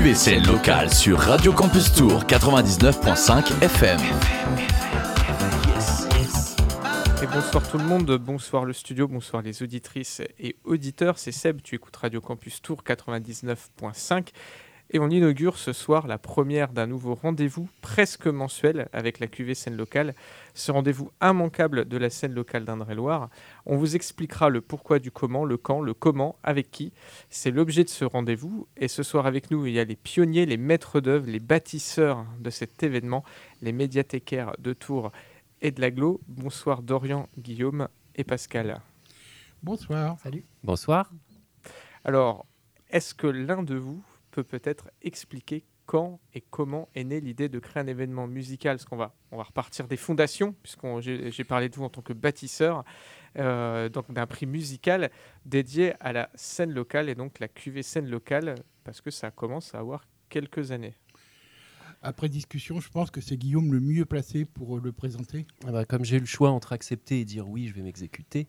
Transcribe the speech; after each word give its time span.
QVC 0.00 0.40
local 0.40 0.90
sur 0.90 1.18
Radio 1.18 1.52
Campus 1.52 1.92
Tour 1.92 2.24
99.5 2.24 3.62
FM. 3.62 4.00
Et 7.22 7.26
bonsoir 7.26 7.70
tout 7.70 7.76
le 7.76 7.84
monde, 7.84 8.10
bonsoir 8.16 8.64
le 8.64 8.72
studio, 8.72 9.06
bonsoir 9.08 9.42
les 9.42 9.62
auditrices 9.62 10.22
et 10.38 10.56
auditeurs. 10.64 11.18
C'est 11.18 11.32
Seb, 11.32 11.60
tu 11.60 11.74
écoutes 11.74 11.96
Radio 11.96 12.22
Campus 12.22 12.62
Tour 12.62 12.82
99.5. 12.82 14.28
Et 14.92 14.98
on 14.98 15.08
inaugure 15.08 15.56
ce 15.56 15.72
soir 15.72 16.08
la 16.08 16.18
première 16.18 16.72
d'un 16.72 16.88
nouveau 16.88 17.14
rendez-vous 17.14 17.68
presque 17.80 18.26
mensuel 18.26 18.88
avec 18.92 19.20
la 19.20 19.28
QV 19.28 19.54
scène 19.54 19.76
locale. 19.76 20.16
Ce 20.52 20.72
rendez-vous 20.72 21.12
immanquable 21.22 21.86
de 21.86 21.96
la 21.96 22.10
scène 22.10 22.34
locale 22.34 22.64
d'Indre-et-Loire. 22.64 23.30
On 23.66 23.76
vous 23.76 23.94
expliquera 23.94 24.48
le 24.48 24.60
pourquoi 24.60 24.98
du 24.98 25.12
comment, 25.12 25.44
le 25.44 25.56
quand, 25.56 25.80
le 25.80 25.94
comment, 25.94 26.36
avec 26.42 26.72
qui. 26.72 26.92
C'est 27.28 27.52
l'objet 27.52 27.84
de 27.84 27.88
ce 27.88 28.04
rendez-vous. 28.04 28.66
Et 28.76 28.88
ce 28.88 29.04
soir 29.04 29.26
avec 29.26 29.52
nous, 29.52 29.64
il 29.64 29.74
y 29.74 29.78
a 29.78 29.84
les 29.84 29.94
pionniers, 29.94 30.44
les 30.44 30.56
maîtres 30.56 31.00
d'œuvre, 31.00 31.30
les 31.30 31.38
bâtisseurs 31.38 32.26
de 32.40 32.50
cet 32.50 32.82
événement, 32.82 33.22
les 33.62 33.72
médiathécaires 33.72 34.56
de 34.58 34.72
Tours 34.72 35.12
et 35.62 35.70
de 35.70 35.80
l'Aglo. 35.80 36.20
Bonsoir 36.26 36.82
Dorian, 36.82 37.28
Guillaume 37.38 37.86
et 38.16 38.24
Pascal. 38.24 38.80
Bonsoir. 39.62 40.18
Salut. 40.18 40.44
Bonsoir. 40.64 41.12
Alors, 42.04 42.44
est-ce 42.90 43.14
que 43.14 43.28
l'un 43.28 43.62
de 43.62 43.76
vous 43.76 44.02
peut 44.30 44.44
peut-être 44.44 44.90
expliquer 45.02 45.64
quand 45.86 46.20
et 46.34 46.40
comment 46.40 46.88
est 46.94 47.04
née 47.04 47.20
l'idée 47.20 47.48
de 47.48 47.58
créer 47.58 47.82
un 47.82 47.86
événement 47.86 48.26
musical 48.28 48.76
Parce 48.76 48.84
qu'on 48.84 48.96
va, 48.96 49.14
on 49.32 49.36
va 49.36 49.42
repartir 49.42 49.88
des 49.88 49.96
fondations, 49.96 50.54
puisque 50.62 50.86
j'ai 51.00 51.44
parlé 51.44 51.68
de 51.68 51.74
vous 51.74 51.84
en 51.84 51.88
tant 51.88 52.02
que 52.02 52.12
bâtisseur, 52.12 52.84
euh, 53.38 53.88
donc 53.88 54.12
d'un 54.12 54.26
prix 54.26 54.46
musical 54.46 55.10
dédié 55.46 55.94
à 56.00 56.12
la 56.12 56.30
scène 56.34 56.72
locale 56.72 57.08
et 57.08 57.14
donc 57.14 57.40
la 57.40 57.48
QV 57.48 57.82
scène 57.82 58.08
locale, 58.08 58.54
parce 58.84 59.00
que 59.00 59.10
ça 59.10 59.30
commence 59.30 59.74
à 59.74 59.78
avoir 59.80 60.04
quelques 60.28 60.70
années. 60.70 60.94
Après 62.02 62.28
discussion, 62.28 62.80
je 62.80 62.88
pense 62.88 63.10
que 63.10 63.20
c'est 63.20 63.36
Guillaume 63.36 63.72
le 63.72 63.80
mieux 63.80 64.06
placé 64.06 64.44
pour 64.44 64.78
le 64.78 64.92
présenter. 64.92 65.46
Ah 65.66 65.72
bah, 65.72 65.84
comme 65.84 66.04
j'ai 66.04 66.16
eu 66.16 66.20
le 66.20 66.26
choix 66.26 66.50
entre 66.50 66.72
accepter 66.72 67.20
et 67.20 67.24
dire 67.24 67.48
oui, 67.48 67.66
je 67.66 67.74
vais 67.74 67.82
m'exécuter, 67.82 68.46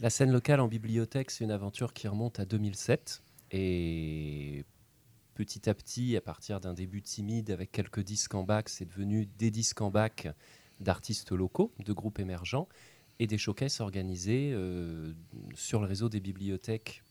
la 0.00 0.08
scène 0.08 0.32
locale 0.32 0.60
en 0.60 0.68
bibliothèque, 0.68 1.30
c'est 1.30 1.44
une 1.44 1.50
aventure 1.50 1.92
qui 1.92 2.08
remonte 2.08 2.40
à 2.40 2.46
2007. 2.46 3.22
Et 3.52 4.64
petit 5.40 5.70
à 5.70 5.74
petit, 5.74 6.18
à 6.18 6.20
partir 6.20 6.60
d'un 6.60 6.74
début 6.74 7.00
timide 7.00 7.50
avec 7.50 7.72
quelques 7.72 8.00
disques 8.00 8.34
en 8.34 8.44
bac, 8.44 8.68
c'est 8.68 8.84
devenu 8.84 9.24
des 9.24 9.50
disques 9.50 9.80
en 9.80 9.90
bac 9.90 10.28
d'artistes 10.80 11.32
locaux, 11.32 11.72
de 11.82 11.94
groupes 11.94 12.18
émergents 12.18 12.68
et 13.18 13.26
des 13.26 13.38
showcases 13.38 13.80
organisés 13.80 14.50
euh, 14.52 15.14
sur 15.54 15.80
le 15.80 15.86
réseau 15.86 16.10
des 16.10 16.20
bibliothèques 16.20 17.02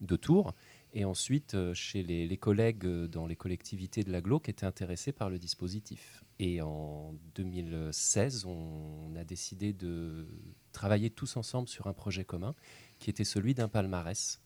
de 0.00 0.16
Tours 0.16 0.52
et 0.94 1.04
ensuite 1.04 1.54
euh, 1.54 1.74
chez 1.74 2.02
les, 2.02 2.36
collègues 2.36 2.86
euh, 2.86 3.06
dans 3.06 3.24
les 3.24 3.36
collectivités 3.36 4.02
de 4.02 4.10
l'aglo 4.10 4.40
qui 4.40 4.50
étaient 4.50 4.66
intéressés 4.66 5.12
par 5.12 5.30
le 5.30 5.38
dispositif. 5.38 6.24
Et 6.40 6.62
en 6.62 7.14
2016, 7.36 8.46
on 8.46 9.14
a 9.14 9.22
décidé 9.22 9.72
de 9.72 10.26
travailler 10.72 11.10
tous 11.10 11.36
ensemble 11.36 11.68
sur 11.68 11.86
un 11.86 11.92
projet 11.92 12.24
commun 12.24 12.56
qui 12.98 13.10
était 13.10 13.22
celui 13.22 13.54
d'un 13.54 13.68
palmarès 13.68 14.40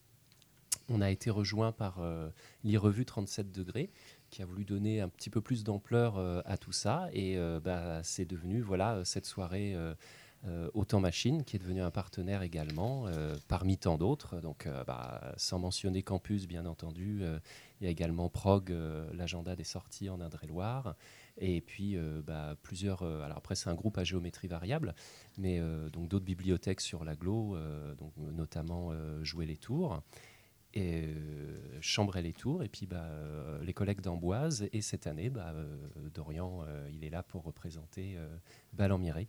on 0.91 1.00
a 1.00 1.10
été 1.10 1.30
rejoint 1.30 1.72
par 1.72 2.00
euh, 2.00 2.28
l'e-revue 2.64 3.06
37 3.06 3.52
degrés 3.52 3.91
qui 4.28 4.42
a 4.42 4.44
voulu 4.44 4.64
donner 4.64 5.00
un 5.00 5.08
petit 5.08 5.30
peu 5.30 5.41
plus 5.41 5.64
d'ampleur 5.64 6.19
euh, 6.19 6.42
à 6.44 6.58
tout 6.58 6.72
ça. 6.72 7.08
Et 7.12 7.38
euh, 7.38 7.60
bah, 7.60 8.02
c'est 8.02 8.24
devenu 8.24 8.60
voilà, 8.60 9.05
cette 9.05 9.24
soirée 9.24 9.77
Autant 10.72 11.00
Machine 11.00 11.44
qui 11.44 11.56
est 11.56 11.58
devenu 11.58 11.82
un 11.82 11.91
partenaire 11.91 12.41
également, 12.41 13.05
parmi 13.47 13.77
tant 13.77 13.98
d'autres. 13.98 14.41
Donc, 14.41 14.66
bah, 14.86 15.34
sans 15.36 15.58
mentionner 15.58 16.02
Campus, 16.02 16.47
bien 16.47 16.64
entendu, 16.64 17.20
il 17.78 17.84
y 17.84 17.86
a 17.86 17.91
également 17.91 18.30
Prog, 18.30 18.75
l'agenda 19.12 19.54
des 19.54 19.64
sorties 19.64 20.08
en 20.08 20.19
Indre-et-Loire. 20.19 20.97
Et 21.36 21.60
puis, 21.60 21.98
bah, 22.27 22.56
plusieurs. 22.62 23.02
alors, 23.02 23.36
après, 23.36 23.54
c'est 23.54 23.69
un 23.69 23.75
groupe 23.75 23.98
à 23.98 24.04
géométrie 24.04 24.48
variable, 24.48 24.94
mais 25.36 25.60
donc 25.93 26.09
d'autres 26.09 26.25
bibliothèques 26.25 26.81
sur 26.81 27.04
l'aglo, 27.04 27.59
donc, 27.98 28.14
notamment 28.16 28.94
Jouer 29.22 29.44
les 29.44 29.59
Tours 29.59 30.00
et 30.75 31.04
euh, 31.04 31.78
chambrer 31.81 32.22
les 32.22 32.32
tours, 32.32 32.62
et 32.62 32.69
puis 32.69 32.86
bah, 32.86 33.03
euh, 33.03 33.62
les 33.62 33.72
collègues 33.72 34.00
d'Amboise. 34.00 34.69
Et 34.72 34.81
cette 34.81 35.06
année, 35.06 35.31
bah, 35.31 35.53
euh, 35.54 35.76
Dorian, 36.14 36.64
il 36.92 37.04
est 37.04 37.10
là 37.10 37.22
pour 37.22 37.44
représenter 37.44 38.16
Ballon-Miré. 38.72 39.28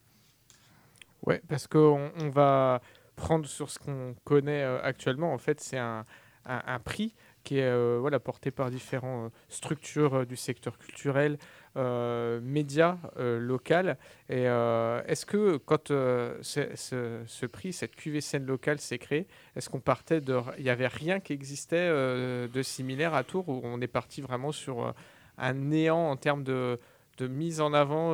Oui, 1.25 1.35
parce 1.47 1.67
qu'on 1.67 2.11
on 2.15 2.29
va 2.29 2.81
prendre 3.15 3.45
sur 3.45 3.69
ce 3.69 3.79
qu'on 3.79 4.15
connaît 4.23 4.63
actuellement. 4.63 5.33
En 5.33 5.37
fait, 5.37 5.59
c'est 5.59 5.77
un, 5.77 6.05
un, 6.45 6.79
prix 6.79 7.13
qui 7.43 7.57
est 7.59 7.97
voilà, 7.99 8.19
porté 8.19 8.51
par 8.51 8.71
différentes 8.71 9.31
structures 9.49 10.25
du 10.25 10.35
secteur 10.35 10.77
culturel, 10.77 11.33
euh, 11.33 11.37
médias 11.75 12.97
euh, 13.17 13.39
local. 13.39 13.97
Et 14.29 14.47
euh, 14.47 15.01
est-ce 15.07 15.25
que 15.25 15.57
quand 15.57 15.87
ce, 15.89 17.45
prix, 17.45 17.73
cette 17.73 17.95
QV 17.95 18.21
scène 18.21 18.45
locale 18.45 18.79
s'est 18.79 18.97
créé, 18.97 19.27
est-ce 19.55 19.69
qu'on 19.69 19.79
partait 19.79 20.21
de... 20.21 20.39
Il 20.57 20.63
n'y 20.63 20.69
avait 20.69 20.87
rien 20.87 21.19
qui 21.19 21.33
existait 21.33 21.89
de 21.89 22.61
similaire 22.61 23.13
à 23.13 23.23
Tours 23.23 23.47
ou 23.49 23.61
on 23.63 23.81
est 23.81 23.87
parti 23.87 24.21
vraiment 24.21 24.51
sur 24.51 24.93
un 25.37 25.53
néant 25.53 26.09
en 26.09 26.17
termes 26.17 26.43
de, 26.43 26.79
de 27.17 27.27
mise 27.27 27.61
en 27.61 27.73
avant 27.73 28.13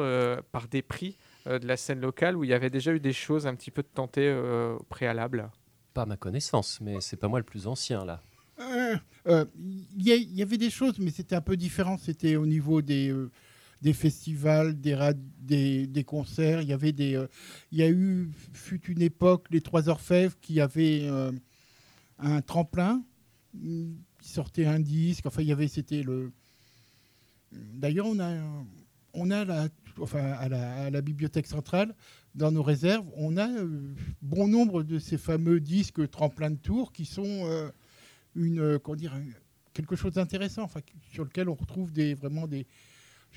par 0.51 0.67
des 0.67 0.81
prix 0.81 1.17
de 1.45 1.65
la 1.65 1.77
scène 1.77 2.01
locale 2.01 2.35
où 2.35 2.43
il 2.43 2.49
y 2.49 2.53
avait 2.53 2.69
déjà 2.69 2.91
eu 2.91 2.99
des 2.99 3.13
choses 3.13 3.47
un 3.47 3.55
petit 3.55 3.71
peu 3.71 3.81
de 3.81 3.87
tentées 3.87 4.33
au 4.33 4.83
préalable? 4.89 5.49
Pas 5.93 6.03
à 6.03 6.05
ma 6.05 6.17
connaissance, 6.17 6.79
mais 6.81 7.01
c'est 7.01 7.17
pas 7.17 7.27
moi 7.27 7.39
le 7.39 7.45
plus 7.45 7.67
ancien 7.67 8.05
là. 8.05 8.21
Il 9.29 10.03
y, 10.03 10.41
avait 10.41 10.57
des 10.57 10.69
choses, 10.69 10.99
mais 10.99 11.11
c'était 11.11 11.35
un 11.35 11.41
peu 11.41 11.57
différent. 11.57 11.97
C'était 11.97 12.37
au 12.37 12.45
niveau 12.45 12.81
des, 12.81 13.13
des 13.81 13.93
festivals, 13.93 14.79
des, 14.79 15.87
des, 15.87 16.03
concerts. 16.03 16.61
Il 16.61 16.67
y 16.67 16.73
avait 16.73 16.91
des, 16.91 17.15
euh, 17.15 17.27
il 17.71 17.79
y 17.79 17.83
a 17.83 17.89
eu, 17.89 18.29
fut 18.53 18.83
une 18.87 19.01
époque, 19.01 19.47
les 19.51 19.61
Trois 19.61 19.89
Orfèvres 19.89 20.35
qui 20.41 20.59
avaient 20.59 21.01
euh, 21.03 21.31
un 22.19 22.41
tremplin, 22.41 23.03
qui 23.53 24.29
sortait 24.29 24.65
un 24.65 24.79
disque. 24.79 25.25
Enfin, 25.25 25.41
il 25.41 25.47
y 25.47 25.51
avait, 25.51 25.67
c'était 25.67 26.03
le. 26.03 26.31
D'ailleurs, 27.51 28.07
on 28.07 28.19
a, 28.19 28.35
on 29.13 29.31
a 29.31 29.45
la, 29.45 29.69
enfin, 29.99 30.23
à 30.33 30.49
la, 30.89 31.01
bibliothèque 31.01 31.47
centrale, 31.47 31.95
dans 32.35 32.51
nos 32.51 32.63
réserves, 32.63 33.05
on 33.15 33.37
a 33.37 33.47
euh, 33.47 33.95
bon 34.21 34.47
nombre 34.47 34.83
de 34.83 34.99
ces 34.99 35.17
fameux 35.17 35.59
disques 35.59 36.09
tremplin 36.09 36.51
de 36.51 36.57
tours 36.57 36.91
qui 36.91 37.05
sont 37.05 37.71
une, 38.35 38.79
comment 38.79 38.97
dire, 38.97 39.13
quelque 39.73 39.95
chose 39.95 40.13
d'intéressant, 40.13 40.63
enfin, 40.63 40.81
sur 41.11 41.23
lequel 41.23 41.47
on 41.47 41.55
retrouve 41.55 41.91
des, 41.91 42.15
vraiment 42.15 42.47
des, 42.47 42.67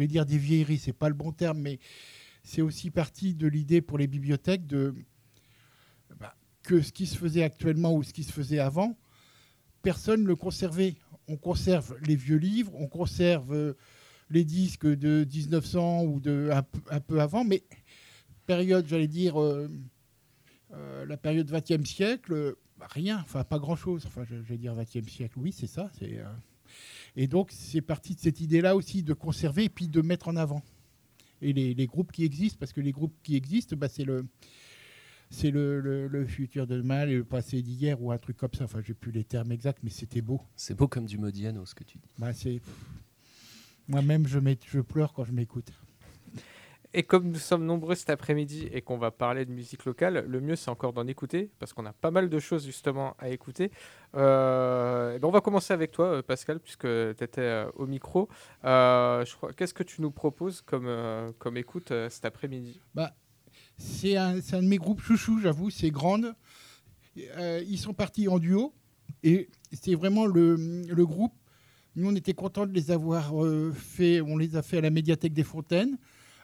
je 0.00 0.04
vais 0.04 0.08
dire 0.08 0.24
des 0.24 0.38
vieilleries, 0.38 0.78
c'est 0.78 0.94
pas 0.94 1.10
le 1.10 1.14
bon 1.14 1.30
terme, 1.30 1.58
mais 1.58 1.78
c'est 2.42 2.62
aussi 2.62 2.90
partie 2.90 3.34
de 3.34 3.46
l'idée 3.46 3.82
pour 3.82 3.98
les 3.98 4.06
bibliothèques 4.06 4.66
de 4.66 4.94
bah, 6.18 6.34
que 6.62 6.80
ce 6.80 6.90
qui 6.90 7.06
se 7.06 7.18
faisait 7.18 7.42
actuellement 7.42 7.94
ou 7.94 8.02
ce 8.02 8.14
qui 8.14 8.24
se 8.24 8.32
faisait 8.32 8.60
avant, 8.60 8.96
personne 9.82 10.22
ne 10.22 10.26
le 10.26 10.36
conservait. 10.36 10.94
On 11.28 11.36
conserve 11.36 11.98
les 12.06 12.16
vieux 12.16 12.38
livres, 12.38 12.72
on 12.76 12.86
conserve 12.86 13.52
euh, 13.52 13.74
les 14.30 14.42
disques 14.46 14.86
de 14.86 15.26
1900 15.30 16.04
ou 16.04 16.18
de 16.18 16.48
un, 16.50 17.00
peu 17.00 17.20
avant, 17.20 17.44
mais 17.44 17.62
période, 18.46 18.86
j'allais 18.88 19.06
dire, 19.06 19.38
euh, 19.38 19.68
euh, 20.72 21.04
la 21.04 21.18
période 21.18 21.50
20e 21.50 21.84
siècle, 21.84 22.54
bah, 22.78 22.86
rien, 22.88 23.18
enfin 23.20 23.44
pas 23.44 23.58
grand-chose. 23.58 24.06
Enfin, 24.06 24.24
je, 24.24 24.36
vais 24.36 24.56
dire 24.56 24.74
20e 24.74 25.06
siècle, 25.10 25.34
oui, 25.36 25.52
c'est 25.52 25.66
ça. 25.66 25.90
C'est 25.98 26.22
et 27.16 27.26
donc, 27.26 27.50
c'est 27.52 27.80
parti 27.80 28.14
de 28.14 28.20
cette 28.20 28.40
idée-là 28.40 28.76
aussi 28.76 29.02
de 29.02 29.14
conserver 29.14 29.64
et 29.64 29.68
puis 29.68 29.88
de 29.88 30.00
mettre 30.00 30.28
en 30.28 30.36
avant. 30.36 30.62
Et 31.42 31.52
les, 31.52 31.86
groupes 31.86 32.12
qui 32.12 32.24
existent, 32.24 32.58
parce 32.60 32.72
que 32.72 32.80
les 32.80 32.92
groupes 32.92 33.16
qui 33.22 33.34
existent, 33.34 33.74
bah, 33.74 33.88
c'est 33.88 34.04
le, 34.04 34.26
c'est 35.30 35.50
le, 35.50 36.26
futur 36.28 36.66
de 36.66 36.76
demain, 36.76 37.06
le 37.06 37.24
passé 37.24 37.62
d'hier 37.62 38.00
ou 38.02 38.12
un 38.12 38.18
truc 38.18 38.36
comme 38.36 38.52
ça. 38.52 38.64
Enfin, 38.64 38.80
j'ai 38.84 38.94
plus 38.94 39.10
les 39.10 39.24
termes 39.24 39.50
exacts, 39.50 39.80
mais 39.82 39.90
c'était 39.90 40.20
beau. 40.20 40.40
C'est 40.54 40.74
beau 40.74 40.86
comme 40.86 41.06
du 41.06 41.16
Modiano, 41.16 41.64
ce 41.64 41.74
que 41.74 41.84
tu 41.84 41.98
dis. 41.98 42.10
Bah, 42.18 42.32
c'est... 42.32 42.60
Moi-même, 43.88 44.26
je, 44.28 44.38
je 44.66 44.80
pleure 44.80 45.12
quand 45.12 45.24
je 45.24 45.32
m'écoute. 45.32 45.72
Et 46.92 47.04
comme 47.04 47.30
nous 47.30 47.38
sommes 47.38 47.64
nombreux 47.64 47.94
cet 47.94 48.10
après-midi 48.10 48.68
et 48.72 48.82
qu'on 48.82 48.98
va 48.98 49.12
parler 49.12 49.44
de 49.44 49.52
musique 49.52 49.84
locale, 49.84 50.24
le 50.26 50.40
mieux 50.40 50.56
c'est 50.56 50.70
encore 50.70 50.92
d'en 50.92 51.06
écouter 51.06 51.48
parce 51.60 51.72
qu'on 51.72 51.86
a 51.86 51.92
pas 51.92 52.10
mal 52.10 52.28
de 52.28 52.38
choses 52.40 52.66
justement 52.66 53.14
à 53.20 53.28
écouter. 53.28 53.70
Euh, 54.16 55.16
ben, 55.20 55.28
on 55.28 55.30
va 55.30 55.40
commencer 55.40 55.72
avec 55.72 55.92
toi, 55.92 56.06
euh, 56.06 56.22
Pascal, 56.22 56.58
puisque 56.58 56.88
tu 56.88 57.24
étais 57.24 57.40
euh, 57.42 57.70
au 57.76 57.86
micro. 57.86 58.28
Qu'est-ce 58.64 59.74
que 59.74 59.84
tu 59.84 60.02
nous 60.02 60.10
proposes 60.10 60.62
comme, 60.62 61.32
comme 61.38 61.56
écoute 61.56 61.92
cet 62.08 62.24
après-midi? 62.24 62.80
Bah, 62.94 63.14
C'est 63.78 64.16
un, 64.16 64.38
un, 64.52 64.62
de 64.62 64.66
mes 64.66 64.78
groupes 64.78 65.00
chouchou, 65.00 65.38
j'avoue, 65.40 65.70
c'est 65.70 65.90
Grande. 65.90 66.34
ils 67.14 67.78
sont 67.78 67.94
partis 67.94 68.26
en 68.26 68.40
duo 68.40 68.74
et 69.22 69.48
c'est 69.72 69.94
vraiment 69.94 70.26
le, 70.26 70.56
le, 70.56 71.06
groupe. 71.06 71.34
Nous, 71.94 72.10
on 72.10 72.16
était 72.16 72.34
contents 72.34 72.66
de 72.66 72.72
les 72.72 72.90
avoir 72.90 73.32
fait. 73.74 74.20
On 74.20 74.36
les 74.36 74.56
a 74.56 74.62
fait 74.62 74.78
à 74.78 74.80
la 74.80 74.90
médiathèque 74.90 75.34
des 75.34 75.44
Fontaines. 75.44 75.96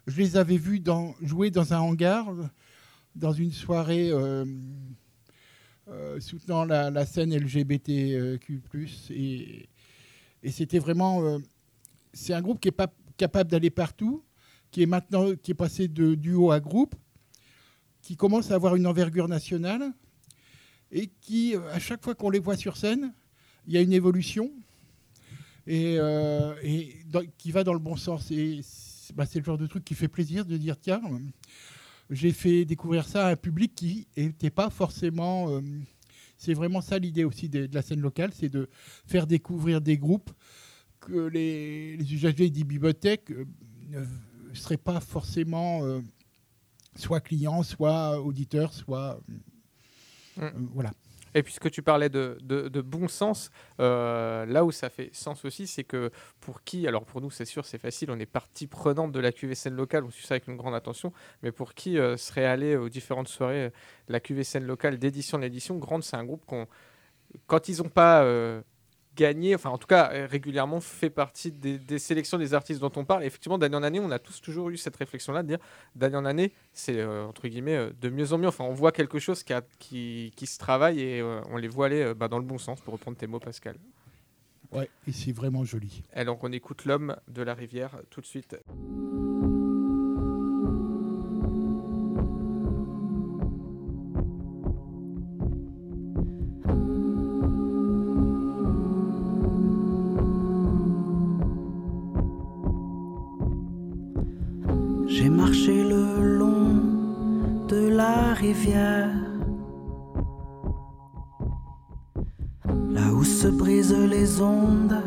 Je 0.06 0.18
les 0.18 0.36
avais 0.36 0.56
vus 0.56 0.80
jouer 1.20 1.50
dans 1.50 1.74
un 1.74 1.80
hangar, 1.80 2.32
dans 3.16 3.32
une 3.32 3.50
soirée 3.50 4.10
euh, 4.12 4.44
euh, 5.88 6.20
soutenant 6.20 6.64
la, 6.64 7.06
scène 7.06 7.36
LGBTQ. 7.36 8.62
Et, 9.10 9.68
c'était 10.50 10.78
vraiment. 10.78 11.24
euh, 11.24 11.38
c'est 12.12 12.34
un 12.34 12.40
groupe 12.40 12.60
qui 12.60 12.68
est 12.68 12.72
pas 12.72 12.92
capable 13.16 13.50
d'aller 13.50 13.70
partout, 13.70 14.22
qui 14.70 14.82
est 14.82 14.86
maintenant 14.86 15.34
qui 15.34 15.50
est 15.50 15.54
passé 15.54 15.88
de 15.88 16.14
duo 16.14 16.52
à 16.52 16.60
groupe, 16.60 16.94
qui 18.00 18.16
commence 18.16 18.52
à 18.52 18.54
avoir 18.54 18.76
une 18.76 18.86
envergure 18.86 19.26
nationale 19.26 19.92
et 20.92 21.08
qui, 21.20 21.56
à 21.72 21.80
chaque 21.80 22.04
fois 22.04 22.14
qu'on 22.14 22.30
les 22.30 22.38
voit 22.38 22.56
sur 22.56 22.76
scène, 22.76 23.12
il 23.66 23.74
y 23.74 23.76
a 23.76 23.80
une 23.80 23.92
évolution 23.92 24.52
et, 25.66 25.98
qui 27.38 27.50
va 27.50 27.64
dans 27.64 27.72
le 27.72 27.80
bon 27.80 27.96
sens. 27.96 28.30
Bah, 29.14 29.26
c'est 29.26 29.38
le 29.38 29.44
genre 29.44 29.58
de 29.58 29.66
truc 29.66 29.84
qui 29.84 29.94
fait 29.94 30.08
plaisir 30.08 30.44
de 30.44 30.56
dire 30.56 30.76
tiens, 30.78 31.00
euh, 31.10 31.18
j'ai 32.10 32.32
fait 32.32 32.64
découvrir 32.64 33.06
ça 33.06 33.26
à 33.26 33.30
un 33.32 33.36
public 33.36 33.74
qui 33.74 34.06
n'était 34.16 34.50
pas 34.50 34.70
forcément. 34.70 35.50
euh, 35.50 35.60
c'est 36.38 36.54
vraiment 36.54 36.80
ça 36.80 36.98
l'idée 36.98 37.24
aussi 37.24 37.48
de, 37.48 37.66
de 37.66 37.74
la 37.74 37.82
scène 37.82 38.00
locale, 38.00 38.30
c'est 38.34 38.48
de 38.48 38.68
faire 39.06 39.26
découvrir 39.26 39.80
des 39.80 39.96
groupes 39.96 40.30
que 41.00 41.28
les, 41.28 41.96
les 41.96 42.14
usagers 42.14 42.50
des 42.50 42.64
bibliothèques 42.64 43.30
euh, 43.30 43.44
ne 43.88 44.54
seraient 44.54 44.76
pas 44.76 45.00
forcément 45.00 45.84
euh, 45.84 46.00
soit 46.96 47.20
clients, 47.20 47.62
soit 47.62 48.20
auditeurs, 48.20 48.72
soit. 48.72 49.20
Mm. 49.28 50.42
euh, 50.42 50.50
voilà. 50.72 50.92
Et 51.36 51.42
puisque 51.42 51.70
tu 51.70 51.82
parlais 51.82 52.08
de, 52.08 52.38
de- 52.40 52.80
bon 52.80 53.08
sens, 53.08 53.50
euh, 53.78 54.46
là 54.46 54.64
où 54.64 54.72
ça 54.72 54.88
fait 54.88 55.10
sens 55.12 55.44
aussi, 55.44 55.66
c'est 55.66 55.84
que 55.84 56.10
pour 56.40 56.64
qui, 56.64 56.88
alors 56.88 57.04
pour 57.04 57.20
nous 57.20 57.30
c'est 57.30 57.44
sûr, 57.44 57.66
c'est 57.66 57.76
facile, 57.76 58.10
on 58.10 58.18
est 58.18 58.24
partie 58.24 58.66
prenante 58.66 59.12
de 59.12 59.20
la 59.20 59.32
QVCN 59.32 59.74
locale, 59.74 60.04
on 60.04 60.10
suit 60.10 60.26
ça 60.26 60.32
avec 60.34 60.48
une 60.48 60.56
grande 60.56 60.74
attention, 60.74 61.12
mais 61.42 61.52
pour 61.52 61.74
qui 61.74 61.98
euh, 61.98 62.16
serait 62.16 62.46
allé 62.46 62.74
aux 62.76 62.88
différentes 62.88 63.28
soirées 63.28 63.64
euh, 63.66 63.70
de 64.08 64.14
la 64.14 64.20
QVCN 64.20 64.64
locale 64.64 64.98
d'édition 64.98 65.36
en 65.36 65.42
édition, 65.42 65.76
Grande, 65.76 66.02
c'est 66.04 66.16
un 66.16 66.24
groupe 66.24 66.46
qu'on, 66.46 66.66
quand 67.46 67.68
ils 67.68 67.82
n'ont 67.82 67.90
pas 67.90 68.24
gagné, 69.16 69.54
enfin 69.54 69.70
en 69.70 69.78
tout 69.78 69.86
cas 69.86 70.10
euh, 70.12 70.26
régulièrement 70.30 70.80
fait 70.80 71.10
partie 71.10 71.50
des, 71.50 71.78
des 71.78 71.98
sélections 71.98 72.38
des 72.38 72.54
artistes 72.54 72.80
dont 72.80 72.92
on 72.96 73.04
parle. 73.04 73.24
Et 73.24 73.26
effectivement, 73.26 73.58
d'année 73.58 73.76
en 73.76 73.82
année, 73.82 74.00
on 74.00 74.10
a 74.10 74.18
tous 74.18 74.40
toujours 74.40 74.68
eu 74.70 74.76
cette 74.76 74.96
réflexion-là 74.96 75.42
de 75.42 75.48
dire 75.48 75.58
d'année 75.94 76.16
en 76.16 76.24
année, 76.24 76.52
c'est 76.72 76.98
euh, 77.00 77.24
entre 77.24 77.48
guillemets 77.48 77.76
euh, 77.76 77.90
de 78.00 78.08
mieux 78.10 78.32
en 78.32 78.38
mieux. 78.38 78.48
Enfin, 78.48 78.64
on 78.64 78.74
voit 78.74 78.92
quelque 78.92 79.18
chose 79.18 79.42
qui, 79.42 79.52
a- 79.52 79.62
qui, 79.78 80.32
qui 80.36 80.46
se 80.46 80.58
travaille 80.58 81.00
et 81.00 81.20
euh, 81.20 81.40
on 81.50 81.56
les 81.56 81.68
voit 81.68 81.86
aller 81.86 82.12
bah, 82.14 82.28
dans 82.28 82.38
le 82.38 82.44
bon 82.44 82.58
sens, 82.58 82.80
pour 82.80 82.92
reprendre 82.92 83.16
tes 83.16 83.26
mots, 83.26 83.40
Pascal. 83.40 83.76
Ouais, 84.72 84.90
et 85.08 85.12
c'est 85.12 85.32
vraiment 85.32 85.64
joli. 85.64 86.02
Alors, 86.12 86.38
on 86.42 86.52
écoute 86.52 86.84
l'homme 86.84 87.16
de 87.28 87.42
la 87.42 87.54
rivière 87.54 87.92
tout 88.10 88.20
de 88.20 88.26
suite. 88.26 88.56
J'ai 105.18 105.30
marché 105.30 105.82
le 105.82 106.36
long 106.36 106.74
de 107.68 107.88
la 107.88 108.34
rivière, 108.34 109.16
là 112.90 113.14
où 113.14 113.24
se 113.24 113.48
brisent 113.48 113.96
les 113.96 114.42
ondes, 114.42 115.00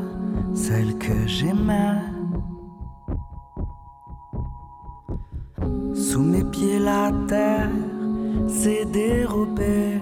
celles 0.55 0.97
que 0.97 1.27
j'aimais. 1.27 2.01
Sous 5.93 6.23
mes 6.23 6.43
pieds, 6.43 6.79
la 6.79 7.11
terre 7.27 7.69
s'est 8.47 8.85
dérobée. 8.85 10.01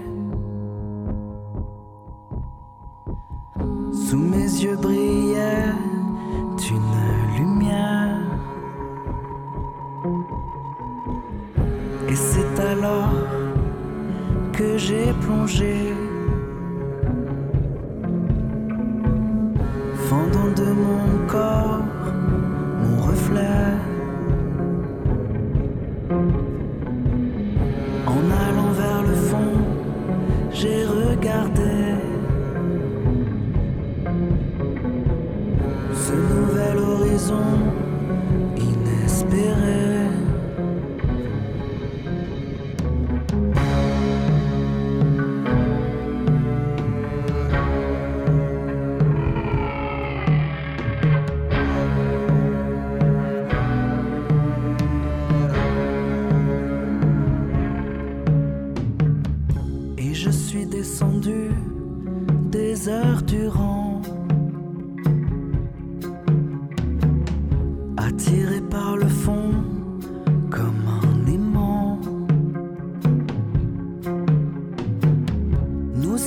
Sous 3.92 4.18
mes 4.18 4.50
yeux 4.64 4.78
brillait 4.78 5.07
que 15.28 16.07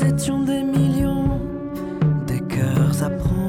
Nous 0.00 0.08
étions 0.08 0.40
des 0.40 0.62
millions, 0.62 1.40
des 2.26 2.40
cœurs 2.40 3.02
à 3.02 3.10
prendre 3.10 3.39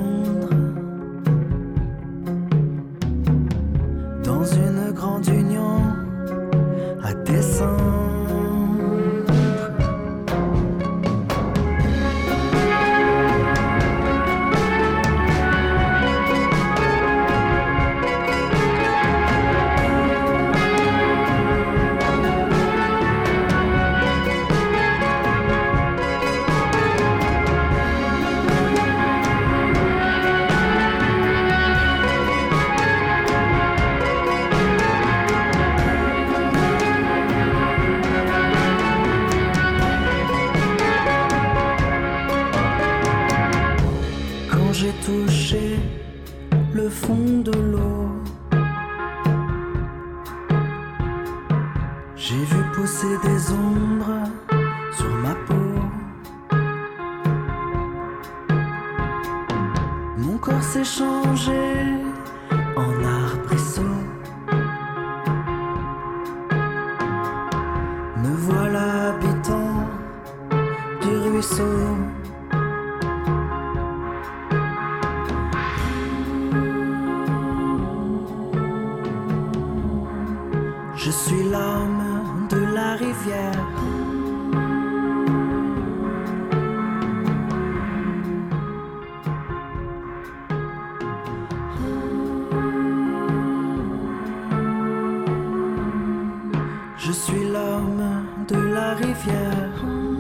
Je 97.12 97.16
suis 97.18 97.44
l'homme 97.44 98.26
de 98.48 98.56
la 98.56 98.94
rivière. 98.94 100.11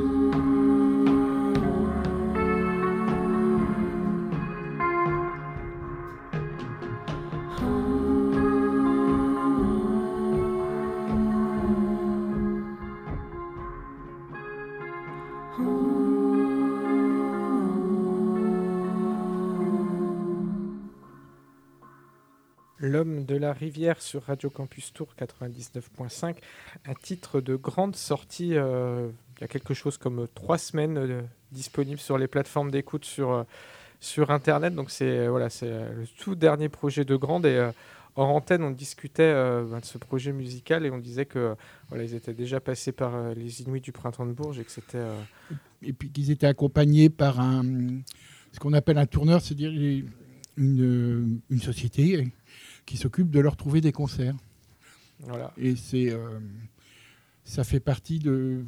Rivière 23.54 24.02
sur 24.02 24.24
Radio 24.24 24.50
Campus 24.50 24.94
Tour 24.94 25.08
99.5, 25.20 26.36
un 26.86 26.94
titre 26.94 27.42
de 27.42 27.56
grande 27.56 27.96
sortie 27.96 28.56
euh, 28.56 29.10
il 29.38 29.42
y 29.42 29.44
a 29.44 29.48
quelque 29.48 29.74
chose 29.74 29.98
comme 29.98 30.28
trois 30.34 30.58
semaines 30.58 30.98
euh, 30.98 31.22
disponible 31.52 32.00
sur 32.00 32.18
les 32.18 32.28
plateformes 32.28 32.72
d'écoute 32.72 33.06
sur, 33.06 33.32
euh, 33.32 33.44
sur 34.00 34.32
Internet. 34.32 34.76
Donc 34.76 34.92
c'est 34.92 35.28
voilà, 35.28 35.48
le 35.62 36.06
tout 36.20 36.36
dernier 36.36 36.70
projet 36.70 37.06
de 37.06 37.16
grande 37.16 37.46
et 37.46 37.70
en 38.16 38.26
antenne 38.26 38.64
on 38.64 38.72
discutait 38.72 39.34
ben, 39.34 39.80
de 39.80 39.86
ce 39.86 39.98
projet 39.98 40.34
musical 40.34 40.86
et 40.86 40.92
on 40.92 40.98
disait 40.98 41.26
que 41.26 41.56
voilà, 41.90 42.04
ils 42.04 42.14
étaient 42.14 42.34
déjà 42.34 42.60
passés 42.60 42.92
par 42.92 43.34
les 43.34 43.62
Inuits 43.62 43.82
du 43.82 43.92
printemps 43.92 44.26
de 44.26 44.34
Bourges 44.34 44.60
et 44.60 44.64
que 44.64 44.72
c'était 44.72 45.06
et 45.82 45.94
puis 45.94 46.12
qu'ils 46.12 46.30
étaient 46.30 46.48
accompagnés 46.48 47.10
par 47.10 47.40
un 47.40 47.64
ce 48.52 48.60
qu'on 48.60 48.74
appelle 48.74 48.98
un 48.98 49.06
tourneur, 49.06 49.42
c'est-à-dire 49.42 49.72
une, 50.58 51.40
une 51.50 51.62
société 51.62 52.28
qui 52.92 52.98
s'occupe 52.98 53.32
de 53.32 53.40
leur 53.40 53.56
trouver 53.56 53.80
des 53.80 53.94
concerts. 53.94 54.36
Voilà. 55.20 55.54
Et 55.56 55.78
c'est, 55.78 56.12
euh, 56.12 56.40
ça 57.46 57.64
fait 57.64 57.80
partie 57.80 58.20
de. 58.20 58.66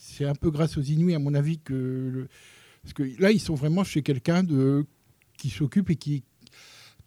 C'est 0.00 0.26
un 0.26 0.36
peu 0.36 0.52
grâce 0.52 0.78
aux 0.78 0.82
Inuits, 0.82 1.16
à 1.16 1.18
mon 1.18 1.34
avis, 1.34 1.58
que. 1.58 2.28
parce 2.84 2.92
que 2.92 3.02
là, 3.20 3.32
ils 3.32 3.40
sont 3.40 3.56
vraiment 3.56 3.82
chez 3.82 4.02
quelqu'un 4.02 4.44
de, 4.44 4.86
qui 5.36 5.50
s'occupe 5.50 5.90
et 5.90 5.96
qui, 5.96 6.22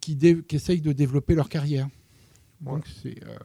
qui, 0.02 0.18
essaye 0.50 0.82
de 0.82 0.92
développer 0.92 1.34
leur 1.34 1.48
carrière. 1.48 1.88
Donc 2.60 2.86
c'est. 3.00 3.16
Euh, 3.24 3.38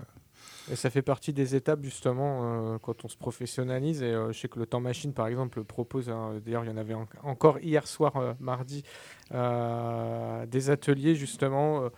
et 0.69 0.75
ça 0.75 0.89
fait 0.89 1.01
partie 1.01 1.31
des 1.31 1.55
étapes 1.55 1.81
justement 1.81 2.73
euh, 2.73 2.77
quand 2.77 3.05
on 3.05 3.07
se 3.07 3.15
professionnalise. 3.15 4.03
Et 4.03 4.13
je 4.31 4.37
sais 4.37 4.49
que 4.49 4.59
le 4.59 4.65
Temps 4.65 4.81
Machine, 4.81 5.13
par 5.13 5.27
exemple, 5.27 5.63
propose, 5.63 6.09
hein, 6.09 6.41
d'ailleurs 6.43 6.65
il 6.65 6.69
y 6.69 6.73
en 6.73 6.77
avait 6.77 6.95
encore 7.21 7.59
hier 7.59 7.87
soir, 7.87 8.35
mardi, 8.41 8.83
des 9.31 10.69
ateliers 10.69 11.15
justement 11.15 11.89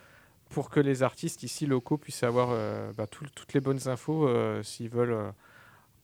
pour 0.49 0.69
que 0.69 0.79
les 0.79 1.03
artistes 1.03 1.43
ici 1.43 1.65
locaux 1.65 1.97
puissent 1.97 2.23
avoir 2.23 2.49
euh, 2.51 2.91
bah, 2.93 3.07
toutes 3.07 3.53
les 3.53 3.59
bonnes 3.59 3.87
infos 3.87 4.27
euh, 4.27 4.61
s'ils 4.63 4.89
veulent 4.89 5.13
euh, 5.13 5.31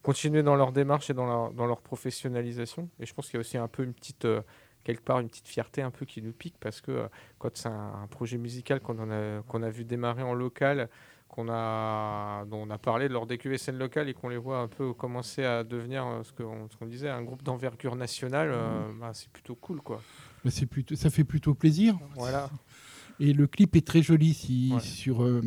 continuer 0.01 0.43
dans 0.43 0.55
leur 0.55 0.71
démarche 0.71 1.09
et 1.09 1.13
dans 1.13 1.25
leur, 1.25 1.51
dans 1.51 1.67
leur 1.67 1.81
professionnalisation. 1.81 2.89
Et 2.99 3.05
je 3.05 3.13
pense 3.13 3.27
qu'il 3.27 3.35
y 3.35 3.37
a 3.37 3.41
aussi 3.41 3.57
un 3.57 3.67
peu 3.67 3.83
une 3.83 3.93
petite, 3.93 4.27
quelque 4.83 5.03
part, 5.03 5.19
une 5.19 5.29
petite 5.29 5.47
fierté 5.47 5.81
un 5.81 5.91
peu 5.91 6.05
qui 6.05 6.21
nous 6.21 6.33
pique 6.33 6.55
parce 6.59 6.81
que 6.81 7.07
quand 7.37 7.55
c'est 7.55 7.69
un, 7.69 8.07
projet 8.09 8.37
musical 8.37 8.79
qu'on 8.79 9.11
a, 9.11 9.41
qu'on 9.43 9.61
a 9.61 9.69
vu 9.69 9.85
démarrer 9.85 10.23
en 10.23 10.33
local, 10.33 10.89
qu'on 11.27 11.47
a, 11.49 12.43
dont 12.45 12.63
on 12.67 12.69
a 12.71 12.77
parlé 12.77 13.07
lors 13.07 13.27
des 13.27 13.37
QSN 13.37 13.77
locales 13.77 14.09
et 14.09 14.13
qu'on 14.13 14.27
les 14.27 14.37
voit 14.37 14.57
un 14.57 14.67
peu 14.67 14.91
commencer 14.93 15.45
à 15.45 15.63
devenir 15.63 16.03
ce 16.23 16.31
qu'on, 16.33 16.85
disait, 16.87 17.09
un 17.09 17.21
groupe 17.21 17.43
d'envergure 17.43 17.95
nationale, 17.95 18.49
mmh. 18.49 18.99
bah, 18.99 19.11
c'est 19.13 19.29
plutôt 19.29 19.55
cool. 19.55 19.81
quoi. 19.81 20.01
c'est 20.49 20.65
plutôt, 20.65 20.95
ça 20.95 21.11
fait 21.11 21.23
plutôt 21.23 21.53
plaisir. 21.53 21.95
Voilà. 22.15 22.49
Et 23.23 23.33
le 23.33 23.45
clip 23.45 23.75
est 23.75 23.85
très 23.85 24.01
joli 24.01 24.33
si, 24.33 24.73
sur, 24.79 25.21
euh, 25.21 25.41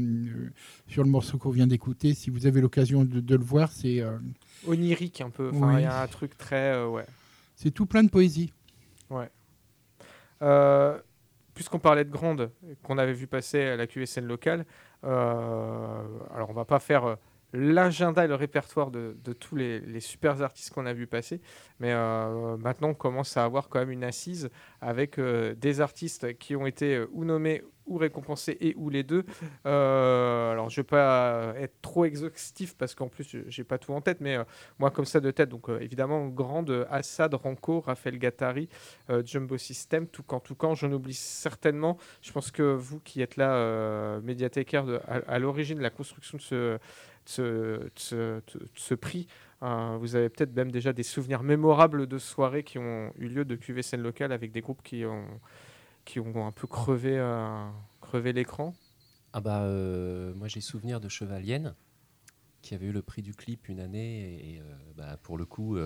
sur 0.87 1.03
le 1.03 1.11
morceau 1.11 1.39
qu'on 1.39 1.51
vient 1.51 1.67
d'écouter. 1.67 2.15
Si 2.15 2.31
vous 2.31 2.47
avez 2.47 2.61
l'occasion 2.61 3.05
de, 3.05 3.35
le 3.35 3.43
voir, 3.43 3.73
c'est. 3.73 4.01
Euh, 4.01 4.17
Onirique 4.69 5.21
un 5.21 5.31
peu. 5.31 5.51
il 5.53 5.81
y 5.81 5.85
a 5.85 6.03
un 6.03 6.07
truc 6.07 6.39
très. 6.39 6.73
Euh, 6.73 6.87
ouais. 6.87 7.05
C'est 7.57 7.73
tout 7.73 7.87
plein 7.87 8.05
de 8.05 8.11
poésie. 8.11 8.53
Ouais. 9.11 9.29
Puisqu'on 11.53 11.81
parlait 11.81 12.05
de 12.05 12.13
Grande, 12.13 12.53
qu'on 12.85 12.97
avait 12.97 13.13
vu 13.13 13.27
passer 13.27 13.63
à 13.63 13.77
la 13.77 13.89
QSN 13.89 14.25
locale, 14.25 14.67
alors 15.03 16.49
on 16.49 16.53
va 16.53 16.65
pas 16.65 16.79
faire 16.79 17.17
l'agenda 17.55 18.25
et 18.25 18.29
le 18.29 18.35
répertoire 18.35 18.91
de, 18.91 19.15
tous 19.39 19.57
les, 19.57 20.01
super 20.01 20.43
artistes 20.43 20.71
qu'on 20.71 20.87
a 20.87 20.93
vu 20.93 21.07
passer. 21.07 21.41
Mais 21.81 21.93
euh, 21.93 22.57
maintenant, 22.57 22.89
on 22.89 22.95
commence 22.95 23.37
à 23.37 23.45
avoir 23.45 23.69
quand 23.69 23.79
même 23.79 23.91
une 23.91 24.05
assise 24.05 24.51
avec 24.81 25.19
euh, 25.19 25.55
des 25.55 25.81
artistes 25.81 26.37
qui 26.39 26.57
ont 26.57 26.67
été 26.67 26.97
euh, 26.97 27.09
ou 27.13 27.25
nommés 27.25 27.63
ou 27.87 27.99
récompensés 27.99 28.57
et 28.63 28.75
ou 28.77 28.89
les 28.89 29.03
deux. 29.03 29.25
alors, 29.65 30.71
je 30.71 30.81
ne 30.81 30.83
vais 30.83 30.89
pas 30.89 31.53
être 31.59 31.83
trop 31.83 32.07
exhaustif 32.07 32.75
parce 32.79 32.95
qu'en 32.95 33.09
plus, 33.09 33.37
j'ai 33.47 33.65
pas 33.65 33.77
tout 33.77 33.93
en 33.93 34.01
tête, 34.01 34.23
mais 34.23 34.39
moi, 34.79 34.91
comme 34.91 35.05
ça 35.05 35.21
de 35.21 35.31
tête, 35.31 35.51
donc 35.51 35.69
évidemment, 35.69 36.29
grande 36.29 36.87
Assad, 36.91 37.35
Ranco, 37.35 37.81
Raphaël 37.81 38.19
Gattari, 38.19 38.71
Jumbo 39.27 39.59
System, 39.59 40.07
tout 40.07 40.23
quand 40.23 40.41
tout 40.41 40.55
quand, 40.55 40.75
j'en 40.75 40.91
oublie 40.93 41.13
certainement. 41.13 41.99
Je 42.23 42.33
pense 42.33 42.51
que 42.51 42.63
vous 42.63 43.01
qui 43.01 43.21
êtes 43.21 43.37
là, 43.37 44.19
médiathécaire 44.23 44.87
à, 45.07 45.17
à 45.17 45.39
l'origine 45.39 45.77
de 45.77 45.83
la 45.83 45.91
construction 45.91 46.39
de 46.39 46.43
ce 46.43 46.79
ce, 47.27 47.91
ce, 47.97 48.95
prix. 48.95 49.27
Euh, 49.63 49.97
vous 49.99 50.17
avez 50.17 50.29
peut-être 50.29 50.55
même 50.55 50.71
déjà 50.71 50.93
des 50.93 51.03
souvenirs 51.03 51.43
mémorables 51.43 52.07
de 52.07 52.19
soirées 52.19 52.65
qui 52.65 52.79
ont 52.79 53.13
eu 53.19 53.29
lieu 53.29 53.45
de 53.45 53.57
QV 53.57 53.83
scène 53.83 54.03
locale 54.03 54.33
avec 54.33 54.53
des 54.53 54.61
groupes 54.61 54.83
qui 54.83 55.05
ont, 55.05 55.27
qui 56.05 56.21
ont 56.21 56.47
un 56.47 56.53
peu 56.53 56.67
crevé, 56.67 57.19
euh, 57.19 57.67
crevé 58.01 58.33
l'écran. 58.33 58.75
Ah 59.33 59.41
bah 59.41 59.63
euh, 59.63 60.33
moi 60.35 60.49
j'ai 60.49 60.61
souvenir 60.61 61.01
de 61.01 61.09
Chevalienne 61.09 61.75
qui 62.63 62.75
avait 62.75 62.87
eu 62.87 62.93
le 62.93 63.03
prix 63.03 63.21
du 63.21 63.35
clip 63.35 63.69
une 63.69 63.81
année 63.81 64.55
et, 64.55 64.63
bah, 64.97 65.19
pour 65.23 65.37
le 65.37 65.45
coup 65.45 65.77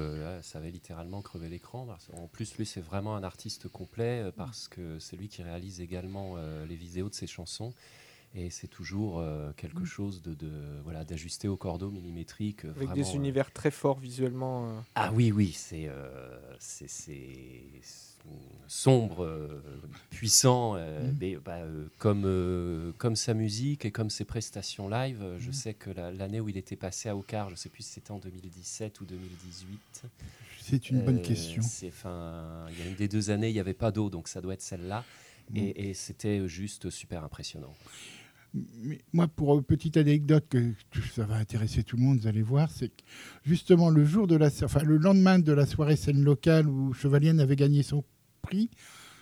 ça 0.43 0.59
avait 0.59 0.71
littéralement 0.71 1.23
crevé 1.23 1.49
l'écran. 1.49 1.89
En 2.13 2.29
plus 2.29 2.57
lui 2.57 2.67
c'est 2.67 2.81
vraiment 2.81 3.17
un 3.17 3.25
artiste 3.25 3.69
complet 3.69 4.31
parce 4.37 4.69
que 4.69 5.01
c'est 5.01 5.17
lui 5.17 5.29
qui 5.29 5.43
réalise 5.43 5.81
également 5.81 6.37
les 6.69 6.77
vidéos 6.77 7.09
de 7.09 7.15
ses 7.15 7.27
chansons 7.27 7.73
et 8.35 8.51
c'est 8.51 8.69
toujours 8.69 9.19
euh, 9.19 9.53
quelque 9.57 9.83
mm. 9.83 9.87
chose 9.87 10.23
de, 10.23 10.37
voilà 10.85 11.05
d'ajusté 11.05 11.49
au 11.49 11.57
cordeau 11.57 11.91
millimétrique. 11.91 12.65
Avec 12.65 12.93
des 12.93 13.09
euh, 13.09 13.15
univers 13.15 13.53
très 13.53 13.71
forts 13.71 13.99
visuellement. 13.99 14.69
Euh. 14.69 14.81
Ah 14.95 15.11
oui, 15.15 15.33
oui, 15.33 15.53
c'est 15.53 15.91
c'est 16.59 16.87
sombre, 18.67 19.49
puissant, 20.11 20.75
mm. 20.75 21.17
mais, 21.19 21.37
bah, 21.37 21.61
comme, 21.97 22.93
comme 22.99 23.17
sa 23.17 23.33
musique 23.33 23.87
et 23.87 23.91
comme 23.91 24.11
ses 24.11 24.27
prestations 24.27 24.89
live. 24.89 25.25
Je 25.39 25.49
mm. 25.49 25.53
sais 25.53 25.75
que 25.75 25.91
l'année 25.91 26.41
où 26.41 26.49
il 26.51 26.59
était 26.59 26.77
passé 26.77 27.09
à 27.09 27.17
Ocar, 27.17 27.49
je 27.49 27.55
ne 27.55 27.57
sais 27.57 27.71
plus 27.71 27.85
si 27.85 27.93
c'était 27.93 28.11
en 28.11 28.19
2017 28.19 29.01
ou 29.01 29.07
2018. 29.07 30.03
C'est 30.61 30.91
une 30.91 31.01
bonne 31.01 31.23
question. 31.23 31.63
Il 31.83 32.79
y 32.79 32.83
a 32.83 32.87
une 32.87 32.97
des 32.97 33.09
deux 33.09 33.31
années, 33.31 33.49
il 33.49 33.55
n'y 33.55 33.61
avait 33.61 33.73
pas 33.73 33.91
d'eau, 33.91 34.11
donc 34.11 34.29
ça 34.29 34.43
doit 34.43 34.53
être 34.53 34.63
celle-là. 34.63 35.05
Et, 35.55 35.89
et 35.89 35.95
c'était 35.95 36.47
juste 36.47 36.91
super 36.91 37.25
impressionnant 37.25 37.73
moi, 39.13 39.29
pour 39.29 39.57
une 39.57 39.65
petite 39.65 39.97
anecdote 39.97 40.47
que 40.49 41.01
ça 41.15 41.25
va 41.25 41.37
intéresser 41.37 41.83
tout 41.83 41.97
le 41.97 42.03
monde, 42.03 42.19
vous 42.21 42.27
allez 42.27 42.43
voir, 42.43 42.71
c'est 42.71 42.89
que 42.89 43.03
justement 43.45 43.91
le 43.91 44.05
jour 44.05 44.27
de 44.27 44.37
la, 44.37 44.49
enfin 44.63 44.83
le 44.83 44.97
lendemain 44.97 45.39
de 45.39 45.53
la 45.53 45.67
soirée 45.67 45.97
scène 45.97 46.23
locale 46.23 46.67
où 46.69 46.93
Chevalienne 46.95 47.41
avait 47.41 47.57
gagné 47.57 47.83
son 47.83 48.05
prix, 48.43 48.71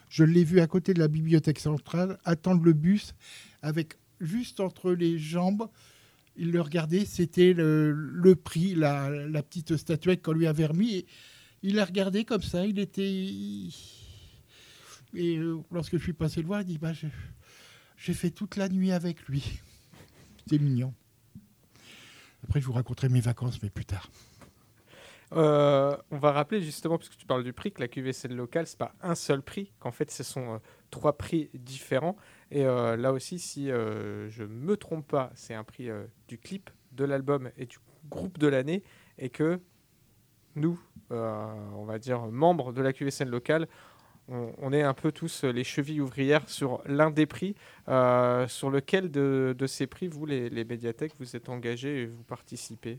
je 0.09 0.25
l'ai 0.25 0.45
vu 0.45 0.61
à 0.61 0.67
côté 0.67 0.95
de 0.95 1.01
la 1.01 1.09
bibliothèque 1.09 1.59
centrale 1.59 2.19
attendre 2.25 2.63
le 2.63 2.73
bus 2.73 3.15
avec 3.63 3.95
juste 4.21 4.61
entre 4.61 4.93
les 4.93 5.19
jambes. 5.19 5.69
Il 6.37 6.53
le 6.53 6.61
regardait, 6.61 7.05
c'était 7.05 7.53
le, 7.53 8.35
prix, 8.35 8.75
la, 8.75 9.11
petite 9.43 9.77
statuette 9.77 10.23
qu'on 10.23 10.33
lui 10.33 10.47
avait 10.47 10.67
remis. 10.67 10.95
Et 10.95 11.07
il 11.63 11.79
a 11.81 11.85
regardé 11.85 12.25
comme 12.25 12.43
ça, 12.43 12.67
il 12.67 12.79
était. 12.79 13.27
Et 15.15 15.39
euh, 15.39 15.59
lorsque 15.73 15.97
je 15.97 16.03
suis 16.03 16.13
passé 16.13 16.43
le 16.43 16.47
voir, 16.47 16.61
il 16.61 16.67
dit 16.67 16.79
bah, 16.79 16.93
je 16.93 17.07
j'ai 17.97 18.15
fait 18.15 18.31
toute 18.31 18.57
la 18.57 18.69
nuit 18.69 18.93
avec 18.93 19.27
lui. 19.27 19.61
C'est 20.47 20.59
mignon. 20.59 20.95
Après, 22.45 22.61
je 22.61 22.67
vous 22.67 22.73
raconterai 22.73 23.09
mes 23.09 23.21
vacances, 23.21 23.63
mais 23.63 23.71
plus 23.71 23.85
tard. 23.85 24.09
Euh, 25.33 25.97
on 26.11 26.19
va 26.19 26.33
rappeler 26.33 26.63
justement, 26.63 26.99
puisque 26.99 27.17
tu 27.17 27.27
parles 27.27 27.43
du 27.43 27.53
prix, 27.53 27.73
que 27.73 27.81
la 27.81 27.89
QVC 27.89 28.29
locale, 28.29 28.67
c'est 28.67 28.79
pas 28.79 28.95
un 29.03 29.15
seul 29.15 29.43
prix, 29.43 29.73
qu'en 29.81 29.91
fait, 29.91 30.11
ce 30.11 30.23
sont 30.23 30.55
euh, 30.55 30.59
trois 30.91 31.17
prix 31.17 31.51
différents. 31.55 32.17
Et 32.51 32.65
euh, 32.65 32.97
là 32.97 33.13
aussi, 33.13 33.39
si 33.39 33.67
je 33.69 34.45
me 34.45 34.77
trompe 34.77 35.09
pas, 35.09 35.33
c'est 35.35 35.55
un 35.55 35.65
prix 35.65 35.89
du 36.29 36.39
clip, 36.39 36.71
de 36.93 37.05
l'album 37.05 37.51
et 37.57 37.67
du 37.67 37.79
groupe 38.09 38.39
de 38.39 38.47
l'année, 38.47 38.85
et 39.19 39.31
que 39.31 39.61
nous, 40.55 40.81
on 41.11 41.85
va 41.85 41.99
dire 41.99 42.27
membres 42.27 42.73
de 42.73 42.81
la 42.81 42.93
QVC 42.93 43.25
locale, 43.25 43.67
on, 44.29 44.73
est 44.73 44.83
un 44.83 44.95
peu 44.95 45.13
tous 45.13 45.45
les 45.45 45.65
chevilles 45.65 46.01
ouvrières 46.01 46.49
sur 46.49 46.83
l'un 46.87 47.11
des 47.11 47.27
prix. 47.27 47.55
Euh, 47.89 48.49
sur 48.49 48.71
lequel 48.71 49.11
de, 49.11 49.55
ces 49.67 49.87
prix, 49.87 50.09
vous, 50.09 50.27
les, 50.27 50.65
médiathèques, 50.65 51.13
vous 51.19 51.37
êtes 51.37 51.49
engagés 51.49 52.03
et 52.03 52.07
vous 52.07 52.23
participez? 52.25 52.99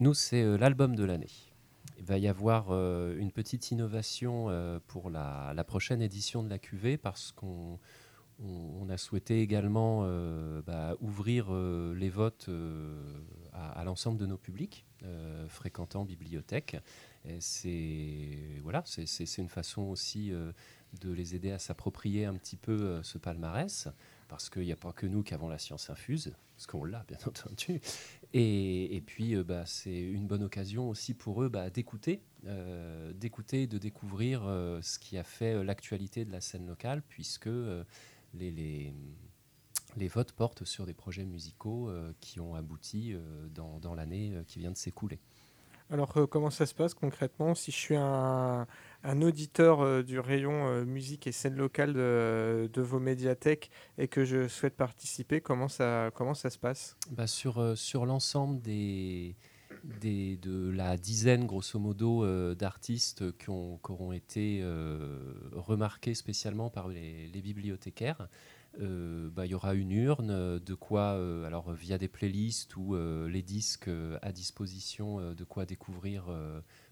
Nous, 0.00 0.14
c'est 0.14 0.42
euh, 0.42 0.56
l'album 0.56 0.96
de 0.96 1.04
l'année. 1.04 1.30
Il 1.98 2.04
va 2.04 2.18
y 2.18 2.26
avoir 2.26 2.66
euh, 2.70 3.16
une 3.18 3.30
petite 3.30 3.70
innovation 3.70 4.48
pour 4.88 5.10
la, 5.10 5.64
prochaine 5.66 6.02
édition 6.02 6.42
de 6.42 6.50
la 6.50 6.58
QV 6.58 6.96
parce 6.96 7.32
qu'on 7.32 7.78
a 8.88 8.96
souhaité 8.96 9.40
également 9.40 10.02
bah, 10.66 10.96
ouvrir 11.00 11.52
les 11.52 12.10
votes 12.10 12.50
à, 13.52 13.80
à 13.80 13.84
l'ensemble 13.84 14.18
de 14.18 14.26
nos 14.26 14.36
publics 14.36 14.86
fréquentant 15.48 16.04
bibliothèque 16.04 16.76
c'est 17.40 18.60
voilà, 18.62 18.82
c'est 18.84 19.38
une 19.38 19.48
façon 19.48 19.82
aussi 19.82 20.32
euh, 20.32 20.52
de 21.00 21.10
les 21.10 21.34
aider 21.34 21.50
à 21.50 21.58
s'approprier 21.58 22.24
un 22.24 22.34
petit 22.34 22.56
peu 22.56 22.72
euh, 22.72 23.02
ce 23.02 23.18
palmarès, 23.18 23.88
parce 24.28 24.50
qu'il 24.50 24.62
n'y 24.62 24.72
a 24.72 24.76
pas 24.76 24.92
que 24.92 25.06
nous 25.06 25.22
qui 25.22 25.34
avons 25.34 25.48
la 25.48 25.58
science 25.58 25.90
infuse, 25.90 26.34
parce 26.54 26.66
qu'on 26.66 26.84
l'a 26.84 27.04
bien 27.08 27.18
entendu. 27.26 27.80
Et, 28.32 29.02
puis, 29.06 29.36
euh, 29.36 29.44
bah, 29.44 29.64
c'est 29.64 30.00
une 30.00 30.26
bonne 30.26 30.42
occasion 30.42 30.88
aussi 30.88 31.14
pour 31.14 31.42
eux 31.42 31.48
bah, 31.48 31.70
d'écouter, 31.70 32.22
d'écouter, 33.14 33.66
de 33.66 33.78
découvrir 33.78 34.42
ce 34.82 34.98
qui 34.98 35.16
a 35.16 35.24
fait 35.24 35.64
l'actualité 35.64 36.26
de 36.26 36.32
la 36.32 36.42
scène 36.42 36.66
locale, 36.66 37.02
puisque 37.08 37.48
les, 38.34 38.50
les 38.50 38.92
les 39.96 40.08
votes 40.08 40.32
portent 40.32 40.64
sur 40.64 40.86
des 40.86 40.94
projets 40.94 41.24
musicaux 41.24 41.88
qui 42.20 42.40
ont 42.40 42.56
abouti 42.56 43.14
dans, 43.54 43.78
dans 43.78 43.94
l'année 43.94 44.32
qui 44.48 44.58
vient 44.58 44.72
de 44.72 44.76
s'écouler. 44.76 45.20
Alors, 45.88 46.12
comment 46.28 46.50
ça 46.50 46.66
se 46.66 46.74
passe 46.74 46.94
concrètement? 46.94 47.54
Si 47.54 47.70
je 47.70 47.76
suis 47.76 47.94
un, 47.94 48.66
un 49.04 49.22
auditeur 49.22 50.02
du 50.02 50.18
rayon 50.18 50.84
musique 50.84 51.28
et 51.28 51.32
scène 51.32 51.54
locale 51.54 51.92
de, 51.92 52.68
de, 52.72 52.82
vos 52.82 52.98
médiathèques 52.98 53.70
et 53.96 54.08
que 54.08 54.24
je 54.24 54.48
souhaite 54.48 54.74
participer, 54.74 55.40
comment 55.40 55.68
ça, 55.68 56.10
comment 56.14 56.34
ça 56.34 56.50
se 56.50 56.58
passe? 56.58 56.96
Bah 57.12 57.28
Sur, 57.28 57.78
sur 57.78 58.04
l'ensemble 58.04 58.60
des, 58.62 59.36
des, 60.00 60.36
de 60.36 60.70
la 60.70 60.96
dizaine, 60.96 61.46
grosso 61.46 61.78
modo, 61.78 62.24
euh, 62.24 62.54
d'artistes 62.54 63.36
qui, 63.38 63.50
auront 63.50 64.12
été 64.12 64.60
euh, 64.62 65.34
remarqués 65.52 66.14
spécialement 66.14 66.70
par 66.70 66.88
les, 66.88 67.28
bibliothécaires. 67.42 68.28
Euh, 68.80 69.30
bah, 69.30 69.46
il 69.46 69.52
y 69.52 69.54
aura 69.54 69.74
une 69.74 69.92
urne, 69.92 70.58
de 70.58 70.74
quoi, 70.74 71.12
alors 71.46 71.72
via 71.72 71.98
des 71.98 72.08
playlists 72.08 72.76
ou 72.76 72.96
les 73.26 73.42
disques 73.42 73.90
à 74.22 74.32
disposition, 74.32 75.32
de 75.34 75.44
quoi 75.44 75.66
découvrir 75.66 76.24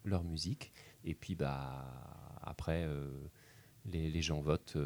leur 0.05 0.25
musique. 0.25 0.73
Et 1.05 1.15
puis 1.15 1.35
bah, 1.35 2.39
après, 2.43 2.89
les, 3.87 4.11
les, 4.11 4.23
gens 4.23 4.41
votent 4.41 4.77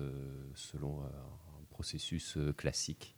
selon 0.54 1.02
un 1.02 1.64
processus 1.70 2.38
classique. 2.56 3.15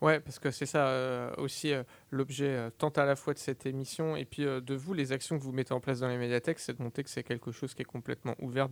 Ouais, 0.00 0.20
parce 0.20 0.38
que 0.38 0.52
c'est 0.52 0.66
ça 0.66 0.88
euh, 0.88 1.32
aussi 1.38 1.72
euh, 1.72 1.82
l'objet 2.12 2.50
euh, 2.50 2.70
tant 2.70 2.90
à 2.90 3.04
la 3.04 3.16
fois 3.16 3.34
de 3.34 3.38
cette 3.38 3.66
émission 3.66 4.14
et 4.14 4.24
puis 4.24 4.44
de 4.44 4.74
vous, 4.74 4.94
les 4.94 5.10
actions 5.10 5.36
que 5.38 5.42
vous 5.42 5.52
mettez 5.52 5.72
en 5.74 5.80
place 5.80 6.00
dans 6.00 6.08
les 6.08 6.18
médiathèques, 6.18 6.60
c'est 6.60 6.78
de 6.78 6.82
montrer 6.82 7.02
que 7.02 7.10
c'est 7.10 7.24
quelque 7.24 7.50
chose 7.50 7.74
qui 7.74 7.82
est 7.82 7.84
complètement 7.84 8.36
ouvert, 8.38 8.68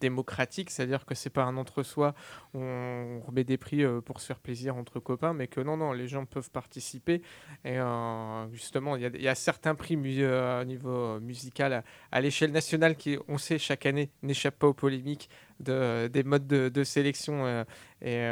démocratique, 0.00 0.70
c'est-à-dire 0.70 1.04
que 1.04 1.14
c'est 1.14 1.30
pas 1.30 1.44
un 1.44 1.56
entre-soi, 1.56 2.14
on 2.54 3.20
remet 3.26 3.44
des 3.44 3.56
prix 3.56 3.82
euh, 3.82 4.00
pour 4.00 4.20
se 4.20 4.26
faire 4.26 4.38
plaisir 4.38 4.76
entre 4.76 5.00
copains, 5.00 5.32
mais 5.32 5.48
que 5.48 5.60
non, 5.60 5.76
non, 5.76 5.92
les 5.92 6.08
gens 6.08 6.24
peuvent 6.24 6.50
participer. 6.50 7.22
Et 7.64 7.78
euh, 7.78 8.50
justement, 8.52 8.96
il 8.96 9.20
y, 9.20 9.28
a 9.28 9.34
certains 9.34 9.74
prix 9.74 9.96
euh, 10.22 10.62
au 10.62 10.64
niveau 10.64 11.20
musical 11.20 11.84
à, 12.12 12.20
l'échelle 12.20 12.52
nationale 12.52 12.96
qui, 12.96 13.18
on 13.28 13.38
sait, 13.38 13.58
chaque 13.58 13.86
année 13.86 14.10
n'échappent 14.22 14.58
pas 14.58 14.68
aux 14.68 14.74
polémiques 14.74 15.28
de, 15.60 16.08
des 16.08 16.22
modes 16.22 16.46
de, 16.46 16.84
sélection 16.84 17.64
et, 18.00 18.30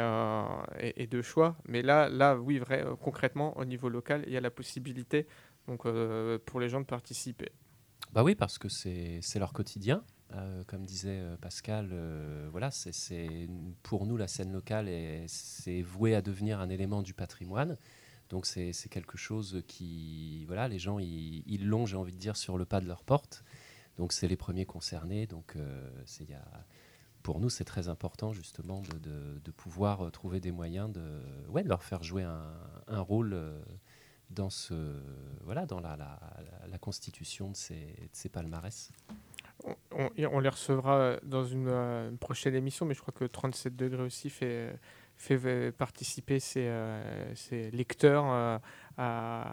et, 0.79 1.07
de 1.07 1.21
choix. 1.21 1.57
Mais 1.67 1.81
là, 1.81 2.09
là 2.09 2.37
oui, 2.37 2.59
vrai, 2.59 2.85
concrètement, 3.01 3.57
au 3.57 3.65
niveau 3.65 3.89
local, 3.89 4.23
il 4.27 4.33
y 4.33 4.37
a 4.37 4.41
la 4.41 4.51
possibilité 4.51 5.27
donc, 5.67 5.83
pour 6.45 6.59
les 6.59 6.69
gens 6.69 6.79
de 6.79 6.85
participer. 6.85 7.51
Bah 8.13 8.23
oui, 8.23 8.35
parce 8.35 8.57
que 8.57 8.69
c'est 8.69 9.39
leur 9.39 9.51
quotidien. 9.51 10.03
Euh, 10.33 10.63
comme 10.65 10.85
disait 10.85 11.19
euh, 11.21 11.37
Pascal, 11.37 11.89
euh, 11.93 12.49
voilà, 12.51 12.69
c'est 12.69 13.47
pour 13.81 14.05
nous 14.05 14.17
la 14.17 14.27
scène 14.27 14.51
locale 14.51 14.89
c'est 15.27 15.81
voué 15.81 16.15
à 16.15 16.21
devenir 16.21 16.59
un 16.59 16.69
élément 16.69 17.01
du 17.01 17.13
patrimoine. 17.13 17.77
Donc 18.29 18.45
c'est 18.45 18.73
quelque 18.89 19.17
chose 19.17 19.63
qui, 19.67 20.43
voilà, 20.47 20.67
les 20.67 20.79
gens 20.79 20.99
ils 20.99 21.65
l'ont, 21.65 21.85
j'ai 21.85 21.95
envie 21.95 22.11
de 22.11 22.17
dire, 22.17 22.35
sur 22.35 22.57
le 22.57 22.65
pas 22.65 22.81
de 22.81 22.87
leur 22.87 23.03
porte. 23.03 23.45
Donc 23.97 24.11
c'est 24.11 24.27
les 24.27 24.35
premiers 24.35 24.65
concernés. 24.65 25.27
Donc 25.27 25.55
pour 27.23 27.39
nous 27.39 27.49
c'est 27.49 27.63
très 27.63 27.87
important 27.87 28.33
justement 28.33 28.81
de, 28.81 29.51
pouvoir 29.51 30.11
trouver 30.11 30.41
des 30.41 30.51
moyens 30.51 30.91
de, 30.91 31.21
ouais, 31.47 31.63
de 31.63 31.69
leur 31.69 31.83
faire 31.83 32.03
jouer 32.03 32.23
un, 32.23 32.99
rôle 32.99 33.39
dans 34.29 34.49
ce, 34.49 35.01
voilà, 35.43 35.65
dans 35.65 35.79
la, 35.79 36.19
constitution 36.81 37.51
de 37.51 37.55
ces 37.55 38.29
palmarès 38.29 38.91
on, 39.91 40.39
les 40.39 40.49
recevra 40.49 41.17
dans 41.23 41.45
euh, 41.45 42.09
une, 42.09 42.17
prochaine 42.17 42.55
émission, 42.55 42.85
mais 42.85 42.93
je 42.93 43.01
crois 43.01 43.13
que 43.13 43.25
37 43.25 43.75
degrés 43.75 44.03
aussi 44.03 44.29
fait, 44.29 44.79
participer 45.77 46.39
ses, 46.39 46.65
euh, 46.67 47.33
lecteurs 47.71 48.59
euh, 48.99 49.43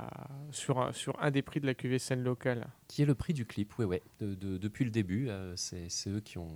sur, 0.50 0.92
un 1.20 1.30
des 1.30 1.42
prix 1.42 1.60
de 1.60 1.66
la 1.66 1.74
QV 1.74 1.98
scène 1.98 2.22
locale. 2.22 2.68
Qui 2.88 3.02
est 3.02 3.06
le 3.06 3.14
prix 3.14 3.32
du 3.32 3.46
clip, 3.46 3.72
oui, 3.78 3.84
ouais. 3.84 4.02
depuis 4.20 4.84
le 4.84 4.90
début, 4.90 5.30
c'est 5.56 5.88
eux 6.08 6.20
qui 6.20 6.38
ont, 6.38 6.50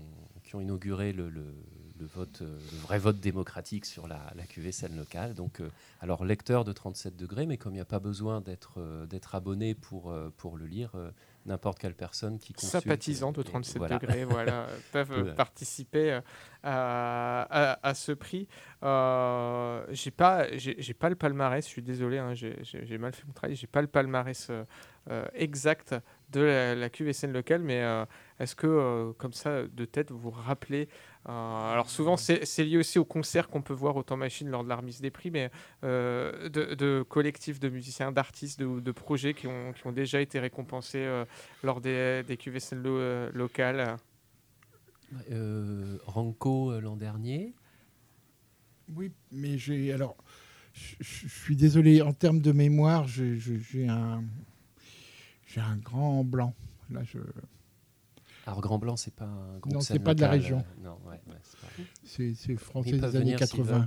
inauguré 0.54 1.12
le, 1.12 1.32
vrai 2.82 2.98
vote 2.98 3.18
démocratique 3.18 3.84
sur 3.86 4.06
la, 4.06 4.32
la 4.36 4.44
QV 4.44 4.72
scène 4.72 4.96
locale. 4.96 5.34
Donc, 5.34 5.62
alors, 6.00 6.24
lecteur 6.24 6.64
de 6.64 6.72
37 6.72 7.16
degrés, 7.16 7.46
mais 7.46 7.56
comme 7.56 7.72
il 7.72 7.76
n'y 7.76 7.80
a 7.80 7.86
pas 7.86 8.00
besoin 8.00 8.40
d'être 8.40 9.34
abonné 9.34 9.74
pour 9.74 10.10
le 10.12 10.66
lire, 10.66 10.92
n'importe 11.48 11.78
quelle 11.78 11.94
personne 11.94 12.38
qui 12.38 12.52
consulte. 12.52 12.84
Sympathisants 12.84 13.32
de 13.32 13.42
37 13.42 13.82
degrés 13.82 14.24
voilà, 14.24 14.66
peuvent 14.92 15.34
participer 15.34 16.12
euh, 16.12 16.20
à, 16.62 17.78
à, 17.82 17.94
ce 17.94 18.12
prix. 18.12 18.48
Euh, 18.82 19.84
j'ai 19.90 20.10
pas, 20.10 20.46
j'ai 20.56 20.94
pas 20.94 21.08
le 21.08 21.16
palmarès, 21.16 21.64
je 21.64 21.70
suis 21.70 21.82
désolé, 21.82 22.18
hein, 22.18 22.34
j'ai 22.34 22.98
mal 22.98 23.12
fait 23.12 23.24
mon 23.26 23.32
travail, 23.32 23.56
j'ai 23.56 23.66
pas 23.66 23.82
le 23.82 23.88
palmarès 23.88 24.50
euh, 24.50 25.24
exact 25.34 25.94
de 26.30 26.40
la, 26.40 26.74
la 26.74 26.90
QVSN 26.90 27.32
locale, 27.32 27.62
mais 27.62 27.82
est-ce 28.38 28.54
que, 28.54 29.12
comme 29.18 29.32
ça, 29.32 29.62
de 29.62 29.84
tête, 29.84 30.10
vous 30.10 30.18
vous 30.18 30.30
rappelez 30.30 30.88
euh, 31.28 31.72
alors 31.72 31.90
souvent, 31.90 32.16
c'est 32.16 32.64
lié 32.64 32.78
aussi 32.78 32.98
aux 32.98 33.04
concerts 33.04 33.48
qu'on 33.48 33.60
peut 33.60 33.74
voir 33.74 33.96
au 33.96 34.02
temps 34.02 34.16
machine 34.16 34.48
lors 34.48 34.64
de 34.64 34.68
la 34.68 34.76
remise 34.76 35.00
des 35.00 35.10
prix, 35.10 35.30
mais 35.30 35.50
euh, 35.84 36.48
de, 36.48 37.02
collectifs 37.02 37.60
de 37.60 37.68
musiciens, 37.68 38.12
d'artistes, 38.12 38.58
de, 38.60 38.92
projets 38.92 39.34
qui 39.34 39.46
ont, 39.46 39.72
qui 39.74 39.86
ont, 39.86 39.92
déjà 39.92 40.20
été 40.22 40.38
récompensés 40.38 41.04
euh, 41.04 41.26
lors 41.62 41.80
des, 41.80 42.22
des 42.26 42.36
QVC 42.36 42.76
locales. 43.34 43.96
Ranco 46.06 46.80
l'an 46.80 46.96
dernier. 46.96 47.54
Oui, 48.94 49.12
mais 49.30 49.58
j'ai 49.58 49.92
alors, 49.92 50.16
je 50.72 51.28
suis 51.28 51.56
désolé 51.56 52.00
en 52.00 52.12
termes 52.12 52.40
de 52.40 52.52
mémoire, 52.52 53.06
j'ai 53.06 53.86
un, 53.86 54.24
j'ai 55.46 55.60
un 55.60 55.76
grand 55.76 56.24
blanc. 56.24 56.54
Là, 56.90 57.02
je 57.04 57.18
alors 58.48 58.62
Grand 58.62 58.78
Blanc, 58.78 58.96
c'est 58.96 59.14
pas 59.14 59.26
un 59.26 59.58
groupe. 59.58 59.74
Non, 59.74 59.80
c'est 59.80 59.98
pas 59.98 60.14
de 60.14 60.22
la 60.22 60.30
région. 60.30 60.58
Euh, 60.58 60.84
non, 60.84 60.98
ouais, 61.06 61.20
c'est 62.02 62.56
français 62.56 62.92
des 62.92 63.16
années 63.16 63.34
80. 63.36 63.86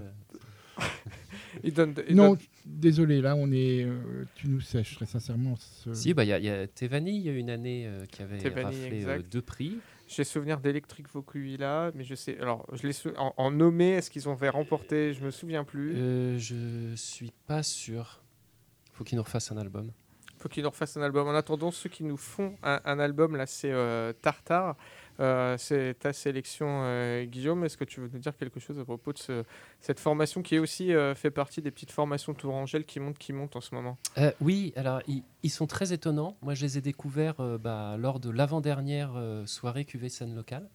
donne, 1.76 1.96
non, 2.12 2.38
désolé, 2.64 3.22
là, 3.22 3.36
on 3.36 3.52
est. 3.52 3.84
Euh, 3.84 4.24
tu 4.36 4.50
nous 4.50 4.62
sèches 4.62 4.96
très 4.96 5.08
sincèrement. 5.08 5.56
Si, 5.94 6.14
bah 6.14 6.26
il 6.26 6.30
y, 6.30 6.50
a 6.50 6.68
Tevani, 6.68 7.16
il 7.18 7.24
y 7.24 7.30
a 7.30 7.34
une 7.34 7.50
année 7.50 7.88
euh, 7.88 8.06
qui 8.06 8.22
avait 8.22 8.38
raflé 8.62 9.04
deux 9.32 9.42
prix. 9.42 9.80
J'ai 10.08 10.24
souvenir 10.24 10.60
d'Electric 10.60 11.10
Vocuila, 11.10 11.92
mais 11.96 12.04
je 12.04 12.14
sais. 12.14 12.38
Alors, 12.40 12.68
je 12.72 12.86
les 12.86 12.94
en, 13.18 13.34
en 13.38 13.50
nommé, 13.50 13.90
est-ce 13.94 14.12
qu'ils 14.12 14.30
ont 14.30 14.38
fait 14.38 14.50
remporter? 14.50 15.16
Je 15.16 15.26
me 15.26 15.32
souviens 15.32 15.64
plus. 15.64 15.96
je 16.38 16.94
suis 16.96 17.32
pas 17.48 17.64
sûr. 17.64 18.22
Faut 18.94 19.04
qu'ils 19.04 19.16
nous 19.16 19.24
refassent 19.24 19.52
un 19.52 19.58
album 19.58 19.92
faut 20.42 20.50
qu'ils 20.50 20.64
nous 20.64 20.70
refassent 20.70 20.98
un 20.98 21.02
album. 21.02 21.28
En 21.28 21.36
attendant, 21.36 21.72
ceux 21.72 21.90
qui 21.90 22.04
nous 22.04 22.18
font 22.18 22.56
un, 22.64 23.00
album, 23.00 23.36
là, 23.36 23.46
c'est 23.46 23.72
euh, 23.72 24.12
Tartare. 24.14 24.76
Euh, 25.20 25.56
c'est 25.58 26.00
ta 26.00 26.14
sélection, 26.14 26.82
euh, 26.84 27.26
Guillaume. 27.26 27.64
Est-ce 27.64 27.78
que 27.78 27.84
tu 27.84 28.00
veux 28.00 28.10
nous 28.12 28.20
dire 28.20 28.36
quelque 28.36 28.60
chose 28.60 28.80
à 28.80 28.84
propos 28.84 29.14
de 29.14 29.44
cette 29.80 30.00
formation 30.00 30.42
qui 30.42 30.58
aussi 30.58 30.92
fait 31.16 31.32
partie 31.32 31.62
des 31.62 31.70
petites 31.70 31.92
formations 31.92 32.34
Tourangelle 32.34 32.86
qui 32.86 33.00
montent, 33.00 33.20
qui 33.20 33.34
montent 33.34 33.56
en 33.56 33.62
ce 33.62 33.76
moment? 33.76 33.98
Oui, 34.40 34.74
alors 34.76 35.02
ils, 35.08 35.50
sont 35.50 35.68
très 35.68 35.94
étonnants. 35.94 36.38
Moi, 36.42 36.56
je 36.56 36.64
les 36.64 36.78
ai 36.78 36.82
découverts 36.82 37.60
bah, 37.60 37.96
lors 37.98 38.20
de 38.20 38.30
l'avant-dernière 38.30 39.14
soirée 39.46 39.86
QV 39.86 40.10
scène 40.10 40.36
locale. 40.36 40.68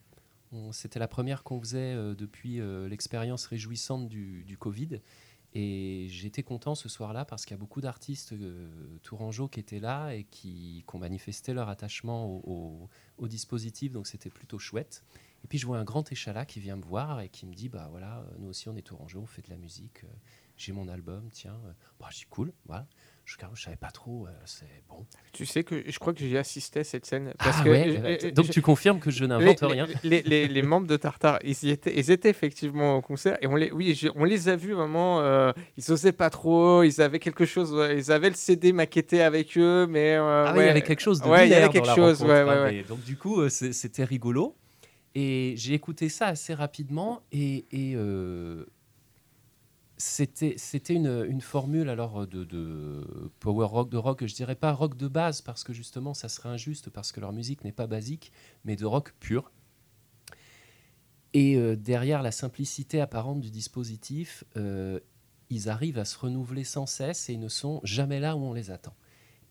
C'était 0.71 0.99
la 0.99 1.09
première 1.09 1.43
qu'on 1.43 1.59
faisait 1.59 1.93
depuis 2.15 2.61
l'expérience 2.87 3.45
réjouissante 3.47 4.07
du 4.07 4.57
Covid. 4.57 5.01
Et 5.53 6.07
j'étais 6.09 6.43
content 6.43 6.75
ce 6.75 6.89
soir-là 6.89 7.25
parce 7.25 7.45
qu'il 7.45 7.55
y 7.55 7.57
a 7.57 7.59
beaucoup 7.59 7.81
d'artistes 7.81 8.33
euh, 8.33 8.69
tourangeaux 9.01 9.47
qui 9.47 9.59
étaient 9.59 9.79
là 9.79 10.11
et 10.11 10.25
qui, 10.25 10.83
ont 10.93 10.99
manifesté 10.99 11.53
leur 11.53 11.69
attachement 11.69 12.41
au, 12.45 12.89
dispositif, 13.27 13.91
donc 13.91 14.07
c'était 14.07 14.29
plutôt 14.29 14.59
chouette. 14.59 15.03
Et 15.43 15.47
puis 15.47 15.57
je 15.57 15.65
vois 15.65 15.77
un 15.77 15.83
grand 15.83 16.11
échalas 16.11 16.45
qui 16.45 16.59
vient 16.59 16.75
me 16.75 16.83
voir 16.83 17.21
et 17.21 17.29
qui 17.29 17.45
me 17.45 17.53
dit 17.53 17.69
bah 17.69 17.87
voilà, 17.91 18.25
nous 18.39 18.49
aussi 18.49 18.69
on 18.69 18.75
est 18.75 18.81
tourangeaux, 18.81 19.21
on 19.21 19.25
fait 19.25 19.41
de 19.41 19.49
la 19.49 19.57
musique, 19.57 20.03
euh, 20.03 20.07
j'ai 20.57 20.73
mon 20.73 20.87
album, 20.87 21.29
tiens, 21.31 21.59
euh, 21.65 21.73
bah, 21.99 22.07
je 22.11 22.19
dis 22.19 22.25
cool, 22.25 22.53
voilà 22.65 22.87
je 23.27 23.45
ne 23.45 23.55
savais 23.57 23.75
pas 23.75 23.91
trop, 23.91 24.25
euh, 24.25 24.31
c'est 24.45 24.83
bon. 24.87 25.05
Tu 25.33 25.45
sais 25.45 25.65
que 25.65 25.83
je 25.85 25.99
crois 25.99 26.13
que 26.13 26.19
j'ai 26.21 26.37
assisté 26.37 26.79
à 26.79 26.83
cette 26.85 27.05
scène. 27.05 27.33
Parce 27.37 27.57
ah 27.59 27.63
que, 27.65 28.29
donc 28.29 28.49
tu 28.49 28.61
confirmes 28.61 28.99
que 28.99 29.11
je 29.11 29.25
n'invente 29.25 29.59
rien 29.61 29.85
les, 30.03 30.21
les, 30.21 30.47
les, 30.47 30.61
membres 30.61 30.87
de 30.87 30.95
Tartare, 30.95 31.39
ils, 31.43 31.69
étaient, 31.69 31.93
ils 31.93 32.09
étaient 32.09 32.29
effectivement 32.29 32.95
au 32.95 33.01
concert 33.01 33.37
et 33.41 33.47
on 33.47 33.57
les, 33.57 33.69
oui, 33.71 33.99
on 34.15 34.23
les 34.23 34.47
a 34.47 34.55
vus 34.55 34.71
vraiment, 34.71 35.19
euh, 35.19 35.51
ils 35.75 35.83
n'osaient 35.89 36.13
pas 36.13 36.29
trop, 36.29 36.83
ils 36.83 37.01
avaient 37.01 37.19
quelque 37.19 37.43
chose, 37.43 37.75
ils 37.93 38.13
avaient 38.13 38.29
le 38.29 38.35
CD 38.35 38.71
maquetté 38.71 39.21
avec 39.21 39.57
eux, 39.57 39.87
mais... 39.87 40.15
Euh, 40.15 40.45
ah 40.47 40.53
il 40.55 40.65
y 40.65 40.69
avait 40.69 40.81
quelque 40.81 41.01
chose 41.01 41.21
de 41.21 41.27
ouais, 41.27 41.47
il 41.47 41.51
y 41.51 41.53
avait 41.53 41.69
quelque 41.69 41.93
chose, 41.93 42.23
ouais, 42.23 42.43
ouais, 42.43 42.85
Donc 42.87 43.03
du 43.03 43.17
coup, 43.17 43.49
c'était 43.49 44.05
rigolo. 44.05 44.55
Et 45.15 45.55
j'ai 45.57 45.73
écouté 45.73 46.09
ça 46.09 46.27
assez 46.27 46.53
rapidement 46.53 47.23
et, 47.31 47.65
et 47.71 47.95
c'était 49.97 50.55
c'était 50.57 50.93
une, 50.93 51.25
une, 51.27 51.41
formule 51.41 51.89
alors 51.89 52.27
de, 52.27 52.43
de, 52.43 53.31
power 53.39 53.65
rock 53.65 53.89
de 53.89 53.97
rock 53.97 54.25
je 54.25 54.35
dirais 54.35 54.55
pas 54.55 54.71
rock 54.71 54.95
de 54.95 55.07
base 55.07 55.41
parce 55.41 55.63
que 55.63 55.73
justement 55.73 56.13
ça 56.13 56.29
serait 56.29 56.49
injuste 56.49 56.89
parce 56.89 57.11
que 57.11 57.19
leur 57.19 57.33
musique 57.33 57.63
n'est 57.63 57.71
pas 57.71 57.87
basique 57.87 58.31
mais 58.63 58.75
de 58.75 58.85
rock 58.85 59.13
pur 59.19 59.51
et 61.33 61.57
euh, 61.57 61.75
derrière 61.75 62.21
la 62.21 62.31
simplicité 62.31 63.01
apparente 63.01 63.41
du 63.41 63.49
dispositif 63.49 64.43
euh, 64.55 64.99
ils 65.49 65.69
arrivent 65.69 65.99
à 65.99 66.05
se 66.05 66.17
renouveler 66.17 66.63
sans 66.63 66.85
cesse 66.85 67.29
et 67.29 67.33
ils 67.33 67.39
ne 67.39 67.47
sont 67.47 67.79
jamais 67.83 68.19
là 68.19 68.35
où 68.35 68.39
on 68.39 68.53
les 68.53 68.71
attend. 68.71 68.93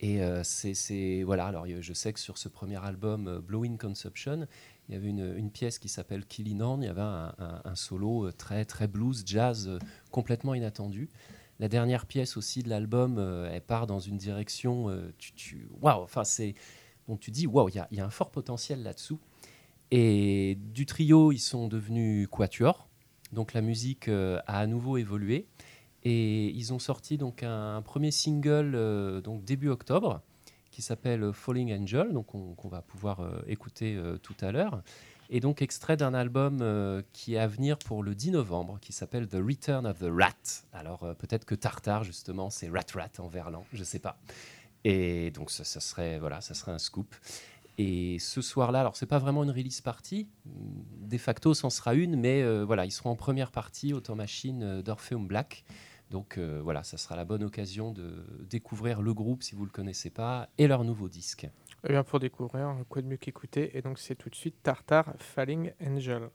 Et 0.00 0.22
euh, 0.22 0.42
c'est 0.44 1.22
voilà. 1.22 1.46
Alors 1.46 1.66
je 1.66 1.92
sais 1.94 2.12
que 2.12 2.20
sur 2.20 2.37
ce 2.37 2.48
premier 2.48 2.85
album 2.85 3.28
euh, 3.28 3.40
Blowing 3.40 3.78
Conception, 3.78 4.46
il 4.88 4.94
y 4.94 4.96
avait 4.96 5.09
une, 5.09 5.51
pièce 5.51 5.79
qui 5.79 5.88
s'appelle 5.88 6.25
Killing 6.27 6.61
Horn. 6.61 6.83
Il 6.83 6.87
y 6.87 6.88
avait 6.88 7.01
un, 7.01 7.75
solo 7.75 8.31
très 8.33 8.64
très 8.64 8.87
blues 8.87 9.22
jazz 9.27 9.79
complètement 10.11 10.55
inattendu. 10.55 11.11
La 11.59 11.68
dernière 11.68 12.07
pièce 12.07 12.37
aussi 12.37 12.62
de 12.62 12.68
l'album, 12.68 13.18
elle 13.51 13.62
part 13.62 13.87
dans 13.87 13.99
une 13.99 14.16
direction. 14.16 14.90
tu, 15.18 15.33
tu 15.33 15.68
waouh. 15.81 16.03
Enfin 16.03 16.25
c'est 16.25 16.55
donc 17.09 17.20
tu 17.20 17.31
dis 17.31 17.46
waouh, 17.46 17.68
il 17.68 17.85
y, 17.90 17.96
y, 17.96 18.01
a 18.01 18.07
un 18.07 18.11
fort 18.11 18.31
potentiel 18.31 18.83
là-dessous. 18.83 19.18
Et 19.90 20.59
du 20.72 20.87
trio, 20.87 21.33
ils 21.33 21.38
sont 21.38 21.66
devenus 21.68 22.29
quatuor. 22.29 22.88
Donc 23.33 23.55
la 23.55 23.62
musique 23.62 24.09
a 24.09 24.40
à 24.46 24.66
nouveau 24.66 24.99
évolué. 24.99 25.49
Et 26.09 26.51
ils 26.51 26.72
ont 26.72 26.79
sorti 26.79 27.18
donc 27.18 27.42
un, 27.42 27.83
premier 27.83 28.12
single 28.12 28.75
euh, 28.77 29.20
donc 29.20 29.44
début 29.44 29.68
octobre 29.68 30.22
qui 30.76 30.82
s'appelle 30.82 31.32
Falling 31.32 31.72
Angel, 31.72 32.12
donc 32.12 32.26
qu'on 32.26 32.68
va 32.68 32.82
pouvoir 32.82 33.20
euh, 33.20 33.40
écouter 33.46 33.96
euh, 33.96 34.18
tout 34.18 34.34
à 34.42 34.52
l'heure. 34.52 34.82
Et 35.30 35.40
donc 35.40 35.62
extrait 35.62 35.96
d'un 35.96 36.12
album 36.12 36.58
qui 37.12 37.34
est 37.34 37.38
à 37.38 37.48
venir 37.48 37.78
pour 37.78 38.02
le 38.04 38.14
10 38.14 38.32
novembre, 38.32 38.78
qui 38.80 38.92
s'appelle 38.92 39.26
The 39.26 39.38
Return 39.42 39.86
of 39.86 39.98
the 39.98 40.08
Rat. 40.08 40.66
Alors 40.72 41.16
peut-être 41.18 41.44
que 41.46 41.56
Tartare 41.56 42.04
justement, 42.04 42.48
c'est 42.48 42.68
Rat 42.68 42.84
Rat 42.94 43.08
en 43.18 43.26
verlan, 43.26 43.64
je 43.72 43.82
sais 43.82 43.98
pas. 43.98 44.20
Et 44.84 45.32
donc 45.32 45.50
ça, 45.50 45.64
serait 45.64 46.20
voilà, 46.20 46.40
ça 46.40 46.54
serait 46.54 46.70
un 46.70 46.78
scoop. 46.78 47.12
Et 47.76 48.18
ce 48.20 48.40
soir-là, 48.40 48.80
alors 48.80 48.96
c'est 48.96 49.06
pas 49.06 49.18
vraiment 49.18 49.42
une 49.42 49.50
release 49.50 49.80
party, 49.80 50.28
de 50.44 51.18
facto, 51.18 51.54
c'en 51.54 51.70
sera 51.70 51.94
une, 51.94 52.14
mais 52.14 52.62
voilà, 52.62 52.84
ils 52.84 52.92
seront 52.92 53.10
en 53.10 53.16
première 53.16 53.50
partie, 53.50 53.94
Automachine 53.94 54.80
d'Orpheum 54.82 55.26
Black. 55.26 55.64
Donc 56.11 56.38
euh, 56.38 56.61
voilà, 56.62 56.83
ça 56.83 56.97
sera 56.97 57.16
la 57.16 57.25
bonne 57.25 57.42
occasion 57.42 57.92
de 57.92 58.25
découvrir 58.49 59.03
le 59.03 59.12
groupe 59.12 59.42
si 59.42 59.55
vous 59.55 59.62
ne 59.62 59.66
le 59.66 59.73
connaissez 59.73 60.11
pas 60.11 60.49
et 60.59 60.66
leur 60.66 60.85
nouveau 60.85 61.09
disque. 61.09 61.45
Et 61.45 61.51
eh 61.88 61.92
bien 61.92 62.05
pour 62.05 62.21
découvrir, 62.21 62.77
quoi 62.88 63.03
de 63.03 63.07
mieux 63.07 63.16
qu'écouter 63.16 63.77
Et 63.77 63.83
donc 63.83 63.99
c'est 63.99 64.14
tout 64.14 64.31
de 64.31 64.35
suite 64.35 64.57
Tartar 64.62 65.14
Falling 65.19 65.73
Angel. 65.85 66.31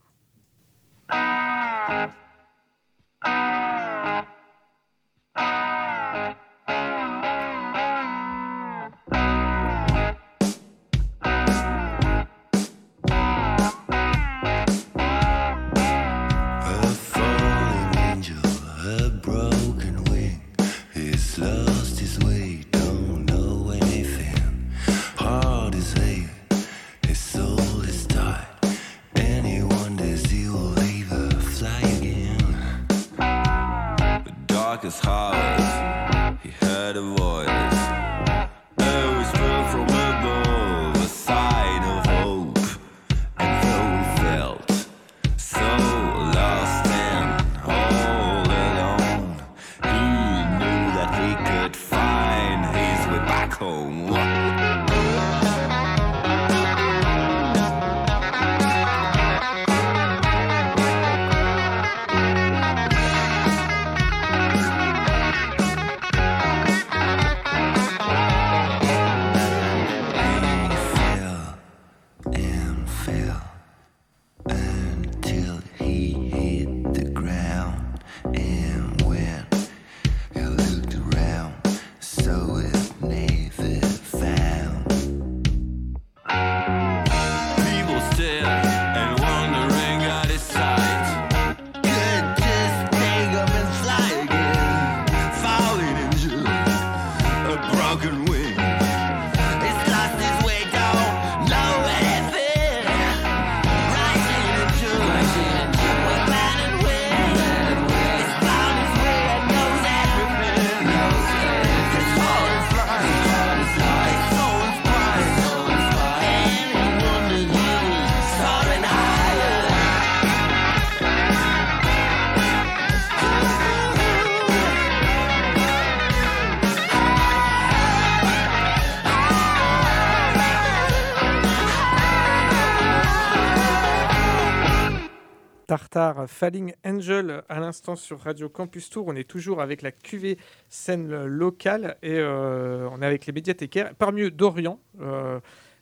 Falling 136.28 136.74
Angel 136.86 137.44
à 137.50 137.60
l'instant 137.60 137.96
sur 137.96 138.20
Radio 138.22 138.50
Campus 138.50 138.90
Tour. 138.90 139.06
On 139.08 139.16
est 139.16 139.30
toujours 139.30 139.62
avec 139.62 139.82
la 139.82 139.92
QV 139.92 140.38
scène 140.70 141.26
locale 141.26 141.98
et 142.02 142.18
euh, 142.18 142.90
on 142.92 143.02
est 143.02 143.06
avec 143.06 143.26
les 143.26 143.34
médiathécaires. 143.34 143.94
Parmi 143.96 144.22
eux, 144.22 144.32
Dorian, 144.32 144.80
euh, 145.00 145.40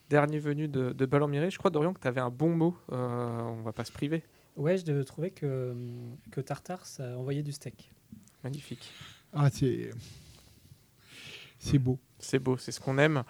dernier 0.08 0.38
venu 0.38 0.68
de, 0.68 0.92
de 0.92 1.06
Ballon-Miré. 1.06 1.50
Je 1.50 1.58
crois, 1.58 1.70
Dorian, 1.70 1.94
que 1.94 2.00
tu 2.00 2.08
avais 2.08 2.20
un 2.20 2.30
bon 2.30 2.50
mot. 2.50 2.76
Euh, 2.92 3.40
on 3.40 3.62
va 3.62 3.72
pas 3.72 3.84
se 3.84 3.92
priver. 3.92 4.22
Ouais, 4.56 4.76
je 4.76 5.02
trouvais 5.02 5.30
que, 5.30 5.74
que 6.30 6.40
Tartare, 6.40 6.84
ça 6.86 7.16
envoyait 7.16 7.42
du 7.42 7.52
steak. 7.52 7.90
Magnifique. 8.44 8.92
Ah, 9.32 9.48
c'est. 9.50 9.90
C'est 11.58 11.78
beau. 11.78 11.98
C'est 12.18 12.38
beau, 12.38 12.56
c'est 12.58 12.72
ce 12.72 12.80
qu'on 12.80 12.98
aime. 12.98 13.22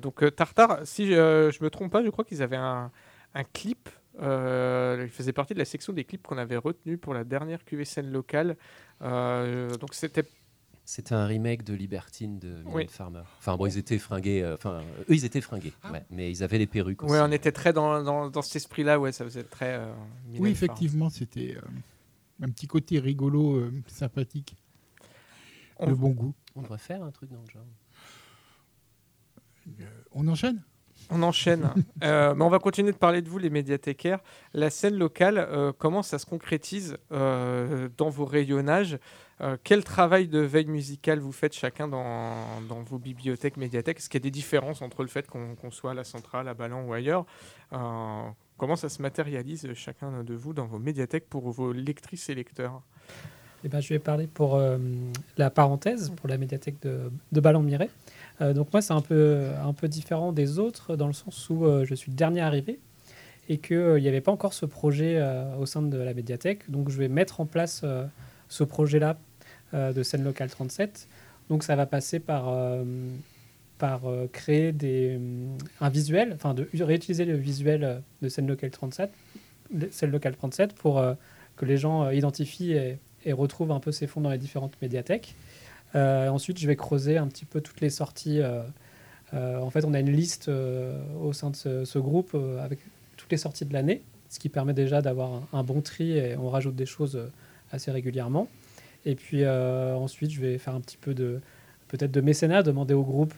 donc, 0.00 0.34
Tartare, 0.34 0.86
si 0.86 1.06
je, 1.06 1.50
je 1.52 1.64
me 1.64 1.70
trompe 1.70 1.92
pas, 1.92 2.02
je 2.02 2.08
crois 2.08 2.24
qu'ils 2.24 2.42
avaient 2.42 2.56
un, 2.56 2.90
un 3.34 3.44
clip 3.44 3.88
euh, 4.20 5.02
il 5.02 5.10
faisait 5.10 5.32
partie 5.32 5.54
de 5.54 5.58
la 5.58 5.64
section 5.64 5.92
des 5.92 6.04
clips 6.04 6.22
qu'on 6.22 6.38
avait 6.38 6.56
retenu 6.56 6.98
pour 6.98 7.14
la 7.14 7.24
dernière 7.24 7.64
QVCN 7.64 8.10
locale. 8.10 8.56
Euh, 9.02 9.74
donc 9.76 9.94
c'était 9.94 10.24
c'était 10.84 11.14
un 11.14 11.26
remake 11.26 11.62
de 11.62 11.72
Libertine 11.72 12.40
de 12.40 12.62
Mylène 12.64 12.88
Farmer. 12.88 13.22
Enfin 13.38 13.56
bon, 13.56 13.66
ils 13.66 13.78
étaient 13.78 13.98
fringués. 13.98 14.42
Euh, 14.42 14.54
enfin, 14.54 14.82
eux, 15.08 15.14
ils 15.14 15.24
étaient 15.24 15.40
fringués, 15.40 15.72
ah. 15.84 15.92
mais 16.10 16.30
ils 16.30 16.42
avaient 16.42 16.58
les 16.58 16.66
perruques. 16.66 17.02
Oui, 17.04 17.18
on 17.20 17.30
était 17.30 17.52
très 17.52 17.72
dans, 17.72 18.02
dans, 18.02 18.28
dans 18.28 18.42
cet 18.42 18.56
esprit-là. 18.56 18.98
Ouais, 18.98 19.12
ça 19.12 19.24
faisait 19.24 19.44
très. 19.44 19.80
oui, 20.38 20.50
effectivement, 20.50 21.08
c'était 21.08 21.56
un 22.42 22.48
petit 22.48 22.66
côté 22.66 22.98
rigolo, 22.98 23.70
sympathique, 23.86 24.56
de 25.86 25.92
bon 25.92 26.10
goût. 26.10 26.34
On 26.56 26.62
devrait 26.62 26.78
faire 26.78 27.04
un 27.04 27.12
truc 27.12 27.30
dans 27.30 27.40
le 27.40 27.50
genre. 27.50 27.62
on 30.12 30.26
enchaîne? 30.26 30.60
On 31.10 31.22
enchaîne. 31.22 31.68
Euh, 32.02 32.34
mais 32.34 32.44
on 32.44 32.48
va 32.48 32.58
continuer 32.58 32.92
de 32.92 32.96
parler 32.96 33.20
de 33.20 33.28
vous, 33.28 33.36
les 33.36 33.50
médiathécaires. 33.50 34.20
La 34.54 34.70
scène 34.70 34.96
locale, 34.96 35.36
euh, 35.36 35.70
comment 35.76 36.02
ça 36.02 36.18
se 36.18 36.24
concrétise 36.24 36.96
euh, 37.12 37.90
dans 37.98 38.08
vos 38.08 38.24
rayonnages 38.24 38.98
Quel 39.62 39.84
travail 39.84 40.28
de 40.28 40.38
veille 40.38 40.66
musicale 40.66 41.18
vous 41.18 41.32
faites 41.32 41.52
chacun 41.52 41.88
dans, 41.88 42.82
vos 42.86 42.98
bibliothèques, 42.98 43.58
médiathèques? 43.58 43.98
Est-ce 43.98 44.08
qu'il 44.08 44.18
y 44.18 44.22
a 44.22 44.24
des 44.24 44.30
différences 44.30 44.80
entre 44.80 45.02
le 45.02 45.08
fait 45.08 45.26
qu'on 45.28 45.70
soit 45.70 45.90
à 45.90 45.94
la 45.94 46.04
centrale, 46.04 46.48
à 46.48 46.54
Ballon 46.54 46.88
ou 46.88 46.94
ailleurs? 46.94 47.26
Comment 47.70 48.76
ça 48.76 48.88
se 48.88 49.02
matérialise 49.02 49.68
chacun 49.74 50.22
de 50.22 50.34
vous 50.34 50.54
dans 50.54 50.66
vos 50.66 50.78
médiathèques 50.78 51.28
pour 51.28 51.50
vos 51.50 51.72
lectrices 51.72 52.30
et 52.30 52.34
lecteurs? 52.34 52.80
Eh 53.62 53.68
ben, 53.68 53.80
je 53.80 53.90
vais 53.90 53.98
parler 53.98 54.26
pour 54.26 54.58
la 55.36 55.50
parenthèse, 55.50 56.10
pour 56.16 56.30
la 56.30 56.38
médiathèque 56.38 56.80
de, 56.80 57.12
de 57.30 57.40
Ballon-Miret. 57.40 57.90
Euh, 58.40 58.52
donc 58.52 58.72
moi, 58.72 58.82
c'est 58.82 58.92
un 58.92 59.00
peu, 59.00 59.48
un 59.62 59.72
peu 59.72 59.88
différent 59.88 60.32
des 60.32 60.58
autres 60.58 60.96
dans 60.96 61.06
le 61.06 61.12
sens 61.12 61.48
où 61.50 61.64
euh, 61.64 61.84
je 61.84 61.94
suis 61.94 62.12
dernier 62.12 62.40
arrivé 62.40 62.78
et 63.48 63.58
qu'il 63.58 63.96
n'y 63.96 64.08
avait 64.08 64.20
pas 64.20 64.32
encore 64.32 64.54
ce 64.54 64.66
projet 64.66 65.16
euh, 65.18 65.56
au 65.56 65.66
sein 65.66 65.82
de 65.82 65.98
la 65.98 66.14
médiathèque. 66.14 66.70
Donc 66.70 66.88
je 66.88 66.98
vais 66.98 67.08
mettre 67.08 67.40
en 67.40 67.46
place 67.46 67.84
ce 68.48 68.64
projet-là 68.64 69.18
de 69.72 70.02
scène 70.02 70.24
locale 70.24 70.50
37. 70.50 71.08
Donc 71.48 71.64
ça 71.64 71.74
va 71.76 71.86
passer 71.86 72.20
par, 72.20 72.52
par 73.78 74.02
créer 74.32 74.72
des, 74.72 75.18
un 75.80 75.88
visuel, 75.88 76.32
enfin 76.34 76.54
de 76.54 76.68
réutiliser 76.80 77.24
le 77.24 77.36
visuel 77.36 78.02
de 78.22 78.28
scène 78.28 78.46
locale 78.46 78.70
37, 78.70 79.10
scène 79.90 80.10
locale 80.10 80.36
37 80.36 80.74
pour 80.74 81.02
que 81.56 81.64
les 81.64 81.76
gens 81.76 82.10
identifient 82.10 82.72
et, 83.24 83.32
retrouvent 83.32 83.72
un 83.72 83.80
peu 83.80 83.92
ces 83.92 84.06
fonds 84.06 84.20
dans 84.20 84.30
les 84.30 84.38
différentes 84.38 84.80
médiathèques. 84.80 85.34
Ensuite, 85.94 86.58
je 86.58 86.66
vais 86.66 86.76
creuser 86.76 87.18
un 87.18 87.26
petit 87.26 87.44
peu 87.44 87.60
toutes 87.60 87.80
les 87.80 87.90
sorties 87.90 88.40
euh, 89.34 89.58
en 89.58 89.70
fait, 89.70 89.84
on 89.84 89.94
a 89.94 90.00
une 90.00 90.10
liste 90.10 90.48
euh, 90.48 90.98
au 91.20 91.32
sein 91.32 91.50
de 91.50 91.56
ce, 91.56 91.98
groupe 91.98 92.32
euh, 92.34 92.62
avec 92.64 92.80
toutes 93.16 93.30
les 93.30 93.36
sorties 93.36 93.64
de 93.64 93.72
l'année, 93.72 94.02
ce 94.28 94.38
qui 94.38 94.48
permet 94.48 94.72
déjà 94.72 95.02
d'avoir 95.02 95.42
un, 95.52 95.62
bon 95.62 95.80
tri 95.80 96.12
et 96.12 96.36
on 96.36 96.48
rajoute 96.48 96.74
des 96.74 96.86
choses 96.86 97.20
assez 97.70 97.90
régulièrement. 97.90 98.48
Et 99.06 99.14
puis 99.14 99.46
ensuite, 99.46 100.30
je 100.30 100.40
vais 100.40 100.58
faire 100.58 100.74
un 100.74 100.80
petit 100.80 100.98
peu 100.98 101.14
de 101.14 101.40
peut-être 101.88 102.12
de 102.12 102.20
mécénat, 102.20 102.62
demander 102.62 102.94
au 102.94 103.02
groupe, 103.02 103.34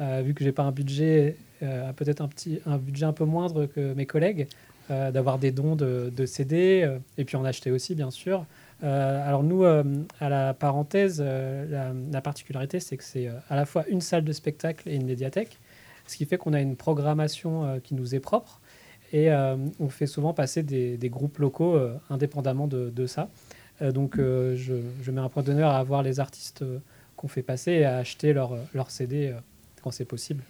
vu 0.00 0.34
que 0.34 0.44
j'ai 0.44 0.52
pas 0.52 0.62
un 0.62 0.72
budget, 0.72 1.36
peut-être 1.60 2.20
un 2.20 2.28
petit 2.28 2.60
un 2.66 2.76
budget 2.76 3.06
un 3.06 3.12
peu 3.12 3.24
moindre 3.24 3.66
que 3.66 3.94
mes 3.94 4.06
collègues, 4.06 4.46
d'avoir 4.88 5.38
des 5.38 5.52
dons 5.52 5.74
de, 5.74 6.12
de 6.14 6.26
CD 6.26 6.88
et 7.18 7.24
puis 7.24 7.36
en 7.36 7.44
acheter 7.44 7.70
aussi 7.70 7.94
bien 7.94 8.10
sûr. 8.10 8.44
Euh, 8.82 9.28
alors 9.28 9.42
nous, 9.42 9.64
euh, 9.64 9.84
à 10.20 10.28
la 10.28 10.54
parenthèse, 10.54 11.22
euh, 11.24 11.92
la, 12.10 12.20
particularité, 12.22 12.80
c'est 12.80 12.96
que 12.96 13.04
c'est 13.04 13.28
à 13.48 13.56
la 13.56 13.66
fois 13.66 13.86
une 13.88 14.00
salle 14.00 14.24
de 14.24 14.32
spectacle 14.32 14.88
et 14.88 14.94
une 14.94 15.06
médiathèque, 15.06 15.58
ce 16.06 16.16
qui 16.16 16.24
fait 16.24 16.38
qu'on 16.38 16.52
a 16.52 16.60
une 16.60 16.76
programmation 16.76 17.80
qui 17.84 17.94
nous 17.94 18.14
est 18.14 18.20
propre 18.20 18.60
et 19.12 19.30
on 19.32 19.88
fait 19.88 20.06
souvent 20.06 20.32
passer 20.34 20.62
des, 20.62 21.08
groupes 21.08 21.38
locaux 21.38 21.78
indépendamment 22.08 22.66
de, 22.66 23.06
ça. 23.06 23.28
donc 23.80 24.16
je, 24.16 25.10
mets 25.10 25.20
un 25.20 25.28
point 25.28 25.42
d'honneur 25.42 25.70
à 25.70 25.78
avoir 25.78 26.02
les 26.02 26.18
artistes 26.18 26.64
qu'on 27.16 27.28
fait 27.28 27.42
passer 27.42 27.72
et 27.72 27.84
à 27.84 27.98
acheter 27.98 28.32
leur, 28.32 28.56
leur 28.74 28.90
CD 28.90 29.34
quand 29.82 29.92
c'est 29.92 30.04
possible. 30.04 30.42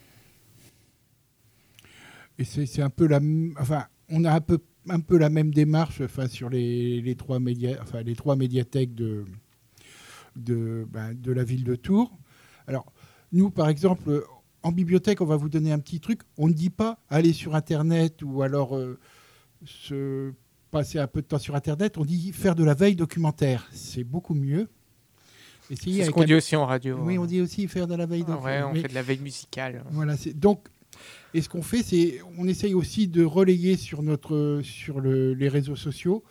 Et 2.39 2.45
c'est 2.45 2.81
un 2.81 2.91
peu 2.91 3.07
la... 3.07 3.21
Enfin, 3.59 3.85
on 4.09 4.25
a 4.25 4.33
un 4.33 4.41
peu 4.41 4.59
un 4.89 5.01
peu 5.01 5.19
la 5.19 5.29
même 5.29 5.53
démarche 5.53 6.01
enfin, 6.01 6.29
sur 6.29 6.49
les, 6.49 7.01
les 7.01 7.15
trois, 7.15 7.39
média, 7.39 7.79
enfin, 7.83 8.03
les 8.03 8.15
trois 8.15 8.37
médiathèques 8.37 8.95
de, 8.95 9.25
de, 10.37 10.87
ben, 10.91 11.15
de 11.15 11.33
la 11.33 11.45
ville 11.45 11.65
de 11.65 11.77
Tours. 11.77 12.17
Alors, 12.67 12.93
nous, 13.33 13.51
par 13.51 13.69
exemple, 13.69 14.25
en 14.63 14.73
bibliothèque, 14.73 15.21
on 15.21 15.27
va 15.27 15.37
vous 15.37 15.49
donner 15.49 15.73
un 15.73 15.79
petit 15.79 16.01
truc. 16.01 16.21
On 16.37 16.49
ne 16.49 16.53
dit 16.53 16.71
pas 16.71 16.99
aller 17.09 17.33
sur 17.33 17.55
Internet 17.55 18.23
ou 18.23 18.43
alors 18.43 18.77
euh, 18.77 18.99
se 19.65 20.33
passer 20.71 20.99
un 20.99 21.07
peu 21.07 21.23
de 21.23 21.27
temps 21.27 21.39
sur 21.39 21.55
Internet. 21.55 21.99
On 21.99 22.05
dit 22.05 22.33
faire 22.33 22.55
de 22.55 22.65
la 22.65 22.75
veille 22.75 22.97
documentaire. 22.97 23.69
C'est 23.73 24.05
beaucoup 24.05 24.35
mieux. 24.35 24.69
C'est 25.69 26.05
ce 26.05 26.11
qu'on 26.11 26.25
dit 26.25 26.35
aussi 26.35 26.57
en 26.57 26.67
radio. 26.67 26.99
Oui, 27.01 27.17
on 27.17 27.27
dit 27.27 27.41
aussi 27.41 27.69
faire 27.69 27.87
de 27.87 27.95
la 27.95 28.07
veille 28.07 28.25
documentaire. 28.25 28.67
Ah 28.67 28.73
ouais, 28.73 28.79
on 28.79 28.83
fait 28.83 28.89
de 28.89 28.95
la 28.95 29.03
veille 29.03 29.21
musicale. 29.21 29.85
Voilà, 29.91 30.17
donc 30.35 30.67
et 31.33 31.43
ce 31.43 31.49
qu'on 31.49 31.63
fait, 31.63 31.83
c'est 31.83 32.21
on 32.39 32.49
essaye 32.49 32.75
aussi 32.75 33.07
de 33.07 33.25
relayer 33.25 33.77
sur, 33.77 34.03
notre, 34.03 34.61
sur 34.63 35.01
les 35.01 35.49
réseaux 35.49 35.77
sociaux. 35.77 36.25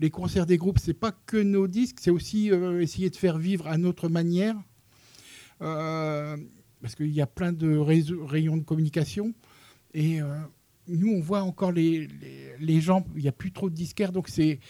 Les 0.00 0.10
concerts 0.10 0.46
des 0.46 0.58
groupes, 0.58 0.78
c'est 0.78 0.94
pas 0.94 1.12
que 1.12 1.36
nos 1.36 1.66
disques, 1.68 1.98
c'est 2.00 2.10
aussi 2.10 2.50
euh, 2.50 2.80
essayer 2.80 3.08
de 3.10 3.16
faire 3.16 3.38
vivre 3.38 3.66
à 3.66 3.78
notre 3.78 4.08
manière. 4.08 4.56
Euh, 5.62 6.36
parce 6.82 6.94
qu'il 6.94 7.10
y 7.12 7.22
a 7.22 7.26
plein 7.26 7.52
de 7.52 7.76
rayons 7.76 8.56
de 8.56 8.62
communication. 8.62 9.34
Et 9.94 10.20
euh, 10.20 10.26
nous, 10.86 11.12
on 11.12 11.20
voit 11.20 11.42
encore 11.42 11.72
les, 11.72 12.08
les, 12.60 12.80
gens, 12.80 13.06
il 13.16 13.22
n'y 13.22 13.28
a 13.28 13.32
plus 13.32 13.52
trop 13.52 13.70
de 13.70 13.74
disquaires, 13.74 14.12
donc 14.12 14.28
c'est, 14.28 14.60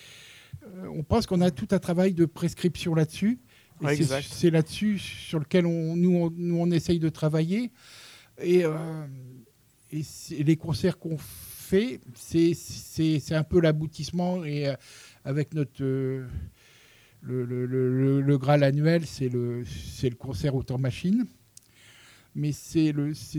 on 0.88 1.03
pense 1.03 1.27
qu'on 1.27 1.40
a 1.40 1.51
tout 1.51 1.68
un 1.72 1.81
travail 1.81 2.14
de 2.14 2.25
prescription 2.25 2.94
là-dessus. 2.94 3.40
c'est 4.22 4.51
là-dessus 4.51 4.99
sur 4.99 5.40
lequel 5.40 5.66
on, 5.66 5.96
nous, 5.96 6.16
on, 6.16 6.31
nous, 6.31 6.57
on 6.57 6.70
essaye 6.70 7.01
de 7.01 7.09
travailler. 7.09 7.72
Et 8.40 8.64
et 9.92 10.44
les 10.44 10.57
concerts 10.57 10.99
qu'on 10.99 11.18
fait, 11.18 12.01
c'est 12.14 13.35
un 13.35 13.44
peu 13.44 13.61
l'aboutissement. 13.61 14.44
Et 14.44 14.68
euh, 14.68 14.75
avec 15.25 15.55
notre. 15.55 15.83
Euh, 15.83 16.27
le, 17.22 17.44
le, 17.44 18.20
le, 18.20 18.38
Graal 18.38 18.62
annuel, 18.62 19.05
c'est 19.05 19.29
le, 19.29 19.62
le 19.62 20.14
concert 20.14 20.55
autant 20.55 20.79
machine. 20.79 21.27
Mais 22.37 22.53
c'est 22.53 22.92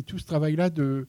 tout 0.06 0.18
ce 0.20 0.26
travail-là 0.26 0.70
de 0.70 1.08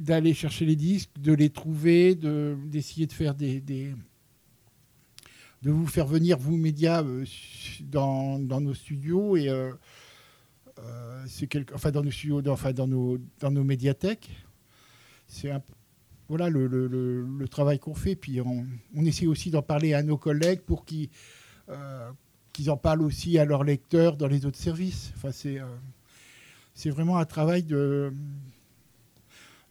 d'aller 0.00 0.32
chercher 0.32 0.64
les 0.64 0.76
disques, 0.76 1.10
de 1.20 1.32
les 1.32 1.50
trouver, 1.50 2.14
d'essayer 2.14 3.06
de, 3.06 3.12
faire 3.12 3.34
des, 3.34 3.60
des, 3.60 3.92
de 5.62 5.70
vous 5.70 5.86
faire 5.86 6.06
venir 6.06 6.38
vous 6.38 6.56
médias 6.56 7.02
euh, 7.02 7.24
dans, 7.82 8.38
dans, 8.38 8.60
nos 8.60 8.74
studios 8.74 9.36
et 9.36 9.50
c'est 11.26 11.46
quelque, 11.46 11.74
enfin 11.74 11.90
dans 11.90 12.02
nos 12.02 12.10
studios, 12.10 12.42
enfin 12.48 12.72
dans 12.72 12.86
nos 12.86 13.18
dans 13.40 13.50
nos 13.50 13.64
médiathèques 13.64 14.30
c'est 15.26 15.50
voilà 16.28 16.48
le, 16.48 16.66
le, 16.66 17.48
travail 17.48 17.78
qu'on 17.78 17.94
fait. 17.94 18.16
Puis 18.16 18.40
on, 18.40 18.66
on 18.94 19.04
essaie 19.04 19.26
aussi 19.26 19.50
d'en 19.50 19.62
parler 19.62 19.94
à 19.94 20.02
nos 20.02 20.16
collègues 20.16 20.60
pour 20.60 20.84
qu'ils 20.84 21.08
euh, 21.68 22.10
qu'ils 22.52 22.70
en 22.70 22.76
parlent 22.76 23.02
aussi 23.02 23.38
à 23.38 23.44
leurs 23.44 23.64
lecteurs 23.64 24.16
dans 24.16 24.26
les 24.26 24.46
autres 24.46 24.58
services. 24.58 25.12
Enfin, 25.16 25.30
c'est 25.30 25.60
euh, 25.60 25.66
c'est 26.74 26.90
vraiment 26.90 27.18
un 27.18 27.24
travail 27.24 27.62
de, 27.62 28.12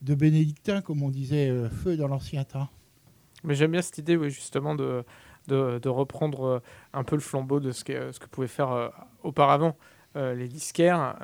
de 0.01 0.15
bénédictin, 0.15 0.81
comme 0.81 1.03
on 1.03 1.09
disait, 1.09 1.49
euh, 1.49 1.69
feu 1.69 1.97
dans 1.97 2.07
l'ancien 2.07 2.43
temps. 2.43 2.69
Mais 3.43 3.53
j'aime 3.53 3.71
bien 3.71 3.81
cette 3.81 3.99
idée, 3.99 4.15
oui, 4.15 4.31
justement, 4.31 4.73
de, 4.73 5.03
de, 5.47 5.77
de, 5.77 5.89
reprendre 5.89 6.63
un 6.93 7.03
peu 7.03 7.15
le 7.15 7.21
flambeau 7.21 7.59
de 7.59 7.71
ce 7.71 7.83
que, 7.83 8.11
ce 8.11 8.19
que 8.19 8.25
pouvait 8.25 8.47
faire 8.47 8.91
auparavant. 9.21 9.75
Les 10.15 10.47
disquaires, 10.47 11.15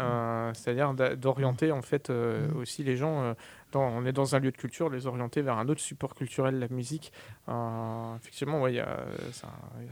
c'est-à-dire 0.53 0.93
d'orienter 1.17 1.71
en 1.71 1.81
fait 1.81 2.09
mmh. 2.09 2.57
aussi 2.57 2.83
les 2.83 2.97
gens 2.97 3.35
on 3.79 4.05
est 4.05 4.11
dans 4.11 4.35
un 4.35 4.39
lieu 4.39 4.51
de 4.51 4.57
culture, 4.57 4.89
les 4.89 5.07
orienter 5.07 5.41
vers 5.41 5.57
un 5.57 5.67
autre 5.67 5.81
support 5.81 6.15
culturel, 6.15 6.59
la 6.59 6.67
musique. 6.69 7.11
Euh, 7.47 8.15
effectivement, 8.15 8.61
ouais, 8.61 8.81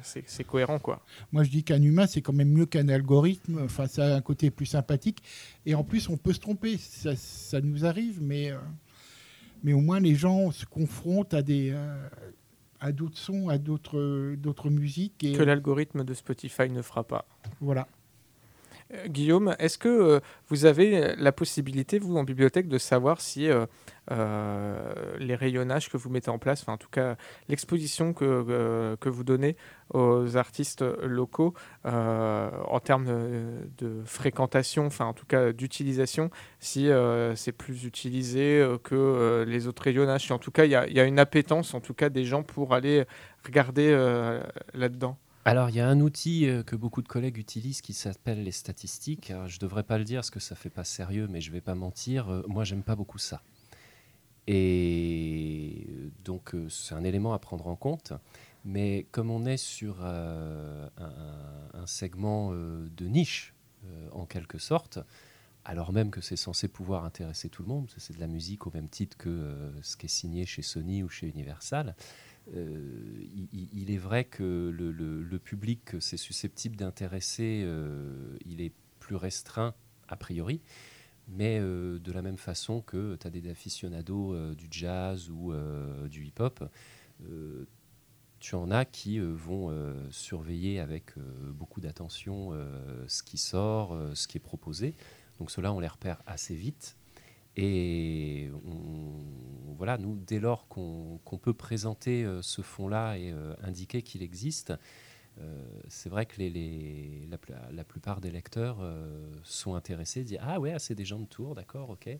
c'est 0.02 0.44
cohérent. 0.44 0.80
Quoi. 0.80 1.02
Moi, 1.32 1.44
je 1.44 1.50
dis 1.50 1.64
qu'un 1.64 1.82
humain, 1.82 2.08
c'est 2.08 2.22
quand 2.22 2.34
même 2.34 2.52
mieux 2.52 2.66
qu'un 2.66 2.90
algorithme. 2.90 3.62
Enfin, 3.64 3.88
ça 3.88 4.06
a 4.06 4.16
un 4.18 4.22
côté 4.22 4.52
plus 4.52 4.66
sympathique. 4.66 5.24
Et 5.66 5.76
en 5.76 5.84
plus, 5.84 6.10
on 6.10 6.18
peut 6.18 6.34
se 6.34 6.40
tromper. 6.40 6.78
Ça, 6.78 7.62
nous 7.62 7.86
arrive, 7.86 8.22
mais, 8.22 8.52
euh, 8.52 8.58
mais 9.64 9.74
au 9.74 9.82
moins, 9.82 10.00
les 10.00 10.16
gens 10.16 10.52
se 10.52 10.66
confrontent 10.66 11.34
à 11.34 11.42
des. 11.42 11.72
Euh, 11.72 12.08
à 12.82 12.94
d'autres 12.94 13.18
sons, 13.18 13.50
à 13.50 13.58
d'autres, 13.58 14.36
d'autres 14.38 14.70
musiques. 14.70 15.22
Et, 15.26 15.34
que 15.34 15.44
l'algorithme 15.44 16.06
de 16.06 16.14
Spotify 16.14 16.70
ne 16.70 16.82
fera 16.82 17.04
pas. 17.04 17.26
Voilà. 17.60 17.90
Euh, 18.94 19.08
Guillaume, 19.08 19.56
est-ce 19.60 19.78
que 19.78 19.88
euh, 19.88 20.20
vous 20.48 20.66
avez 20.66 21.16
la 21.16 21.32
possibilité, 21.32 22.00
vous, 22.00 22.18
en 22.18 22.24
bibliothèque, 22.24 22.68
de 22.68 22.78
savoir 22.78 23.22
si 23.22 23.50
euh, 23.50 23.66
les 25.20 25.36
rayonnages 25.36 25.90
que 25.90 25.98
vous 25.98 26.10
mettez 26.10 26.30
en 26.30 26.40
place, 26.40 26.68
en 26.68 26.78
tout 26.78 26.90
cas 26.90 27.16
l'exposition 27.48 28.14
que, 28.14 28.98
vous 29.10 29.24
donnez 29.24 29.56
aux 29.94 30.36
artistes 30.36 30.82
locaux 31.04 31.54
en 31.84 32.80
termes 32.80 33.06
de, 33.78 34.02
fréquentation, 34.06 34.90
en 35.00 35.14
tout 35.14 35.28
cas 35.28 35.52
d'utilisation, 35.52 36.32
si 36.60 36.90
c'est 37.36 37.52
plus 37.52 37.86
utilisé 37.86 38.68
que 38.84 39.46
les 39.48 39.68
autres 39.68 39.84
rayonnages, 39.84 40.32
en 40.32 40.40
tout 40.40 40.52
cas 40.52 40.66
il 40.66 40.70
y, 40.70 40.94
y, 40.94 41.00
a 41.00 41.04
une 41.04 41.20
appétence 41.20 41.76
en 41.76 41.80
tout 41.80 41.94
cas 41.94 42.10
des 42.10 42.26
gens 42.26 42.42
pour 42.42 42.74
aller 42.74 43.06
regarder 43.46 43.92
là-dedans 44.74 45.18
alors, 45.46 45.70
il 45.70 45.78
y 45.78 45.80
a 45.80 45.88
un 45.88 46.02
outil 46.02 46.48
euh, 46.48 46.64
que 46.64 46.76
beaucoup 46.76 47.02
de 47.02 47.08
collègues 47.08 47.38
utilisent 47.38 47.82
qui 47.82 47.94
s'appelle 47.94 48.44
les 48.44 48.52
statistiques. 48.52 49.32
je 49.48 49.56
ne 49.56 49.60
devrais 49.60 49.84
pas 49.84 49.98
le 49.98 50.04
dire 50.04 50.18
parce 50.18 50.32
que 50.32 50.40
ça 50.40 50.56
fait 50.56 50.70
pas 50.70 50.84
sérieux, 50.84 51.28
mais 51.30 51.40
je 51.40 51.50
ne 51.50 51.54
vais 51.54 51.62
pas 51.62 51.76
mentir. 51.76 52.30
Euh, 52.30 52.44
moi, 52.48 52.66
j'aime 52.66 52.84
pas 52.84 52.96
beaucoup 52.96 53.18
ça. 53.18 53.42
Et 54.48 55.88
euh, 55.90 56.12
donc, 56.26 56.56
c'est 56.70 56.94
un 56.94 57.04
élément 57.04 57.34
à 57.34 57.40
prendre 57.40 57.68
en 57.68 57.76
compte. 57.76 58.14
Mais 58.66 59.08
comme 59.12 59.32
on 59.32 59.46
est 59.46 59.58
sur 59.58 60.04
un, 60.04 60.90
segment 61.86 62.52
de 62.52 63.06
niche, 63.08 63.54
en 64.12 64.26
quelque 64.26 64.58
sorte, 64.58 65.00
alors 65.64 65.94
même 65.94 66.12
que 66.12 66.20
c'est 66.20 66.36
censé 66.36 66.68
pouvoir 66.68 67.06
intéresser 67.06 67.48
tout 67.48 67.64
le 67.64 67.70
monde, 67.70 67.90
c'est 67.98 68.14
de 68.14 68.20
la 68.20 68.28
musique 68.28 68.68
au 68.68 68.72
même 68.74 68.90
titre 68.90 69.16
que 69.18 69.72
ce 69.82 69.96
qui 69.96 70.08
est 70.08 70.10
signé 70.10 70.46
chez 70.46 70.62
Sony 70.62 71.04
ou 71.04 71.10
chez 71.10 71.30
Universal, 71.30 71.96
euh, 72.56 73.26
il, 73.52 73.92
est 73.92 73.98
vrai 73.98 74.24
que 74.24 74.70
le, 74.72 75.40
public 75.40 75.84
que 75.86 76.00
c'est 76.00 76.18
susceptible 76.18 76.76
d'intéresser, 76.76 77.64
euh, 77.66 78.38
il 78.46 78.62
est 78.62 78.74
plus 79.00 79.16
restreint 79.16 79.74
a 80.08 80.16
priori. 80.16 80.62
Mais 81.28 81.60
euh, 81.60 82.00
de 82.00 82.12
la 82.12 82.22
même 82.22 82.38
façon 82.38 82.82
que 82.82 83.16
tu 83.16 83.28
as 83.28 83.30
des 83.30 83.50
aficionados 83.50 84.54
du 84.56 84.68
jazz 84.72 85.30
ou 85.30 85.54
du 86.10 86.26
hip-hop, 86.26 86.64
tu 88.40 88.56
en 88.56 88.72
as 88.72 88.86
qui 88.86 89.20
vont 89.20 89.94
surveiller 90.10 90.80
avec 90.80 91.14
beaucoup 91.54 91.82
d'attention 91.82 92.54
ce 93.08 93.24
qui 93.24 93.38
sort, 93.38 93.98
ce 94.14 94.28
qui 94.28 94.38
est 94.38 94.42
proposé. 94.42 94.96
Donc 95.40 95.52
cela, 95.52 95.72
on 95.74 95.80
les 95.80 95.88
repère 95.88 96.22
assez 96.26 96.56
vite. 96.56 96.99
Et 97.56 98.50
voilà, 99.78 99.98
nous, 99.98 100.16
dès 100.16 100.40
lors 100.40 100.68
qu'on 100.68 101.20
peut 101.42 101.54
présenter 101.54 102.24
euh, 102.24 102.42
ce 102.42 102.62
fonds-là 102.62 103.18
et 103.18 103.32
euh, 103.32 103.54
indiquer 103.64 104.02
qu'il 104.02 104.22
existe, 104.24 104.74
c'est 105.88 106.10
vrai 106.10 106.26
que 106.26 106.38
les, 106.38 106.50
les- 106.50 107.26
la, 107.30 107.38
pl- 107.38 107.58
la 107.72 107.84
plupart 107.84 108.22
des 108.22 108.32
lecteurs 108.32 108.78
euh, 108.82 109.32
sont 109.44 109.76
intéressés, 109.76 110.24
disent 110.24 110.40
Ah 110.42 110.60
ouais, 110.60 110.74
ah, 110.74 110.80
c'est 110.80 110.96
des 110.96 111.06
gens 111.06 111.20
de 111.20 111.26
Tours, 111.26 111.56
d'accord, 111.56 111.90
ok. 111.92 112.08
Et, 112.08 112.20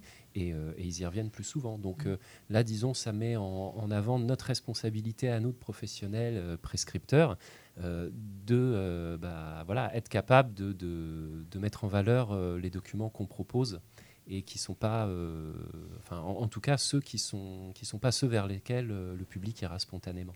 euh, 0.54 0.72
et 0.78 0.84
ils 0.86 1.00
y 1.02 1.06
reviennent 1.06 1.30
plus 1.32 1.44
souvent. 1.44 1.78
Donc 1.78 2.06
euh, 2.06 2.18
là, 2.50 2.64
disons, 2.64 2.94
ça 2.94 3.12
met 3.12 3.36
en, 3.36 3.44
en 3.44 3.92
avant 3.92 4.20
notre 4.20 4.46
responsabilité 4.46 5.30
à 5.30 5.40
nous, 5.40 5.52
de 5.52 5.58
professionnels, 5.58 6.36
euh, 6.38 6.58
prescripteurs, 6.58 7.38
euh, 7.82 8.10
de 8.46 8.56
euh, 8.56 9.18
bah, 9.18 9.64
voilà, 9.66 9.96
être 9.96 10.10
capable 10.10 10.54
de, 10.54 10.74
de- 10.74 11.46
de 11.50 11.60
mettre 11.60 11.84
en 11.84 11.88
valeur 11.88 12.32
euh, 12.32 12.58
les 12.60 12.70
documents 12.70 13.10
qu'on 13.10 13.26
propose 13.26 13.82
et 14.30 14.44
qui 14.44 14.58
sont 14.60 14.76
pas, 14.76 15.08
euh, 15.08 15.54
enfin, 16.00 16.20
en, 16.20 16.42
en 16.44 16.48
tout 16.48 16.62
cas, 16.62 16.78
ceux 16.78 17.02
qui 17.02 17.18
sont, 17.18 17.72
qui 17.74 17.86
sont 17.86 17.98
pas 18.00 18.12
ceux 18.12 18.28
vers 18.28 18.48
lesquels 18.48 18.92
euh, 18.92 19.16
le 19.16 19.26
public 19.26 19.62
ira 19.62 19.80
spontanément. 19.80 20.34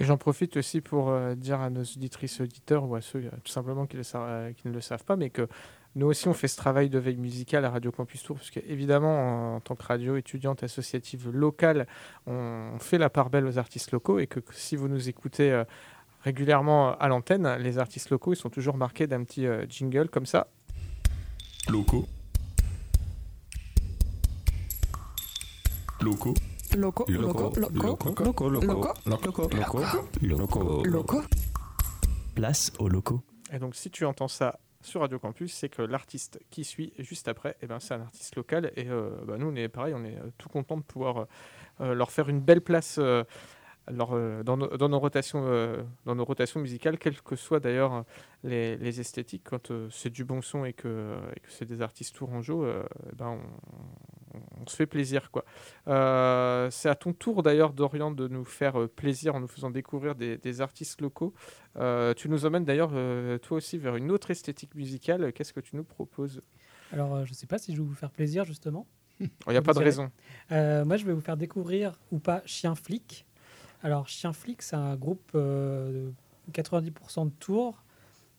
J'en 0.00 0.16
profite 0.18 0.56
aussi 0.56 0.80
pour 0.80 1.08
euh, 1.08 1.34
dire 1.34 1.60
à 1.60 1.70
nos 1.70 1.82
auditrices 1.82 2.40
et 2.40 2.42
auditeurs, 2.42 2.84
ou 2.84 2.96
à 2.96 3.00
ceux 3.00 3.22
tout 3.44 3.52
simplement 3.52 3.86
qui, 3.86 3.96
le 3.96 4.02
sa- 4.02 4.48
qui 4.56 4.68
ne 4.68 4.72
le 4.72 4.80
savent 4.80 5.04
pas, 5.04 5.16
mais 5.16 5.30
que 5.30 5.48
nous 5.94 6.06
aussi 6.06 6.28
on 6.28 6.34
fait 6.34 6.48
ce 6.48 6.56
travail 6.56 6.90
de 6.90 6.98
veille 6.98 7.16
musicale 7.16 7.64
à 7.64 7.70
Radio 7.70 7.90
Campus 7.92 8.22
Tour, 8.22 8.36
parce 8.36 8.50
qu'évidemment, 8.50 9.54
en, 9.54 9.56
en 9.56 9.60
tant 9.60 9.74
que 9.76 9.84
radio 9.84 10.16
étudiante 10.16 10.62
associative 10.62 11.30
locale, 11.30 11.86
on, 12.26 12.72
on 12.74 12.78
fait 12.78 12.98
la 12.98 13.08
part 13.08 13.30
belle 13.30 13.46
aux 13.46 13.58
artistes 13.58 13.92
locaux, 13.92 14.18
et 14.18 14.26
que, 14.26 14.40
que 14.40 14.54
si 14.54 14.76
vous 14.76 14.88
nous 14.88 15.08
écoutez 15.08 15.50
euh, 15.52 15.64
régulièrement 16.22 16.98
à 16.98 17.08
l'antenne, 17.08 17.56
les 17.60 17.78
artistes 17.78 18.10
locaux, 18.10 18.32
ils 18.34 18.36
sont 18.36 18.50
toujours 18.50 18.76
marqués 18.76 19.06
d'un 19.06 19.22
petit 19.24 19.46
euh, 19.46 19.64
jingle 19.68 20.08
comme 20.10 20.26
ça. 20.26 20.48
Locaux. 21.70 22.06
Locaux. 26.06 26.34
Loco, 26.76 27.04
loco, 27.08 27.52
loco, 27.56 28.14
loco, 28.14 28.48
loco, 28.48 28.48
loco, 30.22 30.84
loco. 30.84 31.22
Place 32.36 32.72
aux 32.78 32.88
locaux. 32.88 33.22
Et 33.52 33.58
donc, 33.58 33.74
si 33.74 33.90
tu 33.90 34.04
entends 34.04 34.28
ça 34.28 34.60
sur 34.82 35.00
Radio 35.00 35.18
Campus, 35.18 35.52
c'est 35.52 35.68
que 35.68 35.82
l'artiste 35.82 36.38
qui 36.52 36.62
suit 36.62 36.92
juste 37.00 37.26
après, 37.26 37.56
eh 37.60 37.66
ben, 37.66 37.80
c'est 37.80 37.94
un 37.94 38.02
artiste 38.02 38.36
local. 38.36 38.70
Et 38.76 38.88
euh, 38.88 39.10
bah, 39.26 39.36
nous, 39.36 39.48
on 39.48 39.56
est 39.56 39.66
pareil, 39.66 39.94
on 39.96 40.04
est 40.04 40.16
euh, 40.16 40.30
tout 40.38 40.48
content 40.48 40.76
de 40.76 40.82
pouvoir 40.82 41.16
euh, 41.16 41.24
euh, 41.80 41.94
leur 41.94 42.12
faire 42.12 42.28
une 42.28 42.40
belle 42.40 42.60
place 42.60 42.98
euh, 43.00 43.24
leur, 43.90 44.10
euh, 44.12 44.44
dans, 44.44 44.56
nos, 44.56 44.68
dans 44.76 44.88
nos 44.88 45.00
rotations, 45.00 45.44
euh, 45.46 45.82
dans 46.04 46.14
nos 46.14 46.24
rotations 46.24 46.60
musicales, 46.60 46.98
quelles 46.98 47.20
que 47.20 47.34
soient 47.34 47.60
d'ailleurs 47.60 47.94
euh, 47.94 48.02
les, 48.44 48.76
les 48.76 49.00
esthétiques. 49.00 49.42
Quand 49.44 49.72
euh, 49.72 49.88
c'est 49.90 50.10
du 50.10 50.24
bon 50.24 50.40
son 50.40 50.64
et 50.64 50.72
que, 50.72 51.16
et 51.34 51.40
que 51.40 51.50
c'est 51.50 51.64
des 51.64 51.82
artistes 51.82 52.14
tourangeaux, 52.14 52.64
euh, 52.64 52.84
eh 53.12 53.16
ben, 53.16 53.26
on, 53.26 53.40
on- 54.60 54.66
se 54.66 54.76
fait 54.76 54.86
plaisir. 54.86 55.30
quoi. 55.30 55.44
Euh, 55.88 56.70
c'est 56.70 56.88
à 56.88 56.94
ton 56.94 57.12
tour 57.12 57.42
d'ailleurs, 57.42 57.72
Dorian, 57.72 58.10
de 58.10 58.26
nous 58.28 58.44
faire 58.44 58.80
euh, 58.80 58.88
plaisir 58.88 59.34
en 59.34 59.40
nous 59.40 59.48
faisant 59.48 59.70
découvrir 59.70 60.14
des, 60.14 60.38
des 60.38 60.60
artistes 60.60 61.00
locaux. 61.00 61.34
Euh, 61.76 62.14
tu 62.14 62.28
nous 62.28 62.46
emmènes 62.46 62.64
d'ailleurs, 62.64 62.90
euh, 62.94 63.38
toi 63.38 63.58
aussi, 63.58 63.78
vers 63.78 63.96
une 63.96 64.10
autre 64.10 64.30
esthétique 64.30 64.74
musicale. 64.74 65.32
Qu'est-ce 65.32 65.52
que 65.52 65.60
tu 65.60 65.76
nous 65.76 65.84
proposes? 65.84 66.40
Alors, 66.92 67.24
je 67.24 67.30
ne 67.30 67.34
sais 67.34 67.46
pas 67.46 67.58
si 67.58 67.72
je 67.74 67.80
vais 67.82 67.86
vous 67.86 67.94
faire 67.94 68.10
plaisir, 68.10 68.44
justement. 68.44 68.86
Il 69.20 69.28
n'y 69.48 69.56
a 69.56 69.62
pas 69.62 69.72
de 69.72 69.78
raison. 69.78 70.10
Moi, 70.50 70.96
je 70.96 71.04
vais 71.04 71.12
vous 71.12 71.20
faire 71.20 71.36
découvrir 71.36 71.98
ou 72.12 72.18
pas 72.18 72.42
Chien 72.46 72.74
Flic. 72.74 73.26
Alors, 73.82 74.08
Chien 74.08 74.32
Flic, 74.32 74.62
c'est 74.62 74.76
un 74.76 74.94
groupe 74.96 75.30
de 75.34 76.12
90% 76.52 77.26
de 77.26 77.30
Tours 77.30 77.82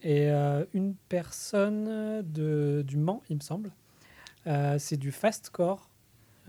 et 0.01 0.29
une 0.73 0.95
personne 1.09 2.21
de, 2.23 2.83
du 2.85 2.97
Mans, 2.97 3.21
il 3.29 3.37
me 3.37 3.41
semble. 3.41 3.71
C'est 4.77 4.97
du 4.97 5.11
fastcore. 5.11 5.86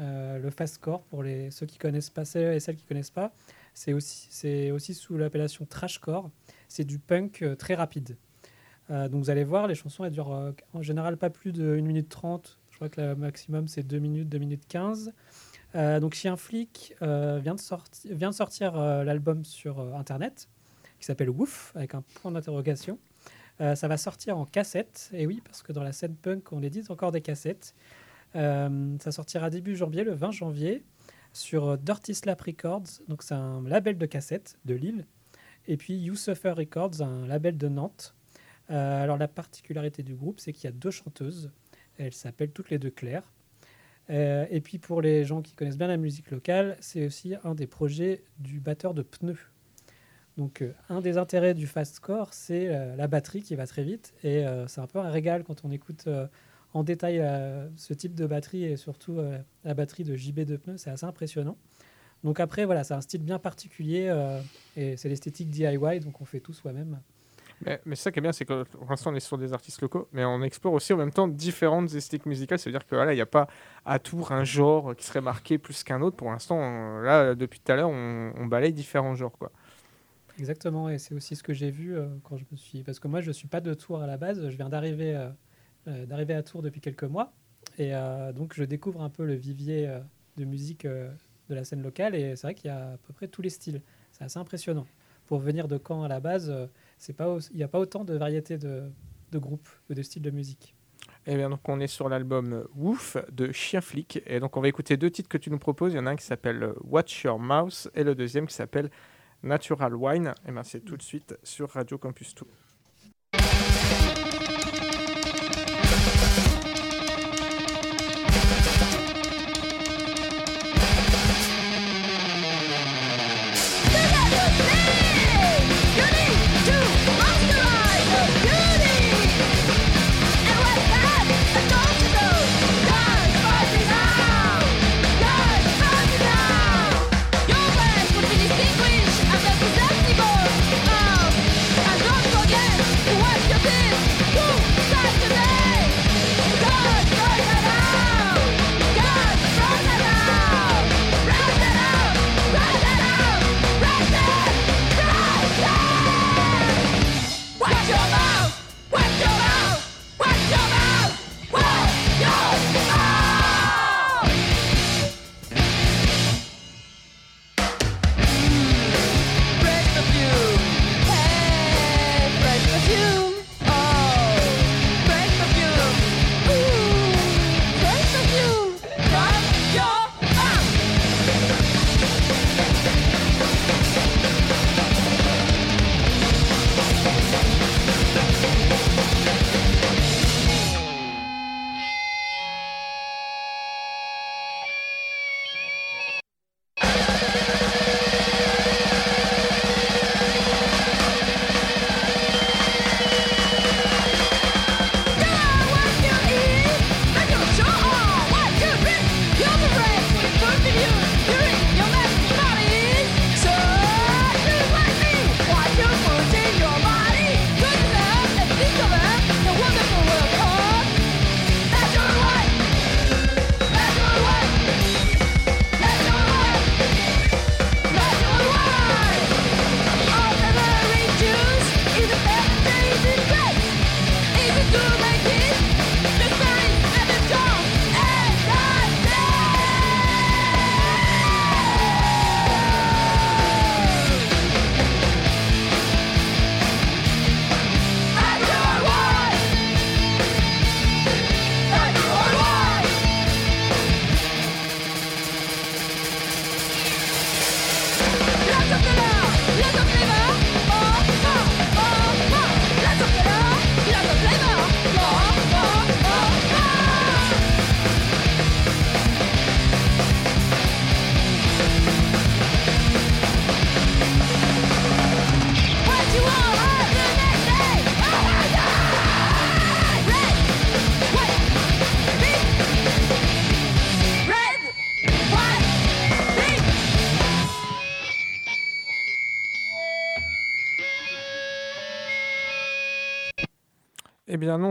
Euh, 0.01 0.39
le 0.39 0.51
fastcore, 0.51 1.03
pour 1.05 1.23
les, 1.23 1.51
ceux 1.51 1.67
qui 1.67 1.79
connaissent 1.79 2.11
pas, 2.11 2.25
celles 2.25 2.55
et 2.55 2.61
celles 2.61 2.77
qui 2.77 2.85
connaissent 2.85 3.11
pas, 3.11 3.33
c'est 3.79 3.93
aussi, 4.73 4.95
sous 4.95 5.17
l'appellation 5.17 5.65
trashcore. 5.65 6.31
C'est 6.69 6.85
du 6.85 6.99
punk 6.99 7.43
euh, 7.43 7.55
très 7.55 7.75
rapide. 7.75 8.17
Euh, 8.91 9.09
donc 9.09 9.23
vous 9.23 9.31
allez 9.31 9.45
voir, 9.45 9.69
les 9.69 9.75
chansons 9.75 10.05
elles 10.05 10.13
durent 10.13 10.53
en 10.73 10.83
général 10.83 11.17
pas 11.17 11.31
plus 11.31 11.53
de 11.53 11.77
1 11.79 11.83
minute 11.83 12.09
30. 12.09 12.59
Je 12.71 12.77
crois 12.77 12.89
que 12.89 13.01
le 13.01 13.15
maximum 13.15 13.69
c'est 13.69 13.83
2 13.83 13.99
minutes, 13.99 14.29
2 14.29 14.39
minutes 14.39 14.67
15. 14.69 15.13
Euh, 15.75 16.01
donc 16.01 16.15
Chien 16.15 16.37
Flic 16.37 16.95
vient, 17.01 17.55
de 17.55 18.33
sortir 18.33 18.77
l'album 18.77 19.45
sur 19.45 19.81
internet 19.95 20.49
qui 20.99 21.07
s'appelle 21.07 21.31
Woof 21.31 21.73
avec 21.77 21.95
un 21.95 22.03
point 22.15 22.33
d'interrogation. 22.33 22.99
Ça 23.61 23.89
va 23.89 23.97
sortir 23.97 24.39
en 24.39 24.45
cassette, 24.45 25.11
et 25.13 25.27
oui, 25.27 25.43
parce 25.45 25.63
que 25.63 25.73
dans 25.73 25.83
la 25.83 25.91
scène 25.91 26.15
punk, 26.15 26.53
on 26.53 26.63
édite 26.63 26.93
encore 26.93 27.11
des 27.11 27.21
cassettes. 27.21 27.75
Euh, 28.37 28.97
ça 29.01 29.12
sortira 29.12 29.51
début 29.51 29.77
janvier, 29.77 30.05
le 30.05 30.12
20 30.12 30.31
janvier, 30.33 30.85
sur 31.33 31.79
Dirty 31.79 32.14
Slap 32.14 32.41
Records, 32.41 33.03
donc 33.09 33.23
c'est 33.23 33.35
un 33.35 33.62
label 33.62 33.99
de 33.99 34.07
cassettes 34.07 34.59
de 34.64 34.75
Lille, 34.75 35.07
et 35.67 35.77
puis 35.77 35.95
You 35.95 36.14
Suffer 36.14 36.53
Records, 36.53 37.03
un 37.03 37.27
label 37.27 37.57
de 37.57 37.69
Nantes. 37.69 38.14
Euh, 38.71 39.03
alors 39.03 39.17
la 39.17 39.29
particularité 39.29 40.03
du 40.03 40.14
groupe, 40.14 40.41
c'est 40.41 40.53
qu'il 40.53 40.64
y 40.64 40.69
a 40.69 40.73
deux 40.73 40.91
chanteuses, 40.91 41.51
elles 41.99 42.12
s'appellent 42.12 42.53
toutes 42.53 42.71
les 42.71 42.79
deux 42.79 42.91
Claire. 42.91 43.33
Euh, 44.11 44.47
et 44.51 44.61
puis 44.61 44.79
pour 44.79 45.03
les 45.03 45.25
gens 45.25 45.43
qui 45.43 45.55
connaissent 45.55 45.77
bien 45.77 45.87
la 45.87 45.97
musique 45.97 46.31
locale, 46.31 46.77
c'est 46.81 47.05
aussi 47.07 47.35
un 47.45 47.55
des 47.55 47.67
projets 47.67 48.25
du 48.38 48.61
batteur 48.61 48.95
de 48.95 49.03
pneus. 49.03 49.51
Donc 50.38 50.64
un 50.88 51.01
des 51.01 51.19
intérêts 51.19 51.53
du 51.53 51.67
fastcore, 51.67 52.33
c'est 52.33 52.69
la 52.97 53.09
batterie 53.09 53.43
qui 53.43 53.57
va 53.57 53.67
très 53.67 53.83
vite. 53.83 54.14
Et 54.23 54.45
c'est 54.69 54.81
un 54.81 54.87
peu 54.87 55.01
un 55.01 55.11
régal 55.11 55.43
quand 55.43 55.64
on 55.64 55.73
écoute 55.73 56.09
en 56.75 56.83
détail 56.83 57.21
euh, 57.21 57.69
ce 57.77 57.95
type 57.95 58.15
de 58.15 58.27
batterie 58.27 58.65
et 58.65 58.77
surtout 58.77 59.19
euh, 59.19 59.39
la 59.65 59.75
batterie 59.75 60.05
de 60.05 60.17
JB 60.17 60.41
de 60.41 60.57
pneus, 60.57 60.79
c'est 60.79 60.91
assez 60.91 61.07
impressionnant. 61.07 61.57
Donc 62.25 62.41
après, 62.41 62.65
voilà, 62.65 62.85
c'est 62.85 62.95
un 62.95 63.01
style 63.01 63.23
bien 63.23 63.39
particulier 63.39 64.09
euh, 64.09 64.41
et 64.77 64.97
c'est 64.97 65.09
l'esthétique 65.09 65.51
DIY, 65.51 66.01
donc 66.01 66.21
on 66.21 66.25
fait 66.25 66.41
tout 66.41 66.53
soi-même. 66.53 67.01
Mais, 67.65 67.81
mais 67.85 67.97
ça 67.97 68.13
qui 68.13 68.21
est 68.21 68.23
bien, 68.23 68.33
c'est 68.33 68.45
que 68.45 68.63
pour 68.65 68.89
l'instant, 68.89 69.13
on 69.13 69.15
est 69.17 69.21
sur 69.21 69.37
des 69.37 69.53
artistes 69.53 69.81
locaux, 69.81 70.09
mais 70.13 70.25
on 70.25 70.43
explore 70.43 70.73
aussi 70.75 70.93
en 70.93 70.97
même 70.97 71.13
temps 71.13 71.27
différentes 71.27 71.93
esthétiques 71.93 72.27
musicales. 72.27 72.59
C'est-à-dire 72.59 72.87
que 72.87 72.95
voilà, 72.95 73.13
il 73.13 73.17
n'y 73.17 73.23
a 73.23 73.27
pas 73.27 73.49
à 73.85 73.99
Tours 73.99 74.31
un 74.31 74.45
genre 74.45 74.95
qui 74.95 75.05
serait 75.05 75.21
marqué 75.21 75.59
plus 75.59 75.83
qu'un 75.83 76.01
autre. 76.01 76.17
Pour 76.17 76.31
l'instant, 76.31 77.01
là, 77.01 77.35
depuis 77.35 77.59
tout 77.59 77.73
à 77.73 77.77
l'heure, 77.77 77.91
on, 77.91 78.33
on 78.37 78.47
balaye 78.47 78.73
différents 78.73 79.17
genres. 79.17 79.37
Quoi. 79.37 79.51
Exactement, 80.39 80.89
et 80.89 80.99
c'est 80.99 81.15
aussi 81.15 81.35
ce 81.35 81.43
que 81.43 81.53
j'ai 81.53 81.71
vu 81.71 81.97
euh, 81.97 82.07
quand 82.23 82.37
je 82.37 82.45
me 82.53 82.57
suis. 82.57 82.83
Parce 82.85 83.01
que 83.01 83.09
moi, 83.09 83.21
je 83.21 83.33
suis 83.33 83.49
pas 83.49 83.61
de 83.61 83.75
Tours 83.75 84.01
à 84.01 84.07
la 84.07 84.17
base, 84.17 84.49
je 84.49 84.57
viens 84.57 84.69
d'arriver 84.69 85.17
euh, 85.17 85.29
d'arriver 85.87 86.35
à 86.35 86.43
Tours 86.43 86.62
depuis 86.62 86.81
quelques 86.81 87.05
mois, 87.05 87.33
et 87.79 87.95
euh, 87.95 88.33
donc 88.33 88.55
je 88.55 88.64
découvre 88.64 89.03
un 89.03 89.11
peu 89.11 89.25
le 89.25 89.35
vivier 89.35 89.88
euh, 89.88 90.01
de 90.37 90.45
musique 90.45 90.85
euh, 90.85 91.11
de 91.49 91.55
la 91.55 91.64
scène 91.64 91.83
locale, 91.83 92.14
et 92.14 92.37
c'est 92.37 92.47
vrai 92.47 92.55
qu'il 92.55 92.67
y 92.67 92.71
a 92.71 92.93
à 92.93 92.97
peu 92.99 93.12
près 93.12 93.29
tous 93.29 93.43
les 93.43 93.51
styles. 93.51 93.83
C'est 94.12 94.25
assez 94.25 94.38
impressionnant. 94.38 94.87
Pour 95.27 95.38
venir 95.38 95.69
de 95.69 95.79
Caen 95.79 96.03
à 96.03 96.09
la 96.09 96.21
base, 96.21 96.51
euh, 96.51 96.67
c'est 96.97 97.12
pas 97.12 97.37
il 97.51 97.57
n'y 97.57 97.62
a 97.62 97.69
pas 97.69 97.79
autant 97.79 98.05
de 98.05 98.14
variétés 98.14 98.59
de, 98.59 98.91
de 99.31 99.38
groupes 99.38 99.69
ou 99.91 99.95
de 99.95 100.03
styles 100.03 100.23
de 100.23 100.31
musique. 100.31 100.75
Et 101.27 101.37
bien 101.37 101.51
donc 101.51 101.69
on 101.69 101.79
est 101.81 101.87
sur 101.87 102.09
l'album 102.09 102.67
Woof 102.75 103.19
de 103.31 103.53
Chien 103.53 103.83
Flic. 103.83 104.23
Et 104.27 104.41
donc 104.41 104.57
on 104.57 104.62
va 104.62 104.69
écouter 104.69 104.97
deux 104.97 105.11
titres 105.11 105.29
que 105.29 105.37
tu 105.37 105.51
nous 105.51 105.59
proposes. 105.59 105.93
Il 105.93 105.97
y 105.97 105.99
en 105.99 106.07
a 106.07 106.11
un 106.11 106.17
qui 106.17 106.25
s'appelle 106.25 106.62
euh, 106.62 106.73
Watch 106.85 107.25
Your 107.25 107.38
Mouse 107.38 107.91
et 107.95 108.05
le 108.05 108.14
deuxième 108.14 108.47
qui 108.47 108.55
s'appelle 108.55 108.91
Natural 109.43 109.95
Wine. 109.95 110.33
Et 110.47 110.53
ben 110.53 110.62
c'est 110.62 110.81
tout 110.81 110.97
de 110.97 111.03
suite 111.03 111.38
sur 111.43 111.71
Radio 111.71 111.99
Campus 111.99 112.35
Tour. 112.35 112.49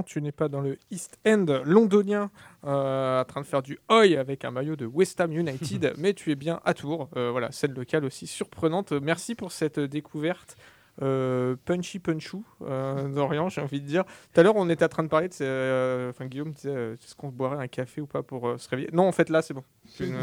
Tu 0.07 0.21
n'es 0.21 0.31
pas 0.31 0.47
dans 0.47 0.61
le 0.61 0.77
East 0.89 1.19
End 1.27 1.45
londonien 1.65 2.31
euh, 2.63 3.21
en 3.21 3.25
train 3.25 3.41
de 3.41 3.45
faire 3.45 3.61
du 3.61 3.77
oi 3.91 4.17
avec 4.17 4.45
un 4.45 4.51
maillot 4.51 4.75
de 4.75 4.85
West 4.85 5.19
Ham 5.21 5.31
United, 5.31 5.93
mais 5.97 6.13
tu 6.13 6.31
es 6.31 6.35
bien 6.35 6.59
à 6.65 6.73
Tours. 6.73 7.09
Euh, 7.17 7.29
voilà, 7.29 7.51
scène 7.51 7.73
locale 7.73 8.05
aussi 8.05 8.25
surprenante. 8.25 8.93
Merci 8.93 9.35
pour 9.35 9.51
cette 9.51 9.79
découverte. 9.79 10.55
Euh, 11.03 11.55
punchy 11.65 11.99
punchou 11.99 12.43
euh, 12.63 13.07
d'Orient, 13.09 13.49
j'ai 13.49 13.61
envie 13.61 13.81
de 13.81 13.85
dire. 13.85 14.03
Tout 14.33 14.39
à 14.39 14.43
l'heure, 14.43 14.55
on 14.55 14.67
était 14.69 14.85
en 14.85 14.89
train 14.89 15.03
de 15.03 15.09
parler 15.09 15.27
de. 15.27 15.35
euh, 15.41 16.09
Enfin, 16.09 16.25
Guillaume 16.25 16.53
disait 16.53 16.93
est-ce 16.93 17.13
qu'on 17.15 17.27
boirait 17.29 17.63
un 17.63 17.67
café 17.67 18.01
ou 18.01 18.07
pas 18.07 18.23
pour 18.23 18.55
se 18.57 18.67
réveiller? 18.69 18.89
Non, 18.93 19.07
en 19.07 19.11
fait, 19.11 19.29
là, 19.29 19.41
c'est 19.43 19.53
bon. 19.53 19.63
Une, 19.99 20.17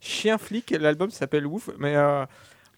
Chien 0.00 0.38
flic, 0.38 0.70
l'album 0.72 1.10
s'appelle 1.10 1.46
Ouf. 1.46 1.70
Mais 1.78 1.94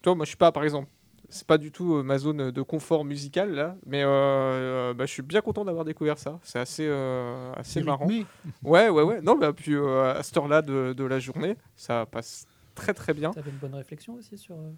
toi, 0.03 0.13
moi, 0.13 0.25
je 0.25 0.29
suis 0.29 0.37
pas, 0.37 0.51
par 0.51 0.63
exemple, 0.63 0.87
c'est 1.31 1.47
pas 1.47 1.57
du 1.57 1.71
tout 1.71 1.95
euh, 1.95 2.03
ma 2.03 2.17
zone 2.17 2.51
de 2.51 2.61
confort 2.61 3.03
musical, 3.05 3.51
là. 3.53 3.75
Mais 3.85 4.03
euh, 4.03 4.07
euh, 4.09 4.93
bah, 4.93 5.05
je 5.05 5.11
suis 5.11 5.21
bien 5.23 5.41
content 5.41 5.65
d'avoir 5.65 5.85
découvert 5.85 6.17
ça. 6.17 6.39
C'est 6.43 6.59
assez, 6.59 6.85
euh, 6.87 7.51
assez 7.55 7.81
marrant. 7.81 8.05
rythmé. 8.05 8.25
Ouais, 8.63 8.89
ouais, 8.89 9.03
ouais. 9.03 9.21
Non, 9.21 9.35
bah, 9.37 9.53
puis 9.53 9.73
euh, 9.73 10.13
à 10.13 10.21
cette 10.23 10.37
heure-là 10.37 10.61
de, 10.61 10.93
de 10.93 11.03
la 11.03 11.19
journée, 11.19 11.57
ça 11.75 12.05
passe 12.05 12.45
très, 12.75 12.93
très 12.93 13.13
bien. 13.13 13.31
Tu 13.31 13.39
avais 13.39 13.49
une 13.51 13.57
bonne 13.57 13.75
réflexion 13.75 14.13
aussi 14.15 14.37
sur, 14.37 14.55
euh, 14.55 14.71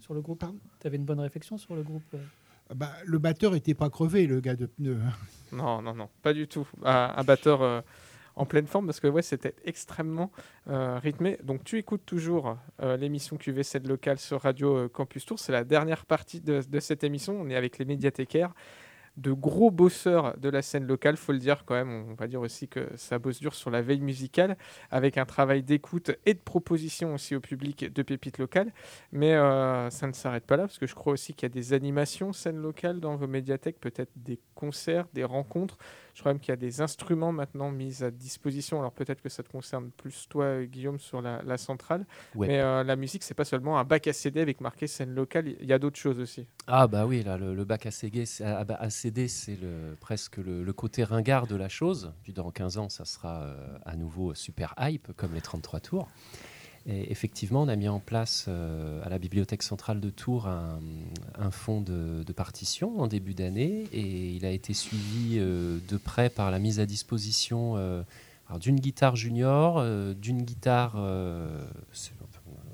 sur 0.00 0.14
le 0.14 0.20
groupe 0.22 0.38
Pardon? 0.40 0.58
Tu 0.80 0.86
avais 0.86 0.96
une 0.96 1.04
bonne 1.04 1.20
réflexion 1.20 1.58
sur 1.58 1.74
le 1.76 1.82
groupe 1.82 2.02
euh? 2.14 2.18
Bah, 2.74 2.90
le 3.04 3.18
batteur 3.18 3.54
était 3.54 3.74
pas 3.74 3.90
crevé, 3.90 4.26
le 4.26 4.40
gars 4.40 4.56
de 4.56 4.66
pneus. 4.66 4.98
hein. 5.06 5.12
Non, 5.52 5.82
non, 5.82 5.94
non, 5.94 6.08
pas 6.22 6.32
du 6.32 6.48
tout. 6.48 6.66
Un, 6.84 7.12
un 7.16 7.22
batteur 7.22 7.62
euh, 7.62 7.80
en 8.36 8.44
pleine 8.44 8.66
forme 8.66 8.86
parce 8.86 9.00
que 9.00 9.08
ouais, 9.08 9.22
c'était 9.22 9.54
extrêmement 9.64 10.30
euh, 10.68 10.98
rythmé. 10.98 11.38
Donc 11.42 11.64
tu 11.64 11.78
écoutes 11.78 12.04
toujours 12.04 12.56
euh, 12.82 12.96
l'émission 12.96 13.36
QV7 13.36 13.88
locale 13.88 14.18
sur 14.18 14.42
Radio 14.42 14.76
euh, 14.76 14.88
Campus 14.88 15.24
Tour. 15.24 15.38
C'est 15.38 15.52
la 15.52 15.64
dernière 15.64 16.04
partie 16.04 16.40
de, 16.40 16.60
de 16.68 16.80
cette 16.80 17.02
émission. 17.02 17.38
On 17.40 17.48
est 17.48 17.56
avec 17.56 17.78
les 17.78 17.86
médiathécaires, 17.86 18.52
de 19.16 19.32
gros 19.32 19.70
bosseurs 19.70 20.36
de 20.38 20.48
la 20.48 20.62
scène 20.62 20.86
locale, 20.86 21.16
faut 21.16 21.32
le 21.32 21.38
dire 21.38 21.64
quand 21.64 21.74
même. 21.74 22.06
On 22.10 22.14
va 22.14 22.26
dire 22.26 22.40
aussi 22.40 22.68
que 22.68 22.88
ça 22.96 23.18
bosse 23.18 23.40
dur 23.40 23.54
sur 23.54 23.70
la 23.70 23.80
veille 23.82 24.00
musicale, 24.00 24.56
avec 24.90 25.16
un 25.18 25.24
travail 25.24 25.62
d'écoute 25.62 26.10
et 26.26 26.34
de 26.34 26.38
proposition 26.38 27.14
aussi 27.14 27.34
au 27.34 27.40
public 27.40 27.92
de 27.92 28.02
pépites 28.02 28.38
locales. 28.38 28.72
Mais 29.12 29.34
euh, 29.34 29.88
ça 29.90 30.06
ne 30.06 30.12
s'arrête 30.12 30.44
pas 30.46 30.56
là, 30.56 30.64
parce 30.64 30.78
que 30.78 30.86
je 30.86 30.94
crois 30.94 31.12
aussi 31.14 31.32
qu'il 31.34 31.44
y 31.44 31.50
a 31.50 31.54
des 31.54 31.72
animations 31.72 32.32
scène 32.32 32.56
locale 32.58 33.00
dans 33.00 33.16
vos 33.16 33.26
médiathèques, 33.26 33.80
peut-être 33.80 34.10
des 34.16 34.38
concerts, 34.54 35.06
des 35.14 35.24
rencontres. 35.24 35.78
Je 36.14 36.20
crois 36.20 36.32
même 36.32 36.40
qu'il 36.40 36.50
y 36.50 36.52
a 36.52 36.56
des 36.56 36.80
instruments 36.80 37.32
maintenant 37.32 37.70
mis 37.70 38.02
à 38.02 38.10
disposition. 38.10 38.78
Alors 38.78 38.92
peut-être 38.92 39.20
que 39.22 39.28
ça 39.28 39.42
te 39.42 39.48
concerne 39.50 39.90
plus 39.90 40.26
toi, 40.28 40.64
Guillaume, 40.64 40.98
sur 40.98 41.20
la, 41.20 41.42
la 41.42 41.58
centrale. 41.58 42.06
Ouais. 42.34 42.46
Mais 42.48 42.60
euh, 42.60 42.84
la 42.84 42.96
musique, 42.96 43.22
c'est 43.22 43.34
pas 43.34 43.44
seulement 43.44 43.78
un 43.78 43.84
bac 43.84 44.06
à 44.06 44.12
CD 44.12 44.40
avec 44.40 44.60
marqué 44.60 44.86
scène 44.86 45.14
locale. 45.14 45.48
Il 45.60 45.66
y 45.66 45.72
a 45.72 45.78
d'autres 45.78 45.98
choses 45.98 46.18
aussi. 46.20 46.46
Ah 46.66 46.86
bah 46.88 47.06
oui, 47.06 47.22
là, 47.22 47.36
le, 47.36 47.54
le 47.54 47.64
bac 47.64 47.86
à 47.86 47.90
CD, 47.90 48.24
c'est 48.26 48.44
à- 48.44 48.60
à 48.60 48.90
CD, 48.90 49.05
c'est 49.28 49.58
presque 50.00 50.36
le, 50.38 50.72
côté 50.72 51.04
ringard 51.04 51.46
de 51.46 51.56
la 51.56 51.68
chose. 51.68 52.12
Puis 52.22 52.32
dans 52.32 52.50
15 52.50 52.78
ans, 52.78 52.88
ça 52.88 53.04
sera 53.04 53.42
euh, 53.42 53.78
à 53.84 53.96
nouveau 53.96 54.34
super 54.34 54.74
hype, 54.78 55.12
comme 55.16 55.34
les 55.34 55.40
33 55.40 55.80
tours. 55.80 56.08
Effectivement, 56.88 57.62
on 57.62 57.68
a 57.68 57.74
mis 57.74 57.88
en 57.88 57.98
place 57.98 58.44
euh, 58.46 59.02
à 59.04 59.08
la 59.08 59.18
Bibliothèque 59.18 59.64
centrale 59.64 60.00
de 60.00 60.08
Tours 60.08 60.46
un, 60.46 61.50
fonds 61.50 61.80
de, 61.80 62.24
partition 62.32 63.00
en 63.00 63.08
début 63.08 63.34
d'année 63.34 63.86
et 63.92 64.30
il 64.36 64.46
a 64.46 64.52
été 64.52 64.72
suivi 64.72 65.38
euh, 65.38 65.78
de 65.88 65.96
près 65.96 66.30
par 66.30 66.52
la 66.52 66.60
mise 66.60 66.78
à 66.78 66.86
disposition 66.86 67.74
d'une 68.60 68.78
guitare 68.78 69.16
junior, 69.16 69.84
d'une 70.14 70.42
guitare 70.42 70.96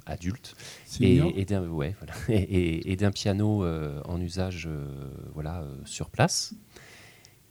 adulte 0.06 0.54
et, 1.00 1.40
et 1.40 1.44
d'un 1.44 1.66
ouais, 1.68 1.94
voilà. 1.98 2.14
et, 2.28 2.42
et- 2.42 2.92
et 2.92 2.96
d'un 2.96 3.10
piano 3.12 3.64
euh, 3.64 4.00
en 4.04 4.20
usage 4.20 4.66
euh, 4.66 5.10
voilà, 5.34 5.62
euh, 5.62 5.76
sur 5.84 6.10
place. 6.10 6.54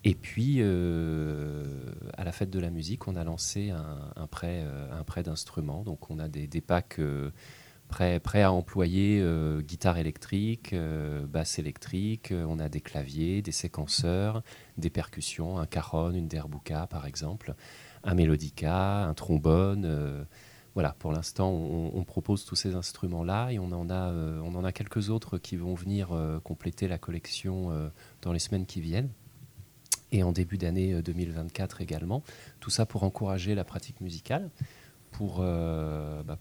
Et 0.03 0.15
puis, 0.15 0.55
euh, 0.59 1.63
à 2.17 2.23
la 2.23 2.31
fête 2.31 2.49
de 2.49 2.59
la 2.59 2.71
musique, 2.71 3.07
on 3.07 3.15
a 3.15 3.23
lancé 3.23 3.69
un, 3.69 4.11
un 4.15 4.25
prêt, 4.27 4.65
un 4.91 5.03
prêt 5.03 5.21
d'instruments. 5.21 5.83
Donc, 5.83 6.09
on 6.09 6.17
a 6.17 6.27
des, 6.27 6.47
des 6.47 6.59
packs 6.61 6.97
euh, 6.97 7.29
prêts, 7.87 8.19
prêts 8.19 8.41
à 8.41 8.51
employer 8.51 9.19
euh, 9.21 9.61
guitare 9.61 9.99
électrique, 9.99 10.73
basse 11.29 11.59
électrique. 11.59 12.33
on 12.35 12.57
a 12.57 12.67
des 12.67 12.81
claviers, 12.81 13.43
des 13.43 13.51
séquenceurs, 13.51 14.41
des 14.77 14.89
percussions, 14.89 15.59
un 15.59 15.67
cajon, 15.67 16.09
une 16.11 16.27
derbuka, 16.27 16.87
par 16.87 17.05
exemple, 17.05 17.53
un 18.03 18.15
mélodica, 18.15 19.03
un 19.03 19.13
trombone. 19.13 20.25
Voilà, 20.73 20.95
pour 20.99 21.11
l'instant, 21.11 21.51
on, 21.51 22.03
propose 22.05 22.45
tous 22.45 22.55
ces 22.55 22.75
instruments-là 22.75 23.51
et 23.51 23.59
on 23.59 23.71
en 23.71 23.89
a, 23.89 24.11
euh, 24.11 24.39
on 24.41 24.55
en 24.55 24.63
a 24.63 24.71
quelques 24.71 25.09
autres 25.09 25.37
qui 25.37 25.57
vont 25.57 25.75
venir 25.75 26.13
euh, 26.13 26.39
compléter 26.39 26.87
la 26.87 26.97
collection 26.97 27.71
euh, 27.71 27.89
dans 28.21 28.31
les 28.31 28.39
semaines 28.39 28.65
qui 28.65 28.79
viennent 28.79 29.09
et 30.13 30.23
en 30.23 30.31
début 30.31 30.57
d'année 30.57 30.93
euh, 30.93 31.01
2024 31.01 31.81
également. 31.81 32.23
Tout 32.61 32.69
ça 32.69 32.85
pour 32.85 33.03
encourager 33.03 33.53
la 33.53 33.65
pratique 33.65 33.99
musicale. 33.99 34.49
Pour, 35.11 35.39
bah, 35.39 36.37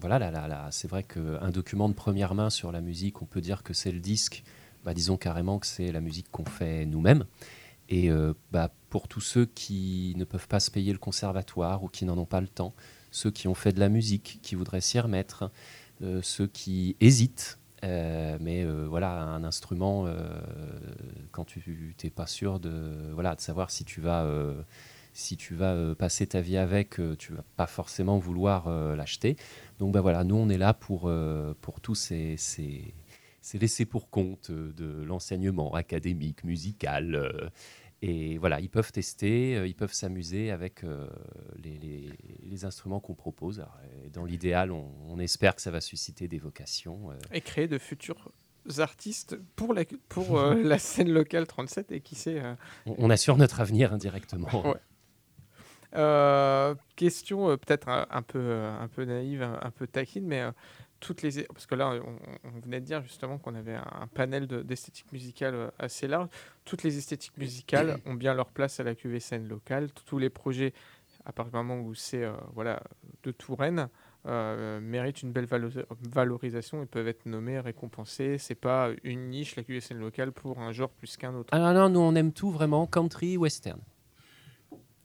voilà, 0.00 0.20
là, 0.20 0.30
là, 0.30 0.46
là, 0.46 0.68
c'est 0.70 0.86
vrai 0.86 1.02
qu'un 1.02 1.50
document 1.50 1.88
de 1.88 1.94
première 1.94 2.36
main 2.36 2.50
sur 2.50 2.70
la 2.70 2.80
musique, 2.80 3.20
on 3.20 3.24
peut 3.24 3.40
dire 3.40 3.64
que 3.64 3.74
c'est 3.74 3.90
le 3.90 3.98
disque. 3.98 4.44
Bah, 4.84 4.94
disons 4.94 5.16
carrément 5.16 5.58
que 5.58 5.66
c'est 5.66 5.90
la 5.90 6.00
musique 6.00 6.30
qu'on 6.30 6.44
fait 6.44 6.86
nous-mêmes. 6.86 7.24
Et 7.88 8.10
bah, 8.52 8.70
pour 8.90 9.08
tous 9.08 9.20
ceux 9.20 9.44
qui 9.44 10.14
ne 10.16 10.22
peuvent 10.22 10.46
pas 10.46 10.60
se 10.60 10.70
payer 10.70 10.92
le 10.92 11.00
conservatoire 11.00 11.82
ou 11.82 11.88
qui 11.88 12.04
n'en 12.04 12.16
ont 12.16 12.26
pas 12.26 12.40
le 12.40 12.46
temps, 12.46 12.74
ceux 13.12 13.30
qui 13.30 13.46
ont 13.46 13.54
fait 13.54 13.72
de 13.72 13.78
la 13.78 13.88
musique, 13.88 14.40
qui 14.42 14.56
voudraient 14.56 14.80
s'y 14.80 14.98
remettre, 14.98 15.52
euh, 16.02 16.20
ceux 16.22 16.48
qui 16.48 16.96
hésitent, 17.00 17.60
euh, 17.84 18.36
mais 18.40 18.64
euh, 18.64 18.86
voilà, 18.88 19.20
un 19.20 19.44
instrument, 19.44 20.06
quand 21.30 21.44
tu 21.44 21.94
n'es 22.02 22.10
pas 22.10 22.26
sûr 22.26 22.58
de, 22.58 23.12
voilà, 23.12 23.36
de 23.36 23.40
savoir 23.40 23.70
si 23.70 23.84
tu 23.84 24.00
vas, 24.00 24.26
si 25.12 25.36
tu 25.36 25.54
vas 25.54 25.94
passer 25.94 26.26
ta 26.26 26.40
vie 26.40 26.56
avec, 26.56 27.00
tu 27.18 27.34
vas 27.34 27.44
pas 27.56 27.66
forcément 27.66 28.18
vouloir 28.18 28.68
l'acheter. 28.96 29.36
Donc 29.78 29.92
bah, 29.92 30.00
voilà, 30.00 30.24
nous 30.24 30.36
on 30.36 30.48
est 30.48 30.58
là 30.58 30.74
pour, 30.74 31.10
pour 31.60 31.80
tous 31.80 31.94
ces, 31.94 32.36
ces, 32.36 32.94
ces 33.42 33.58
laissés 33.58 33.84
pour 33.84 34.10
compte 34.10 34.50
de 34.50 35.04
l'enseignement 35.04 35.74
académique, 35.74 36.44
musical. 36.44 37.50
Et 38.02 38.36
voilà, 38.38 38.60
ils 38.60 38.68
peuvent 38.68 38.90
tester, 38.92 39.56
euh, 39.56 39.66
ils 39.66 39.74
peuvent 39.76 39.92
s'amuser 39.92 40.50
avec 40.50 40.82
euh, 40.84 41.08
les, 41.62 41.78
les- 41.78 42.10
les 42.42 42.64
instruments 42.64 42.98
qu'on 43.00 43.14
propose. 43.14 43.60
Alors, 43.60 43.78
euh, 43.84 44.08
dans 44.10 44.24
l'idéal, 44.24 44.72
on, 44.72 44.90
on 45.08 45.18
espère 45.20 45.54
que 45.54 45.62
ça 45.62 45.70
va 45.70 45.80
susciter 45.80 46.26
des 46.28 46.38
vocations. 46.38 47.10
euh, 47.12 47.14
Et 47.32 47.40
créer 47.40 47.68
de 47.68 47.78
futurs 47.78 48.32
artistes 48.78 49.36
pour 49.56 49.72
la, 49.74 49.84
pour, 50.08 50.36
la 50.54 50.78
scène 50.78 51.10
locale 51.12 51.46
37 51.46 51.92
et 51.92 52.00
qui 52.00 52.14
sait. 52.16 52.42
on, 52.86 52.94
on 52.98 53.10
assure 53.10 53.36
notre 53.36 53.60
avenir 53.60 53.92
indirectement. 53.92 54.48
Ouais. 54.66 54.78
Question 56.96 57.56
peut-être 57.58 57.88
un, 57.88 58.06
un 58.10 58.22
peu, 58.22 58.54
un 58.64 58.88
peu 58.88 59.04
naïve, 59.04 59.42
un, 59.42 59.58
un 59.62 59.70
peu 59.70 59.86
taquine, 59.86 60.26
mais 60.26 60.42
toutes 61.02 61.22
les 61.22 61.42
parce 61.42 61.66
que 61.66 61.74
là 61.74 61.90
on, 61.90 62.16
on 62.48 62.60
venait 62.60 62.80
de 62.80 62.86
dire 62.86 63.02
justement 63.02 63.36
qu'on 63.36 63.54
avait 63.56 63.74
un, 63.74 63.86
un 64.02 64.06
panel 64.06 64.46
de- 64.46 64.62
d'esthétique 64.62 65.10
musicale 65.12 65.54
euh, 65.54 65.70
assez 65.78 66.06
large. 66.06 66.28
Toutes 66.64 66.84
les 66.84 66.96
esthétiques 66.96 67.36
musicales 67.36 67.98
ont 68.06 68.14
bien 68.14 68.32
leur 68.34 68.50
place 68.50 68.78
à 68.80 68.84
la 68.84 68.94
QV 68.94 69.18
scène 69.20 69.48
locale. 69.48 69.90
Tous 70.06 70.18
les 70.18 70.30
projets, 70.30 70.72
à 71.24 71.32
partir 71.32 71.50
du 71.60 71.66
moment 71.66 71.82
où 71.82 71.92
c'est 71.94 72.22
euh, 72.24 72.32
voilà 72.54 72.82
de 73.24 73.32
Touraine, 73.32 73.88
euh, 74.26 74.78
méritent 74.80 75.22
une 75.22 75.32
belle 75.32 75.46
valo- 75.46 75.84
valorisation 76.12 76.82
et 76.84 76.86
peuvent 76.86 77.08
être 77.08 77.26
nommés, 77.26 77.58
récompensés. 77.58 78.38
C'est 78.38 78.54
pas 78.54 78.90
une 79.02 79.30
niche 79.30 79.56
la 79.56 79.80
scène 79.80 79.98
locale 79.98 80.30
pour 80.30 80.60
un 80.60 80.70
genre 80.70 80.90
plus 80.90 81.16
qu'un 81.16 81.34
autre. 81.34 81.48
Ah 81.52 81.58
non, 81.58 81.74
non, 81.74 81.88
nous 81.90 82.00
on 82.00 82.14
aime 82.14 82.32
tout 82.32 82.50
vraiment, 82.52 82.86
country, 82.86 83.36
western. 83.36 83.80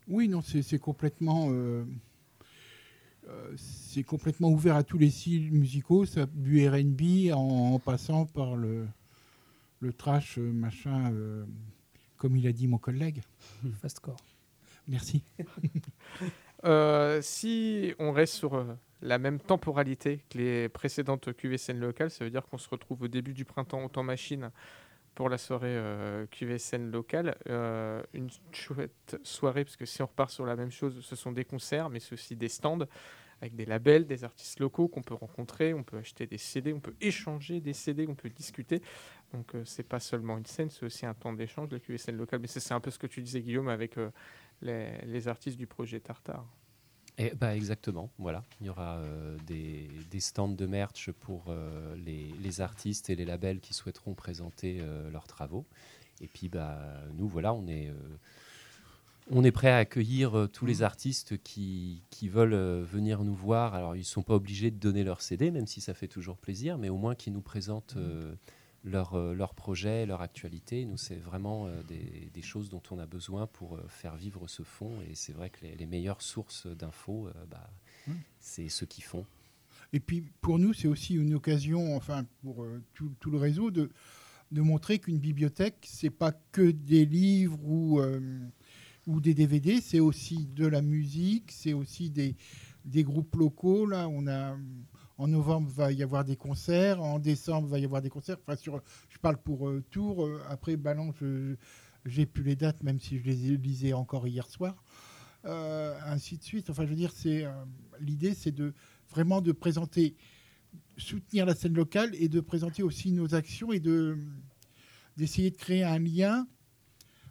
Oui, 0.06 0.28
non, 0.28 0.40
c'est 0.42 0.78
complètement, 0.78 1.48
euh, 1.50 1.84
c'est 3.56 4.02
complètement 4.02 4.50
ouvert 4.50 4.76
à 4.76 4.82
tous 4.82 4.98
les 4.98 5.10
styles 5.10 5.52
musicaux, 5.52 6.04
ça, 6.06 6.26
du 6.32 6.66
R&B 6.68 7.32
en, 7.32 7.74
en 7.74 7.78
passant 7.78 8.26
par 8.26 8.56
le, 8.56 8.86
le 9.80 9.92
trash 9.92 10.38
euh, 10.38 10.52
machin, 10.52 11.12
euh, 11.12 11.44
comme 12.16 12.36
il 12.36 12.46
a 12.46 12.52
dit 12.52 12.66
mon 12.66 12.78
collègue. 12.78 13.22
Fastcore. 13.80 14.16
Merci. 14.86 15.22
Euh, 16.64 17.20
si 17.22 17.94
on 18.00 18.10
reste 18.10 18.34
sur 18.34 18.54
euh, 18.54 18.74
la 19.00 19.18
même 19.18 19.38
temporalité 19.38 20.24
que 20.28 20.38
les 20.38 20.68
précédentes 20.68 21.32
QVCN 21.32 21.78
locales, 21.78 22.10
ça 22.10 22.24
veut 22.24 22.32
dire 22.32 22.44
qu'on 22.46 22.58
se 22.58 22.68
retrouve 22.68 23.02
au 23.02 23.06
début 23.06 23.32
du 23.32 23.44
printemps 23.44 23.84
au 23.84 23.88
temps 23.88 24.02
machine 24.02 24.50
pour 25.18 25.28
la 25.28 25.36
soirée 25.36 25.74
euh, 25.76 26.26
QVCN 26.26 26.92
locale. 26.92 27.36
Euh, 27.48 28.00
une 28.14 28.30
chouette 28.52 29.18
soirée, 29.24 29.64
parce 29.64 29.74
que 29.76 29.84
si 29.84 30.00
on 30.00 30.06
repart 30.06 30.30
sur 30.30 30.46
la 30.46 30.54
même 30.54 30.70
chose, 30.70 31.00
ce 31.00 31.16
sont 31.16 31.32
des 31.32 31.44
concerts, 31.44 31.90
mais 31.90 31.98
c'est 31.98 32.12
aussi 32.12 32.36
des 32.36 32.48
stands 32.48 32.86
avec 33.40 33.56
des 33.56 33.66
labels, 33.66 34.06
des 34.06 34.22
artistes 34.22 34.60
locaux 34.60 34.86
qu'on 34.86 35.02
peut 35.02 35.14
rencontrer, 35.14 35.74
on 35.74 35.82
peut 35.82 35.98
acheter 35.98 36.28
des 36.28 36.38
CD, 36.38 36.72
on 36.72 36.78
peut 36.78 36.94
échanger 37.00 37.60
des 37.60 37.72
CD, 37.72 38.06
on 38.08 38.14
peut 38.14 38.28
discuter. 38.28 38.80
Donc 39.32 39.56
euh, 39.56 39.64
c'est 39.64 39.82
pas 39.88 39.98
seulement 39.98 40.38
une 40.38 40.46
scène, 40.46 40.70
c'est 40.70 40.86
aussi 40.86 41.04
un 41.04 41.14
temps 41.14 41.32
d'échange, 41.32 41.68
la 41.72 41.80
QVCN 41.80 42.16
locale. 42.16 42.38
Mais 42.38 42.46
c'est 42.46 42.60
c'est 42.60 42.74
un 42.74 42.80
peu 42.80 42.92
ce 42.92 42.98
que 43.00 43.08
tu 43.08 43.20
disais 43.20 43.40
Guillaume 43.40 43.68
avec 43.68 43.98
euh, 43.98 44.12
les, 44.62 44.98
les 45.04 45.26
artistes 45.26 45.58
du 45.58 45.66
projet 45.66 45.98
Tartare. 45.98 46.46
Et, 47.18 47.32
bah, 47.34 47.56
exactement, 47.56 48.10
voilà. 48.18 48.44
Il 48.60 48.68
y 48.68 48.70
aura 48.70 48.98
euh, 48.98 49.36
des, 49.46 49.88
des 50.10 50.20
stands 50.20 50.48
de 50.48 50.66
merch 50.66 51.10
pour 51.10 51.46
euh, 51.48 51.96
les, 51.96 52.32
les 52.40 52.60
artistes 52.60 53.10
et 53.10 53.16
les 53.16 53.24
labels 53.24 53.60
qui 53.60 53.74
souhaiteront 53.74 54.14
présenter 54.14 54.78
euh, 54.80 55.10
leurs 55.10 55.26
travaux. 55.26 55.66
Et 56.20 56.28
puis, 56.28 56.48
bah, 56.48 56.78
nous, 57.16 57.28
voilà, 57.28 57.52
on 57.54 57.66
est, 57.66 57.92
on 59.30 59.44
est 59.44 59.52
prêt 59.52 59.70
à 59.70 59.76
accueillir 59.76 60.48
tous 60.52 60.66
les 60.66 60.82
artistes 60.82 61.40
qui, 61.42 62.02
qui 62.10 62.28
veulent 62.28 62.56
venir 62.82 63.22
nous 63.22 63.34
voir. 63.34 63.76
Alors, 63.76 63.94
ils 63.94 64.00
ne 64.00 64.04
sont 64.04 64.24
pas 64.24 64.34
obligés 64.34 64.72
de 64.72 64.78
donner 64.78 65.04
leur 65.04 65.20
CD, 65.20 65.52
même 65.52 65.68
si 65.68 65.80
ça 65.80 65.94
fait 65.94 66.08
toujours 66.08 66.36
plaisir, 66.36 66.76
mais 66.76 66.88
au 66.88 66.96
moins 66.96 67.14
qu'ils 67.14 67.32
nous 67.32 67.40
présentent 67.40 67.96
leur, 68.88 69.34
leur 69.34 69.54
projet, 69.54 70.06
leur 70.06 70.22
actualité. 70.22 70.84
Nous, 70.84 70.96
c'est 70.96 71.16
vraiment 71.16 71.68
des, 71.86 72.30
des, 72.32 72.42
choses 72.42 72.68
dont 72.68 72.82
on 72.90 72.98
a 72.98 73.06
besoin 73.06 73.46
pour 73.46 73.78
faire 73.88 74.16
vivre 74.16 74.48
ce 74.48 74.62
fonds. 74.62 75.00
Et 75.08 75.14
c'est 75.14 75.32
vrai 75.32 75.50
que 75.50 75.64
les, 75.64 75.74
les 75.76 75.86
meilleures 75.86 76.22
sources 76.22 76.66
d'infos, 76.66 77.28
bah, 77.50 77.70
c'est 78.40 78.68
ceux 78.68 78.86
qui 78.86 79.02
font. 79.02 79.26
Et 79.92 80.00
puis 80.00 80.22
pour 80.40 80.58
nous, 80.58 80.72
c'est 80.72 80.88
aussi 80.88 81.14
une 81.14 81.34
occasion, 81.34 81.96
enfin 81.96 82.24
pour 82.42 82.62
euh, 82.62 82.82
tout, 82.94 83.12
tout, 83.20 83.30
le 83.30 83.38
réseau, 83.38 83.70
de, 83.70 83.90
de 84.52 84.60
montrer 84.60 84.98
qu'une 84.98 85.18
bibliothèque, 85.18 85.86
c'est 85.88 86.10
pas 86.10 86.32
que 86.52 86.70
des 86.70 87.06
livres 87.06 87.58
ou, 87.64 88.00
euh, 88.00 88.38
ou 89.06 89.20
des 89.20 89.34
DVD, 89.34 89.80
c'est 89.80 90.00
aussi 90.00 90.46
de 90.46 90.66
la 90.66 90.82
musique, 90.82 91.50
c'est 91.52 91.72
aussi 91.72 92.10
des, 92.10 92.36
des 92.84 93.02
groupes 93.02 93.36
locaux. 93.36 93.86
Là, 93.86 94.08
on 94.08 94.26
a 94.26 94.56
en 95.18 95.28
novembre 95.28 95.70
va 95.70 95.92
y 95.92 96.02
avoir 96.02 96.24
des 96.24 96.36
concerts, 96.36 97.02
en 97.02 97.18
décembre 97.18 97.68
va 97.68 97.78
y 97.78 97.84
avoir 97.84 98.00
des 98.00 98.08
concerts. 98.08 98.38
Enfin, 98.40 98.56
sur, 98.56 98.80
je 99.08 99.18
parle 99.18 99.36
pour 99.36 99.68
euh, 99.68 99.84
Tours. 99.90 100.28
Après 100.48 100.76
Ballon, 100.76 101.12
j'ai 102.04 102.26
plus 102.26 102.42
les 102.42 102.56
dates, 102.56 102.82
même 102.82 102.98
si 102.98 103.18
je 103.18 103.24
les 103.24 103.56
lisais 103.56 103.92
encore 103.92 104.26
hier 104.26 104.48
soir. 104.48 104.82
ainsi 105.44 106.38
de 106.38 106.42
suite. 106.42 106.70
Enfin, 106.70 106.84
je 106.84 106.90
veux 106.90 106.96
dire, 106.96 107.12
c'est 107.12 107.44
l'idée, 108.00 108.34
c'est 108.34 108.52
de 108.52 108.72
vraiment 109.10 109.40
de 109.40 109.52
présenter, 109.52 110.16
soutenir 110.96 111.46
la 111.46 111.54
scène 111.54 111.74
locale 111.74 112.14
et 112.14 112.28
de 112.28 112.40
présenter 112.40 112.82
aussi 112.82 113.12
nos 113.12 113.34
actions 113.34 113.72
et 113.72 113.80
de 113.80 114.18
d'essayer 115.16 115.50
de 115.50 115.56
créer 115.56 115.82
un 115.82 115.98
lien 115.98 116.46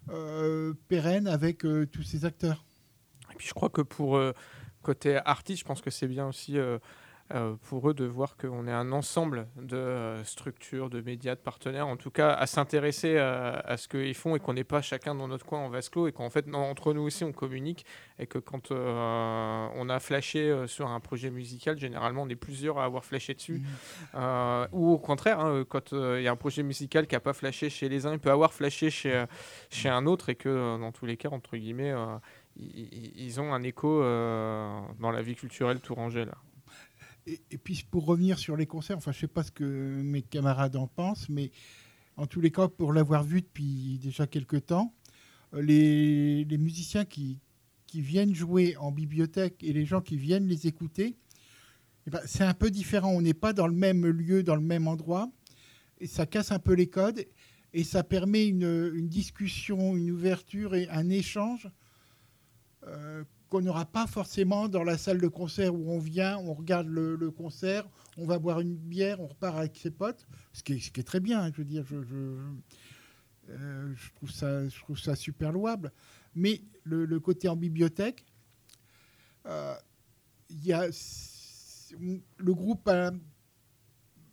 euh, 0.10 0.74
pérenne 0.88 1.28
avec 1.28 1.66
euh, 1.66 1.86
tous 1.86 2.04
ces 2.04 2.26
acteurs. 2.26 2.66
Et 3.32 3.36
puis 3.36 3.48
je 3.48 3.54
crois 3.54 3.70
que 3.70 3.82
pour 3.82 4.18
euh, 4.18 4.34
côté 4.82 5.18
artiste, 5.26 5.60
je 5.60 5.66
pense 5.66 5.82
que 5.82 5.90
c'est 5.90 6.08
bien 6.08 6.28
aussi 6.28 6.58
euh, 6.58 6.80
pour 7.64 7.90
eux 7.90 7.94
de 7.94 8.06
voir 8.06 8.38
qu'on 8.38 8.68
est 8.68 8.72
un 8.72 8.92
ensemble 8.94 9.48
de 9.58 9.76
euh, 9.76 10.24
structures, 10.24 10.90
de 10.90 11.02
médias, 11.02 11.36
de 11.36 11.40
partenaires, 11.40 11.88
en 11.88 11.98
tout 11.98 12.12
cas 12.12 12.32
à 12.32 12.48
s'intéresser 12.48 13.18
à, 13.18 13.76
ce 13.78 13.88
qu'ils 13.88 14.14
font 14.14 14.36
et 14.36 14.40
qu'on 14.40 14.54
n'est 14.54 14.64
pas 14.64 14.82
chacun 14.82 15.14
dans 15.14 15.28
notre 15.28 15.46
coin 15.46 15.60
en 15.60 15.70
vase 15.70 15.90
clos 15.90 16.08
et 16.08 16.14
qu'en 16.14 16.30
fait 16.30 16.46
entre 16.54 16.94
nous 16.94 17.02
aussi 17.02 17.26
on 17.26 17.34
communique 17.34 17.86
et 18.18 18.28
que 18.28 18.38
quand 18.38 18.72
euh, 18.72 19.68
on 19.76 19.90
a 19.90 20.00
flashé 20.00 20.68
sur 20.68 20.88
un 20.88 21.00
projet 21.02 21.30
musical, 21.30 21.78
généralement 21.78 22.24
on 22.24 22.30
est 22.30 22.36
plusieurs 22.36 22.80
à 22.80 22.86
avoir 22.86 23.04
flashé 23.04 23.34
dessus. 23.34 23.62
Mmh. 24.14 24.20
ou 24.72 24.92
au 24.94 24.98
contraire, 24.98 25.40
hein, 25.40 25.66
quand 25.68 25.92
il 25.92 26.22
y 26.22 26.28
a 26.28 26.32
un 26.32 26.38
projet 26.38 26.64
musical 26.64 27.08
qui 27.08 27.16
n'a 27.16 27.20
pas 27.20 27.34
flashé 27.34 27.70
chez 27.70 27.90
les 27.90 28.06
uns, 28.06 28.14
il 28.14 28.20
peut 28.20 28.32
avoir 28.32 28.54
flashé 28.54 28.90
chez, 28.90 29.26
chez 29.70 29.90
un 29.90 30.06
autre 30.06 30.30
et 30.30 30.36
que 30.36 30.78
dans 30.80 30.92
tous 30.92 31.06
les 31.06 31.18
cas, 31.18 31.30
entre 31.30 31.58
guillemets, 31.58 31.94
ils, 32.56 33.40
ont 33.42 33.54
un 33.54 33.64
écho 33.64 34.00
dans 34.02 35.12
la 35.12 35.22
vie 35.22 35.36
culturelle 35.36 35.82
tourangelle. 35.82 36.32
Et, 37.28 37.58
puis 37.58 37.86
pour 37.90 38.06
revenir 38.06 38.40
sur 38.40 38.56
les 38.56 38.66
concerts, 38.66 38.98
enfin 38.98 39.12
je 39.12 39.20
sais 39.20 39.28
pas 39.28 39.44
ce 39.44 39.52
que 39.52 40.02
mes 40.02 40.22
camarades 40.22 40.76
en 40.78 40.88
pensent, 40.88 41.28
mais 41.28 41.52
en 42.16 42.26
tous 42.26 42.42
les 42.42 42.52
cas, 42.52 42.68
pour 42.68 42.94
l'avoir 42.94 43.24
vu 43.24 43.42
depuis 43.42 44.00
déjà 44.02 44.28
quelques 44.28 44.66
temps, 44.66 44.94
euh, 45.54 45.62
les, 45.62 46.58
musiciens 46.58 47.06
qui, 47.06 47.40
viennent 47.94 48.36
jouer 48.36 48.78
en 48.78 48.92
bibliothèque 48.92 49.64
et 49.64 49.74
les 49.74 49.86
gens 49.86 50.02
qui 50.02 50.18
viennent 50.18 50.48
les 50.48 50.68
écouter, 50.68 51.18
eh 52.06 52.12
ben, 52.12 52.22
c'est 52.26 52.44
un 52.44 52.54
peu 52.54 52.70
différent. 52.70 53.10
On 53.10 53.22
n'est 53.22 53.34
pas 53.34 53.54
dans 53.54 53.66
le 53.66 53.74
même 53.74 54.06
lieu, 54.06 54.44
dans 54.44 54.56
le 54.56 54.62
même 54.62 54.88
endroit, 54.88 55.32
et 56.00 56.06
ça 56.06 56.26
casse 56.26 56.52
un 56.52 56.60
peu 56.60 56.74
les 56.74 56.88
codes, 56.88 57.26
et 57.74 57.84
ça 57.84 58.04
permet 58.04 58.48
une, 58.48 58.92
une 58.94 59.10
discussion, 59.10 59.96
une 59.96 60.12
ouverture 60.12 60.76
et 60.76 60.88
un 60.90 61.10
échange 61.10 61.70
euh, 62.86 63.24
qu'on 63.50 63.62
n'aura 63.62 63.86
pas 63.86 64.08
forcément 64.08 64.68
dans 64.68 64.84
la 64.84 64.98
salle 64.98 65.22
de 65.22 65.28
concert 65.28 65.74
où 65.74 65.92
on 65.92 66.00
vient, 66.00 66.38
on 66.38 66.54
regarde 66.54 66.88
le, 66.88 67.32
concert, 67.32 67.88
on 68.18 68.26
va 68.26 68.40
boire 68.40 68.60
une 68.60 68.76
bière, 68.76 69.22
on 69.22 69.28
repart 69.28 69.58
avec 69.58 69.78
ses 69.78 69.92
potes, 69.92 70.28
ce 70.54 70.64
qui 70.64 70.74
est, 70.74 71.04
très 71.04 71.20
bien, 71.20 71.42
hein, 71.42 71.52
je 71.54 71.58
veux 71.58 71.66
dire, 71.66 71.84
je, 71.86 71.96
euh, 73.50 73.94
je, 73.96 74.12
trouve 74.16 74.32
ça, 74.32 74.68
je 74.68 74.80
trouve 74.80 75.00
ça 75.00 75.16
super 75.16 75.52
louable. 75.52 75.92
Mais 76.36 76.62
le, 76.84 77.20
côté 77.20 77.48
en 77.48 77.56
bibliothèque, 77.56 78.26
euh, 79.46 79.76
y 80.50 80.74
a 80.74 80.88
le 82.38 82.54
groupe, 82.54 82.90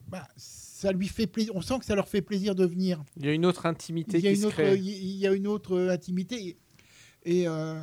bah, 0.08 0.28
ça 0.36 0.92
lui 0.92 1.08
fait 1.08 1.26
plaisir. 1.26 1.54
On 1.54 1.62
sent 1.62 1.78
que 1.78 1.84
ça 1.84 1.94
leur 1.94 2.08
fait 2.08 2.22
plaisir 2.22 2.54
de 2.54 2.66
venir. 2.66 3.02
Il 3.16 3.26
y 3.26 3.28
a 3.28 3.32
une 3.32 3.46
autre 3.46 3.66
intimité 3.66 4.18
il 4.18 4.24
y 4.24 4.28
a 4.28 4.30
qui 4.30 4.36
une 4.36 4.42
se 4.42 4.46
autre, 4.46 4.56
crée. 4.56 4.76
Il 4.76 5.16
y 5.16 5.26
a 5.26 5.32
une 5.32 5.46
autre 5.46 5.88
intimité 5.88 6.58
et, 7.24 7.40
et 7.40 7.48
euh, 7.48 7.80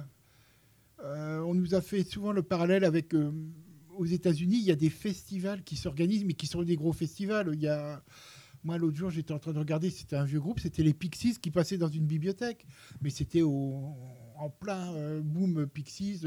on 1.03 1.53
nous 1.53 1.75
a 1.75 1.81
fait 1.81 2.03
souvent 2.03 2.31
le 2.31 2.43
parallèle 2.43 2.83
avec 2.83 3.13
euh, 3.13 3.31
aux 3.97 4.05
États-Unis, 4.05 4.57
il 4.57 4.65
y 4.65 4.71
a 4.71 4.75
des 4.75 4.89
festivals 4.89 5.63
qui 5.63 5.75
s'organisent, 5.75 6.25
mais 6.25 6.33
qui 6.33 6.47
sont 6.47 6.63
des 6.63 6.75
gros 6.75 6.93
festivals. 6.93 7.49
Il 7.53 7.61
y 7.61 7.67
a 7.67 8.01
moi, 8.63 8.77
l'autre 8.77 8.95
jour, 8.95 9.09
j'étais 9.09 9.33
en 9.33 9.39
train 9.39 9.53
de 9.53 9.59
regarder, 9.59 9.89
c'était 9.89 10.15
un 10.15 10.23
vieux 10.23 10.39
groupe, 10.39 10.59
c'était 10.59 10.83
les 10.83 10.93
Pixies 10.93 11.39
qui 11.41 11.49
passaient 11.49 11.79
dans 11.79 11.87
une 11.87 12.05
bibliothèque. 12.05 12.67
Mais 13.01 13.09
c'était 13.09 13.41
en 13.41 14.49
plein 14.59 14.93
euh, 14.93 15.21
boom 15.21 15.67
Pixies 15.67 16.21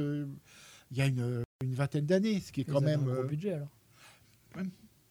il 0.91 0.97
y 0.97 1.01
a 1.01 1.07
une, 1.07 1.43
vingtaine 1.63 2.07
d'années, 2.07 2.41
ce 2.41 2.53
qui 2.53 2.63
est 2.63 2.65
quand 2.65 2.81
même. 2.81 3.09
un 3.09 3.15
gros 3.15 3.25
budget 3.25 3.53
alors 3.53 3.69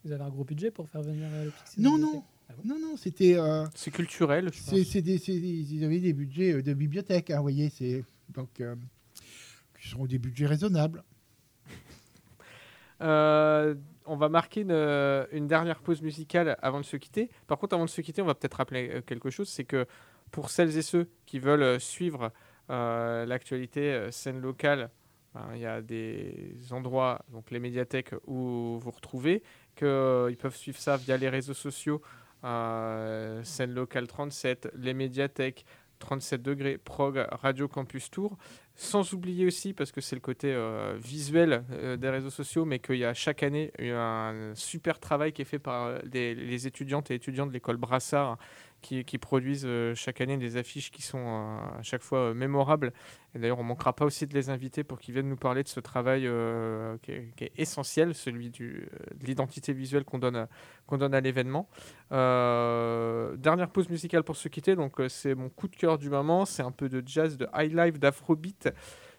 Vous 0.03 0.11
avez 0.11 0.23
un 0.23 0.29
gros 0.29 0.43
budget 0.43 0.69
pour 0.69 0.87
faire 0.89 1.01
venir 1.01 1.27
les 1.43 1.49
Pixies 1.49 1.81
Non, 1.81 1.97
non. 1.97 2.23
Ah 2.49 2.53
non, 2.65 2.77
non, 2.77 2.97
c'était. 2.97 3.37
c'est 3.73 3.91
culturel, 3.91 4.49
je 4.53 4.61
pense. 4.61 4.95
ils 4.95 5.83
avaient 5.83 5.99
des 5.99 6.13
budgets 6.13 6.61
de 6.61 6.73
bibliothèque, 6.73 7.31
hein, 7.31 7.37
vous 7.37 7.43
voyez. 7.43 7.71
Donc 8.33 8.61
qui 9.83 9.89
seront 9.89 10.05
des 10.05 10.17
budgets 10.17 10.45
raisonnables. 10.45 11.03
Euh, 13.01 13.75
on 14.05 14.15
va 14.15 14.29
marquer 14.29 14.61
une, 14.61 15.47
dernière 15.47 15.81
pause 15.81 16.01
musicale 16.01 16.55
avant 16.61 16.79
de 16.79 16.85
se 16.85 16.95
quitter. 16.95 17.29
Par 17.47 17.57
contre, 17.57 17.73
avant 17.73 17.83
de 17.83 17.89
se 17.89 17.99
quitter, 17.99 18.21
on 18.21 18.25
va 18.25 18.33
peut-être 18.33 18.53
rappeler 18.53 18.89
euh, 18.89 19.01
quelque 19.01 19.29
chose, 19.29 19.49
c'est 19.49 19.65
que 19.65 19.85
pour 20.31 20.49
celles 20.49 20.77
et 20.77 20.81
ceux 20.81 21.09
qui 21.25 21.39
veulent 21.39 21.63
euh, 21.63 21.79
suivre 21.79 22.31
l'actualité 22.69 24.09
scène 24.11 24.39
locale, 24.39 24.89
ben, 25.33 25.49
il 25.53 25.59
y 25.59 25.65
a 25.65 25.81
des 25.81 26.55
endroits, 26.71 27.25
donc 27.29 27.51
les 27.51 27.59
médiathèques, 27.59 28.15
où 28.25 28.79
vous 28.79 28.91
retrouvez, 28.91 29.43
qu'ils 29.75 30.37
peuvent 30.39 30.55
suivre 30.55 30.77
ça 30.77 30.95
via 30.95 31.17
les 31.17 31.27
réseaux 31.27 31.53
sociaux, 31.53 32.01
scène 32.41 33.73
locale 33.73 34.07
37, 34.07 34.71
les 34.75 34.93
médiathèques, 34.93 35.65
37 36.03 36.41
degrés, 36.41 36.77
Prog, 36.77 37.25
Radio 37.31 37.69
Campus 37.69 38.11
Tour. 38.11 38.37
Sans 38.75 39.13
oublier 39.13 39.45
aussi, 39.45 39.71
parce 39.71 39.91
que 39.91 40.01
c'est 40.01 40.15
le 40.15 40.21
côté 40.21 40.51
euh, 40.51 40.97
visuel 40.97 41.63
euh, 41.71 41.95
des 41.95 42.09
réseaux 42.09 42.29
sociaux, 42.29 42.65
mais 42.65 42.79
qu'il 42.79 42.97
y 42.97 43.05
a 43.05 43.13
chaque 43.13 43.41
année 43.41 43.71
un 43.79 44.51
super 44.53 44.99
travail 44.99 45.31
qui 45.31 45.43
est 45.43 45.45
fait 45.45 45.59
par 45.59 45.85
euh, 45.85 45.99
les 46.11 46.67
étudiantes 46.67 47.09
et 47.09 47.15
étudiants 47.15 47.45
de 47.45 47.53
l'école 47.53 47.77
Brassard 47.77 48.37
qui, 48.83 49.17
produisent 49.17 49.65
euh, 49.65 49.95
chaque 49.95 50.21
année 50.21 50.37
des 50.37 50.57
affiches 50.57 50.91
qui 50.91 51.01
sont 51.01 51.17
euh, 51.17 51.79
à 51.79 51.81
chaque 51.81 52.01
fois 52.01 52.19
euh, 52.19 52.33
mémorables. 52.33 52.91
Et 53.33 53.39
d'ailleurs, 53.39 53.59
on 53.59 53.63
ne 53.63 53.69
manquera 53.69 53.93
pas 53.93 54.05
aussi 54.05 54.27
de 54.27 54.33
les 54.33 54.49
inviter 54.49 54.83
pour 54.83 54.99
qu'ils 54.99 55.13
viennent 55.13 55.29
nous 55.29 55.37
parler 55.37 55.63
de 55.63 55.67
ce 55.67 55.79
travail 55.79 56.29
qui 57.01 57.11
est, 57.11 57.51
essentiel, 57.57 58.13
celui 58.13 58.51
de 58.51 58.87
l'identité 59.23 59.73
visuelle 59.73 60.03
qu'on 60.03 60.19
donne, 60.19 60.47
qu'on 60.85 60.99
donne 60.99 61.15
à 61.15 61.21
l'événement. 61.21 61.67
dernière 62.11 63.69
pause 63.69 63.89
musicale 63.89 64.23
pour 64.23 64.35
se 64.35 64.49
quitter, 64.49 64.75
donc 64.75 65.01
c'est 65.09 65.33
mon 65.33 65.49
coup 65.49 65.67
de 65.67 65.75
cœur 65.75 65.97
du 65.97 66.11
moment, 66.11 66.45
c'est 66.45 66.61
un 66.61 66.71
peu 66.71 66.89
de 66.89 67.01
jazz, 67.03 67.35
de 67.35 67.47
high 67.55 67.73
life, 67.73 67.97
d'afrobeat, 67.97 68.69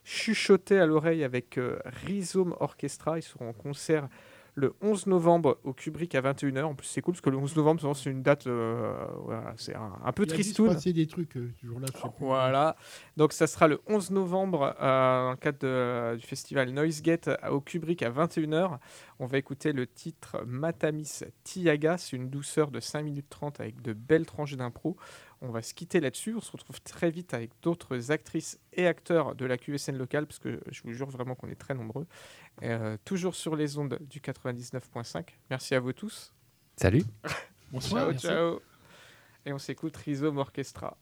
chuchoté 0.05 0.79
à 0.79 0.87
l'oreille 0.87 1.25
avec 1.25 1.59
Rhizome 2.07 2.55
Orchestra. 2.61 3.19
Ils 3.19 3.23
seront 3.23 3.49
en 3.49 3.53
concert 3.53 4.09
le 4.55 4.75
11 4.83 5.07
novembre 5.07 5.59
au 5.65 5.73
Kubrick 5.73 6.15
à 6.15 6.21
21h. 6.21 6.63
En 6.63 6.75
plus, 6.75 6.87
c'est 6.87 7.01
cool 7.01 7.15
parce 7.15 7.21
que 7.21 7.31
le 7.31 7.37
11 7.37 7.57
novembre, 7.57 7.97
c'est 7.97 8.11
une 8.11 8.23
date, 8.23 8.47
euh, 8.47 8.95
voilà, 9.25 9.53
c'est 9.57 9.75
un, 9.75 10.13
peu 10.13 10.27
tristoun. 10.27 10.77
Il 10.85 10.93
des 10.93 11.07
trucs 11.07 11.37
euh, 11.37 11.51
là 11.81 11.87
Voilà. 12.21 12.77
Donc, 13.17 13.33
ça 13.33 13.47
sera 13.47 13.67
le 13.67 13.81
11 13.89 14.13
novembre 14.13 14.75
euh, 14.81 15.25
dans 15.25 15.31
le 15.31 15.37
cadre 15.37 16.17
du 16.17 16.27
festival 16.27 16.71
Noisegate 16.71 17.31
au 17.51 17.61
Kubrick 17.61 18.03
à 18.03 18.11
21h. 18.11 18.79
On 19.19 19.27
va 19.27 19.39
écouter 19.39 19.73
le 19.73 19.87
titre 19.87 20.45
Matamis 20.47 21.21
Tiaga. 21.43 21.99
C'est 21.99 22.17
une 22.17 22.31
douceur 22.31 22.71
de 22.71 22.81
5 22.81 23.03
minutes 23.03 23.29
30 23.31 23.61
avec 23.61 23.83
de 23.83 23.93
belles 23.93 24.27
tranches 24.27 24.57
d'impro. 24.57 24.97
On 25.47 25.51
va 25.51 25.61
se 25.61 25.75
quitter 25.75 26.01
là-dessus. 26.01 26.35
On 26.35 26.41
se 26.41 26.51
retrouve 26.51 26.81
très 26.81 27.11
vite 27.11 27.35
avec 27.35 27.51
d'autres 27.63 28.11
actrices 28.11 28.59
et 28.73 28.87
acteurs 28.87 29.35
de 29.35 29.45
la 29.45 29.59
QSN 29.59 29.95
locale, 29.95 30.27
parce 30.27 30.39
que 30.39 30.59
je 30.71 30.83
vous 30.83 30.93
jure 30.93 31.11
vraiment 31.11 31.35
qu'on 31.35 31.49
est 31.49 31.55
très 31.55 31.75
nombreux. 31.75 32.07
Euh, 32.63 32.97
toujours 33.05 33.35
sur 33.35 33.55
les 33.55 33.77
ondes 33.77 33.99
du 34.09 34.21
99.5. 34.21 35.27
Merci 35.51 35.75
à 35.75 35.81
vous 35.81 35.93
tous. 35.93 36.33
Salut. 36.77 37.05
Bonsoir. 37.73 38.13
ciao, 38.13 38.19
ciao. 38.19 38.63
Et 39.45 39.53
on 39.53 39.59
s'écoute 39.59 39.95
Rhizome 39.97 40.39
Orchestra. 40.39 40.97